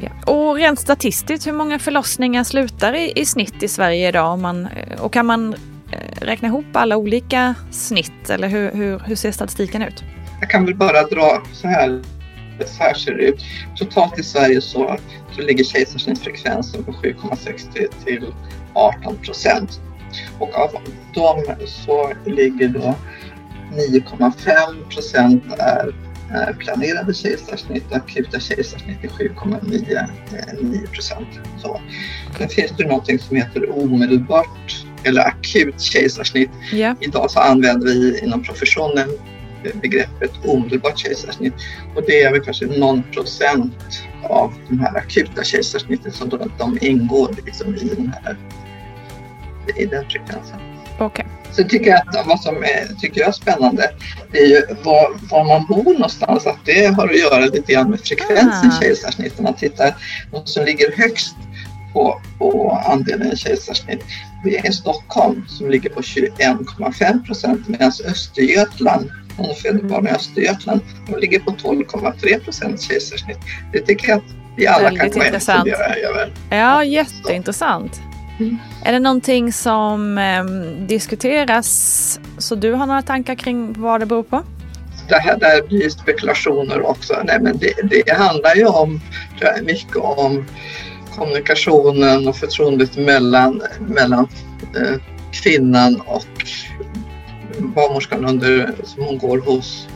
Ja. 0.00 0.32
Och 0.32 0.56
rent 0.56 0.80
statistiskt, 0.80 1.46
hur 1.46 1.52
många 1.52 1.78
förlossningar 1.78 2.44
slutar 2.44 2.94
i, 2.94 3.12
i 3.16 3.24
snitt 3.24 3.62
i 3.62 3.68
Sverige 3.68 4.08
idag? 4.08 4.38
Man, 4.38 4.66
eh, 4.66 5.00
och 5.00 5.12
kan 5.12 5.26
man 5.26 5.54
eh, 5.92 6.20
räkna 6.20 6.48
ihop 6.48 6.66
alla 6.72 6.96
olika 6.96 7.54
snitt 7.70 8.30
eller 8.30 8.48
hur, 8.48 8.72
hur, 8.72 8.98
hur 8.98 9.16
ser 9.16 9.32
statistiken 9.32 9.82
ut? 9.82 10.04
Jag 10.40 10.50
kan 10.50 10.64
väl 10.64 10.74
bara 10.74 11.02
dra 11.02 11.42
så 11.52 11.68
här, 11.68 12.02
så 12.64 12.82
här 12.82 12.94
ser 12.94 13.14
det 13.14 13.22
ut. 13.22 13.44
Totalt 13.76 14.18
i 14.18 14.22
Sverige 14.22 14.60
så, 14.60 14.96
så 15.36 15.42
ligger 15.42 15.64
kejsarsnittsfrekvensen 15.64 16.84
på 16.84 16.92
7,60 16.92 18.04
till 18.04 18.34
18 18.74 19.16
procent. 19.16 19.80
Och 20.38 20.54
av 20.54 20.72
dem 21.14 21.44
så 21.66 22.12
ligger 22.26 22.68
då 22.68 22.94
9,5 23.72 24.88
procent 24.90 25.44
är 25.58 25.94
Eh, 26.34 26.56
planerade 26.56 27.14
kejsarsnitt 27.14 27.84
och 27.90 27.96
akuta 27.96 28.40
kejsarsnitt 28.40 29.04
är 29.04 29.08
7,9 29.08 30.86
procent. 30.86 31.28
Sen 32.38 32.48
finns 32.48 32.72
det 32.78 32.84
någonting 32.84 33.18
som 33.18 33.36
heter 33.36 33.78
omedelbart 33.78 34.84
eller 35.04 35.20
akut 35.20 35.80
kejsarsnitt. 35.80 36.50
Yeah. 36.72 36.96
Idag 37.00 37.30
så 37.30 37.40
använder 37.40 37.86
vi 37.86 38.20
inom 38.22 38.42
professionen 38.42 39.08
begreppet 39.82 40.30
omedelbart 40.44 40.98
kejsarsnitt 40.98 41.54
och 41.94 42.02
det 42.06 42.22
är 42.22 42.32
väl 42.32 42.40
kanske 42.40 42.66
någon 42.66 43.02
procent 43.02 44.02
av 44.22 44.54
de 44.68 44.78
här 44.78 44.96
akuta 44.96 45.44
kejsarsnitten 45.44 46.12
som 46.12 46.28
de, 46.28 46.52
de 46.58 46.78
ingår 46.80 47.34
liksom 47.46 47.74
i, 47.74 47.88
den 47.94 48.12
här, 48.24 48.36
i 49.76 49.86
den 49.86 50.04
frekvensen. 50.10 50.58
Okay. 51.00 51.24
Så 51.52 51.64
tycker 51.64 51.90
jag 51.90 52.00
att 52.00 52.26
vad 52.26 52.40
som 52.40 52.56
är, 52.56 53.00
tycker 53.00 53.20
jag 53.20 53.28
är 53.28 53.32
spännande 53.32 53.90
det 54.32 54.38
är 54.38 54.46
ju 54.46 54.62
var, 54.84 55.30
var, 55.30 55.44
man 55.44 55.66
bor 55.66 55.92
någonstans. 55.92 56.46
Att 56.46 56.58
det 56.64 56.86
har 56.86 57.08
att 57.08 57.18
göra 57.18 57.38
lite 57.38 57.72
grann 57.72 57.90
med 57.90 58.00
frekvensen 58.00 58.70
ah. 58.70 58.80
kejsarsnitt. 58.80 59.38
Om 59.38 59.44
man 59.44 59.54
tittar, 59.54 59.94
de 60.32 60.46
som 60.46 60.64
ligger 60.64 60.96
högst 60.96 61.36
på, 61.92 62.20
på 62.38 62.80
andelen 62.86 63.36
kejsarsnitt 63.36 64.04
det 64.44 64.66
är 64.66 64.72
Stockholm 64.72 65.44
som 65.48 65.70
ligger 65.70 65.90
på 65.90 66.00
21,5 66.00 67.26
procent 67.26 67.68
medan 67.68 67.92
Östergötland 68.04 69.10
föder 69.54 69.82
barn 69.82 70.06
i 70.06 70.10
Östergötland. 70.10 70.80
De 71.06 71.18
ligger 71.18 71.40
på 71.40 71.50
12,3 71.50 72.44
procent 72.44 72.82
kejsarsnitt. 72.82 73.38
Det 73.72 73.80
tycker 73.80 74.08
jag 74.08 74.18
att 74.18 74.24
vi 74.56 74.66
alla 74.66 74.84
Väldigt 74.84 75.00
kan 75.00 75.10
gå 75.10 75.26
in 75.26 75.34
och 75.34 75.42
fundera 75.42 75.94
över. 75.94 76.32
Ja, 76.50 76.84
jätteintressant. 76.84 78.00
Mm. 78.40 78.58
Är 78.84 78.92
det 78.92 78.98
någonting 78.98 79.52
som 79.52 80.18
eh, 80.18 80.44
diskuteras 80.86 82.20
så 82.38 82.54
du 82.54 82.72
har 82.72 82.86
några 82.86 83.02
tankar 83.02 83.34
kring 83.34 83.72
vad 83.72 84.00
det 84.00 84.06
beror 84.06 84.22
på? 84.22 84.42
Det 85.08 85.18
här 85.18 85.38
där 85.38 85.66
blir 85.68 85.88
spekulationer 85.88 86.86
också. 86.86 87.22
Nej, 87.24 87.38
men 87.40 87.58
det, 87.58 87.72
det 87.82 88.12
handlar 88.12 88.54
ju 88.54 88.66
om 88.66 89.00
jag, 89.40 89.64
mycket 89.64 89.96
om 89.96 90.44
kommunikationen 91.16 92.28
och 92.28 92.36
förtroendet 92.36 92.96
mellan, 92.96 93.62
mellan 93.88 94.28
eh, 94.76 95.00
kvinnan 95.32 96.00
och 96.00 96.26
barnmorskan 97.76 98.24
under, 98.24 98.74
som 98.84 99.02
hon 99.02 99.18
går 99.18 99.38
hos 99.38 99.88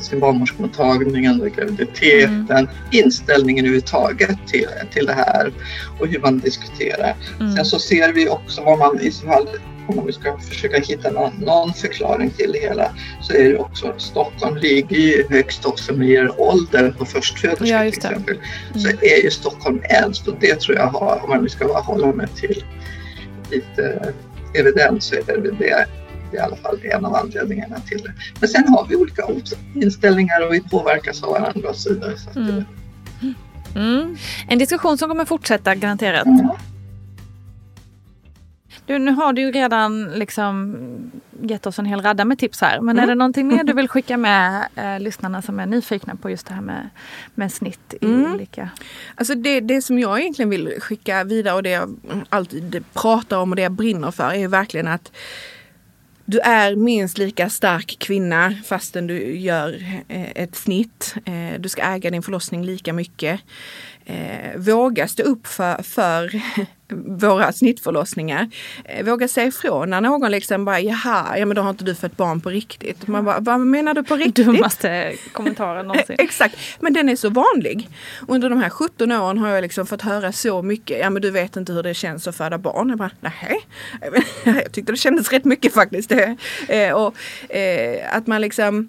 sin 0.00 0.20
barnmorskemottagning 0.20 1.28
under 1.28 1.48
graviditeten, 1.48 2.50
mm. 2.50 2.68
inställningen 2.90 3.64
överhuvudtaget 3.64 4.38
till, 4.46 4.68
till 4.92 5.06
det 5.06 5.12
här 5.12 5.52
och 6.00 6.06
hur 6.06 6.20
man 6.20 6.38
diskuterar. 6.38 7.16
Mm. 7.40 7.56
Sen 7.56 7.64
så 7.64 7.78
ser 7.78 8.12
vi 8.12 8.28
också 8.28 8.62
vad 8.62 8.78
man 8.78 9.00
i 9.00 9.10
så 9.10 9.26
fall 9.26 9.48
om 9.86 9.96
man 9.96 10.12
ska 10.12 10.38
försöka 10.38 10.80
hitta 10.80 11.10
någon, 11.10 11.32
någon, 11.38 11.74
förklaring 11.74 12.30
till 12.30 12.52
det 12.52 12.58
hela 12.58 12.92
så 13.22 13.32
är 13.32 13.44
det 13.44 13.58
också 13.58 13.94
Stockholm 13.98 14.56
ligger 14.56 14.96
ju 14.96 15.24
högst 15.30 15.66
också 15.66 15.92
med 15.92 16.08
er 16.08 16.40
ålder 16.40 16.94
på 16.98 17.04
förstföderskor 17.04 17.66
ja, 17.66 17.78
till 17.78 17.88
exempel. 17.88 18.36
Mm. 18.36 18.80
Så 18.80 18.88
är 18.88 19.24
ju 19.24 19.30
Stockholm 19.30 19.82
äldst 19.84 20.28
och 20.28 20.34
det 20.40 20.60
tror 20.60 20.76
jag 20.76 20.86
har, 20.86 21.20
om 21.22 21.30
man 21.30 21.42
nu 21.42 21.48
ska 21.48 21.80
hålla 21.80 22.12
mig 22.12 22.28
till 22.36 22.64
lite 23.50 24.12
evidens 24.54 25.04
så 25.04 25.14
är 25.14 25.38
det 25.38 25.50
det 25.58 25.86
i 26.32 26.38
alla 26.38 26.56
fall 26.56 26.78
en 26.82 27.04
av 27.04 27.14
anledningarna 27.14 27.80
till 27.80 27.98
det. 27.98 28.12
Men 28.40 28.48
sen 28.48 28.68
har 28.68 28.86
vi 28.88 28.96
olika 28.96 29.22
inställningar 29.74 30.46
och 30.46 30.54
vi 30.54 30.60
påverkas 30.60 31.22
av 31.22 31.30
varandra 31.30 31.68
och 31.68 31.76
så 31.76 31.94
vidare. 31.94 32.18
Så 32.18 32.40
mm. 32.40 32.64
Mm. 33.74 34.16
En 34.48 34.58
diskussion 34.58 34.98
som 34.98 35.08
kommer 35.08 35.24
fortsätta 35.24 35.74
garanterat. 35.74 36.26
Mm. 36.26 36.48
Du, 38.86 38.98
nu 38.98 39.10
har 39.10 39.32
du 39.32 39.42
ju 39.42 39.52
redan 39.52 40.04
liksom 40.04 40.76
gett 41.42 41.66
oss 41.66 41.78
en 41.78 41.84
hel 41.84 42.02
radda 42.02 42.24
med 42.24 42.38
tips 42.38 42.60
här. 42.60 42.80
Men 42.80 42.98
är 42.98 43.06
det 43.06 43.14
någonting 43.14 43.48
mer 43.48 43.64
du 43.64 43.72
vill 43.82 43.88
skicka 43.88 44.16
med 44.16 44.68
eh, 44.74 45.00
lyssnarna 45.00 45.42
som 45.42 45.60
är 45.60 45.66
nyfikna 45.66 46.16
på 46.16 46.30
just 46.30 46.46
det 46.46 46.54
här 46.54 46.60
med, 46.60 46.90
med 47.34 47.52
snitt 47.52 47.94
i 48.00 48.06
mm. 48.06 48.34
olika... 48.34 48.70
Alltså 49.14 49.34
det, 49.34 49.60
det 49.60 49.82
som 49.82 49.98
jag 49.98 50.20
egentligen 50.20 50.50
vill 50.50 50.74
skicka 50.80 51.24
vidare 51.24 51.54
och 51.54 51.62
det 51.62 51.70
jag 51.70 51.96
alltid 52.28 52.84
pratar 52.92 53.36
om 53.36 53.50
och 53.50 53.56
det 53.56 53.62
jag 53.62 53.72
brinner 53.72 54.10
för 54.10 54.32
är 54.32 54.48
verkligen 54.48 54.88
att 54.88 55.12
du 56.30 56.38
är 56.38 56.76
minst 56.76 57.18
lika 57.18 57.50
stark 57.50 57.96
kvinna 57.98 58.54
fastän 58.64 59.06
du 59.06 59.36
gör 59.38 59.84
eh, 60.08 60.30
ett 60.34 60.56
snitt. 60.56 61.14
Eh, 61.24 61.60
du 61.60 61.68
ska 61.68 61.82
äga 61.82 62.10
din 62.10 62.22
förlossning 62.22 62.64
lika 62.64 62.92
mycket. 62.92 63.40
Eh, 64.06 64.56
våga 64.56 65.08
stå 65.08 65.22
upp 65.22 65.46
för, 65.46 65.82
för 65.82 66.42
våra 66.92 67.52
snittförlossningar. 67.52 68.50
Eh, 68.84 69.04
våga 69.04 69.28
säga 69.28 69.46
ifrån 69.46 69.90
när 69.90 70.00
någon 70.00 70.30
liksom 70.30 70.64
bara, 70.64 70.80
jaha, 70.80 71.38
ja 71.38 71.46
men 71.46 71.56
då 71.56 71.62
har 71.62 71.70
inte 71.70 71.84
du 71.84 71.94
fött 71.94 72.16
barn 72.16 72.40
på 72.40 72.50
riktigt. 72.50 73.06
Man 73.06 73.24
bara, 73.24 73.40
vad 73.40 73.60
menar 73.60 73.94
du 73.94 74.02
på 74.02 74.16
riktigt? 74.16 74.46
Dummaste 74.46 75.12
kommentaren 75.32 75.86
någonsin. 75.86 76.16
Exakt, 76.18 76.56
men 76.80 76.92
den 76.92 77.08
är 77.08 77.16
så 77.16 77.30
vanlig. 77.30 77.88
Under 78.28 78.50
de 78.50 78.62
här 78.62 78.70
17 78.70 79.12
åren 79.12 79.38
har 79.38 79.48
jag 79.48 79.62
liksom 79.62 79.86
fått 79.86 80.02
höra 80.02 80.32
så 80.32 80.62
mycket, 80.62 80.98
ja 80.98 81.10
men 81.10 81.22
du 81.22 81.30
vet 81.30 81.56
inte 81.56 81.72
hur 81.72 81.82
det 81.82 81.94
känns 81.94 82.28
att 82.28 82.36
föda 82.36 82.58
barn. 82.58 82.88
Jag 82.88 82.98
bara, 82.98 83.10
nej. 83.20 83.66
Jag 84.44 84.72
tyckte 84.72 84.92
det 84.92 84.96
kändes 84.96 85.32
rätt 85.32 85.44
mycket 85.44 85.74
faktiskt. 85.74 86.12
Eh, 86.68 86.92
och 86.92 87.14
eh, 87.54 88.16
att 88.16 88.26
man 88.26 88.40
liksom 88.40 88.88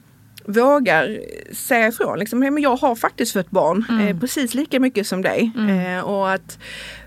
vågar 0.52 1.22
säga 1.54 1.88
ifrån. 1.88 2.20
Liksom, 2.20 2.40
men 2.40 2.58
jag 2.58 2.76
har 2.76 2.96
faktiskt 2.96 3.34
fött 3.34 3.52
barn 3.52 3.86
mm. 3.90 4.08
eh, 4.08 4.20
precis 4.20 4.54
lika 4.54 4.80
mycket 4.80 5.08
som 5.08 5.22
dig. 5.22 5.52
Mm. 5.56 5.98
Eh, 5.98 6.04
och 6.04 6.32
att 6.32 6.60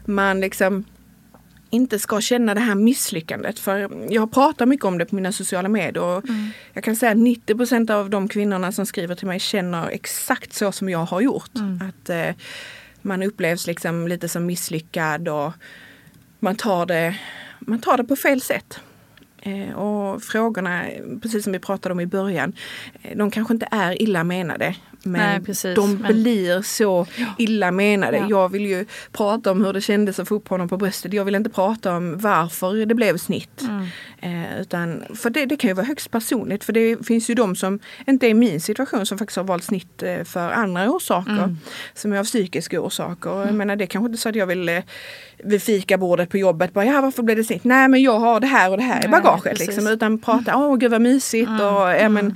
man 0.04 0.40
liksom 0.40 0.84
inte 1.70 1.98
ska 1.98 2.20
känna 2.20 2.54
det 2.54 2.60
här 2.60 2.74
misslyckandet. 2.74 3.58
För 3.58 3.90
jag 4.12 4.32
pratar 4.32 4.66
mycket 4.66 4.86
om 4.86 4.98
det 4.98 5.06
på 5.06 5.14
mina 5.14 5.32
sociala 5.32 5.68
medier. 5.68 6.02
Och 6.02 6.28
mm. 6.28 6.50
Jag 6.72 6.84
kan 6.84 6.96
säga 6.96 7.12
att 7.12 7.18
90% 7.18 7.90
av 7.90 8.10
de 8.10 8.28
kvinnorna 8.28 8.72
som 8.72 8.86
skriver 8.86 9.14
till 9.14 9.26
mig 9.26 9.40
känner 9.40 9.88
exakt 9.88 10.52
så 10.52 10.72
som 10.72 10.88
jag 10.88 11.04
har 11.04 11.20
gjort. 11.20 11.56
Mm. 11.56 11.82
Att 11.88 12.10
eh, 12.10 12.34
man 13.02 13.22
upplevs 13.22 13.66
liksom 13.66 14.08
lite 14.08 14.28
som 14.28 14.46
misslyckad 14.46 15.28
och 15.28 15.52
man 16.38 16.56
tar 16.56 16.86
det, 16.86 17.16
man 17.58 17.78
tar 17.78 17.96
det 17.96 18.04
på 18.04 18.16
fel 18.16 18.40
sätt. 18.40 18.80
Eh, 19.46 19.74
och 19.74 20.22
frågorna, 20.22 20.84
precis 21.22 21.44
som 21.44 21.52
vi 21.52 21.58
pratade 21.58 21.92
om 21.92 22.00
i 22.00 22.06
början, 22.06 22.52
eh, 23.02 23.16
de 23.16 23.30
kanske 23.30 23.54
inte 23.54 23.68
är 23.70 24.02
illa 24.02 24.24
menade. 24.24 24.74
Men 25.04 25.20
Nej, 25.30 25.40
precis. 25.40 25.76
de 25.76 25.94
Men- 25.94 26.22
blir 26.22 26.62
så 26.62 27.06
illa 27.38 27.70
menade. 27.70 28.16
Ja. 28.16 28.26
Jag 28.30 28.48
vill 28.48 28.66
ju 28.66 28.86
prata 29.12 29.50
om 29.50 29.64
hur 29.64 29.72
det 29.72 29.80
kändes 29.80 30.18
att 30.18 30.28
få 30.28 30.34
upp 30.34 30.48
honom 30.48 30.68
på 30.68 30.76
bröstet. 30.76 31.12
Jag 31.12 31.24
vill 31.24 31.34
inte 31.34 31.50
prata 31.50 31.96
om 31.96 32.18
varför 32.18 32.86
det 32.86 32.94
blev 32.94 33.16
snitt. 33.18 33.60
Mm. 33.62 33.86
Eh, 34.20 34.60
utan, 34.60 35.02
för 35.14 35.30
det, 35.30 35.44
det 35.46 35.56
kan 35.56 35.68
ju 35.68 35.74
vara 35.74 35.86
högst 35.86 36.10
personligt. 36.10 36.64
För 36.64 36.72
det 36.72 37.06
finns 37.06 37.30
ju 37.30 37.34
de 37.34 37.56
som 37.56 37.78
inte 38.06 38.26
är 38.26 38.30
i 38.30 38.34
min 38.34 38.60
situation 38.60 39.06
som 39.06 39.18
faktiskt 39.18 39.36
har 39.36 39.44
valt 39.44 39.64
snitt 39.64 40.02
eh, 40.02 40.24
för 40.24 40.50
andra 40.50 40.90
orsaker. 40.90 41.32
Mm. 41.32 41.58
Som 41.94 42.12
är 42.12 42.18
av 42.18 42.24
psykiska 42.24 42.80
orsaker. 42.80 43.30
Jag 43.30 43.54
menar 43.54 43.76
det 43.76 43.86
kanske 43.86 44.06
inte 44.06 44.18
så 44.22 44.28
att 44.28 44.34
jag 44.36 44.46
vill 44.46 44.68
eh, 44.68 44.82
vid 45.44 45.62
fikabordet 45.62 46.30
på 46.30 46.38
jobbet 46.38 46.72
bara 46.72 46.84
ja 46.84 47.00
varför 47.00 47.22
blev 47.22 47.36
det 47.36 47.44
snitt? 47.44 47.64
Nej 47.64 47.88
men 47.88 48.02
jag 48.02 48.18
har 48.20 48.40
det 48.40 48.46
här 48.46 48.70
och 48.70 48.76
det 48.76 48.82
här 48.82 49.04
i 49.04 49.08
Nej, 49.08 49.20
bagaget. 49.22 49.52
precis. 49.52 49.66
Liksom, 49.66 49.86
utan 49.86 50.18
prata, 50.18 50.56
åh 50.56 50.76
gud 50.76 50.90
vad 50.90 51.00
mysigt. 51.00 51.48
Mm, 51.48 51.60
Och, 51.60 51.90
ja, 51.90 52.08
men, 52.08 52.26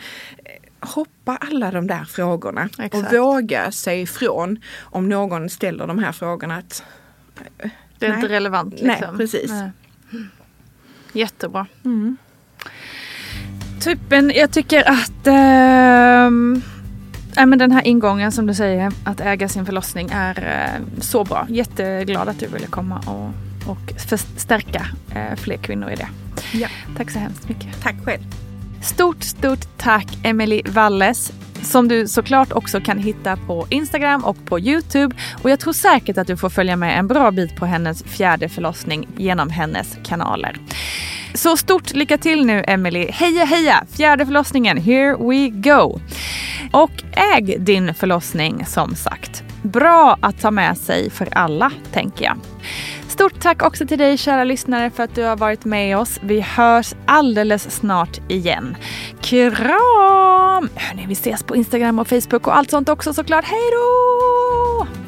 eh, 0.45 0.53
hoppa 0.81 1.37
alla 1.37 1.71
de 1.71 1.87
där 1.87 2.05
frågorna. 2.05 2.69
Exakt. 2.79 2.95
Och 2.95 3.13
våga 3.19 3.73
säga 3.73 4.03
ifrån 4.03 4.59
om 4.81 5.09
någon 5.09 5.49
ställer 5.51 5.87
de 5.87 5.99
här 5.99 6.13
frågorna. 6.13 6.57
Att, 6.57 6.83
eh, 7.59 7.71
Det 7.99 8.07
är 8.07 8.11
nej. 8.11 8.19
inte 8.19 8.29
relevant. 8.35 8.75
Nej, 8.83 8.97
Liksom. 9.01 9.19
precis. 9.19 9.51
Nej. 9.51 9.71
Jättebra. 11.13 11.67
Mm. 11.85 12.17
Typen, 13.81 14.33
jag 14.35 14.51
tycker 14.51 14.91
att 14.91 15.27
ehm, 15.27 16.63
ja, 17.37 17.47
men 17.47 17.59
den 17.59 17.73
här 17.73 17.87
ingången 17.87 18.33
som 18.33 18.47
du 18.47 18.55
säger, 18.55 18.93
att 19.05 19.21
äga 19.21 19.49
sin 19.49 19.67
förlossning 19.67 20.09
är 20.13 20.39
eh, 20.75 21.01
så 21.01 21.25
bra. 21.25 21.47
Jätteglad 21.49 22.29
att 22.29 22.41
du 22.41 22.47
ville 22.47 22.67
komma 22.67 22.99
och, 23.07 23.31
och 23.71 24.01
förstärka 24.09 24.87
eh, 25.15 25.37
fler 25.37 25.57
kvinnor 25.57 25.91
i 25.91 25.97
det. 25.97 26.09
Ja. 26.53 26.69
Tack 26.97 27.11
så 27.11 27.19
hemskt 27.19 27.49
mycket. 27.49 27.83
Tack 27.83 27.97
själv. 28.05 28.23
Stort, 28.83 29.23
stort 29.23 29.79
tack 29.79 30.07
Emily 30.23 30.63
Walles 30.67 31.33
som 31.63 31.89
du 31.89 32.09
såklart 32.09 32.53
också 32.53 32.81
kan 32.81 32.99
hitta 32.99 33.37
på 33.37 33.67
Instagram 33.71 34.25
och 34.25 34.37
på 34.45 34.61
Youtube. 34.61 35.17
Och 35.43 35.51
jag 35.51 35.61
tror 35.61 35.73
säkert 35.73 36.19
att 36.19 36.27
du 36.27 36.37
får 36.37 36.51
följa 36.51 36.77
med 36.77 36.99
en 36.99 37.09
bra 37.09 37.31
bit 37.31 37.57
på 37.57 37.67
hennes 37.67 38.03
fjärde 38.03 38.49
förlossning 38.49 39.09
genom 39.17 39.51
hennes 39.51 39.97
kanaler. 40.05 40.57
Så 41.35 41.57
stort 41.57 41.95
lycka 41.95 42.19
till 42.19 42.47
nu 42.47 42.65
Emily. 42.69 43.11
Heja 43.11 43.45
heja! 43.45 43.85
Fjärde 43.93 44.27
förlossningen, 44.27 44.77
here 44.77 45.17
we 45.17 45.49
go! 45.49 46.01
Och 46.73 46.91
äg 47.37 47.59
din 47.59 47.95
förlossning 47.95 48.67
som 48.67 48.95
sagt. 48.95 49.43
Bra 49.63 50.19
att 50.21 50.41
ta 50.41 50.51
med 50.51 50.79
sig 50.79 51.11
för 51.11 51.29
alla, 51.33 51.71
tänker 51.93 52.25
jag. 52.25 52.37
Stort 53.19 53.41
tack 53.41 53.63
också 53.63 53.87
till 53.87 53.99
dig 53.99 54.17
kära 54.17 54.45
lyssnare 54.45 54.91
för 54.91 55.03
att 55.03 55.15
du 55.15 55.23
har 55.23 55.37
varit 55.37 55.65
med 55.65 55.99
oss. 55.99 56.21
Vi 56.23 56.41
hörs 56.41 56.95
alldeles 57.07 57.71
snart 57.71 58.21
igen. 58.29 58.77
Kram! 59.21 60.69
Hörni, 60.75 61.07
vi 61.07 61.13
ses 61.13 61.43
på 61.43 61.57
Instagram 61.57 61.99
och 61.99 62.09
Facebook 62.09 62.47
och 62.47 62.57
allt 62.57 62.71
sånt 62.71 62.89
också 62.89 63.15
såklart. 63.15 63.45
Hej 63.45 63.71
då! 63.73 65.08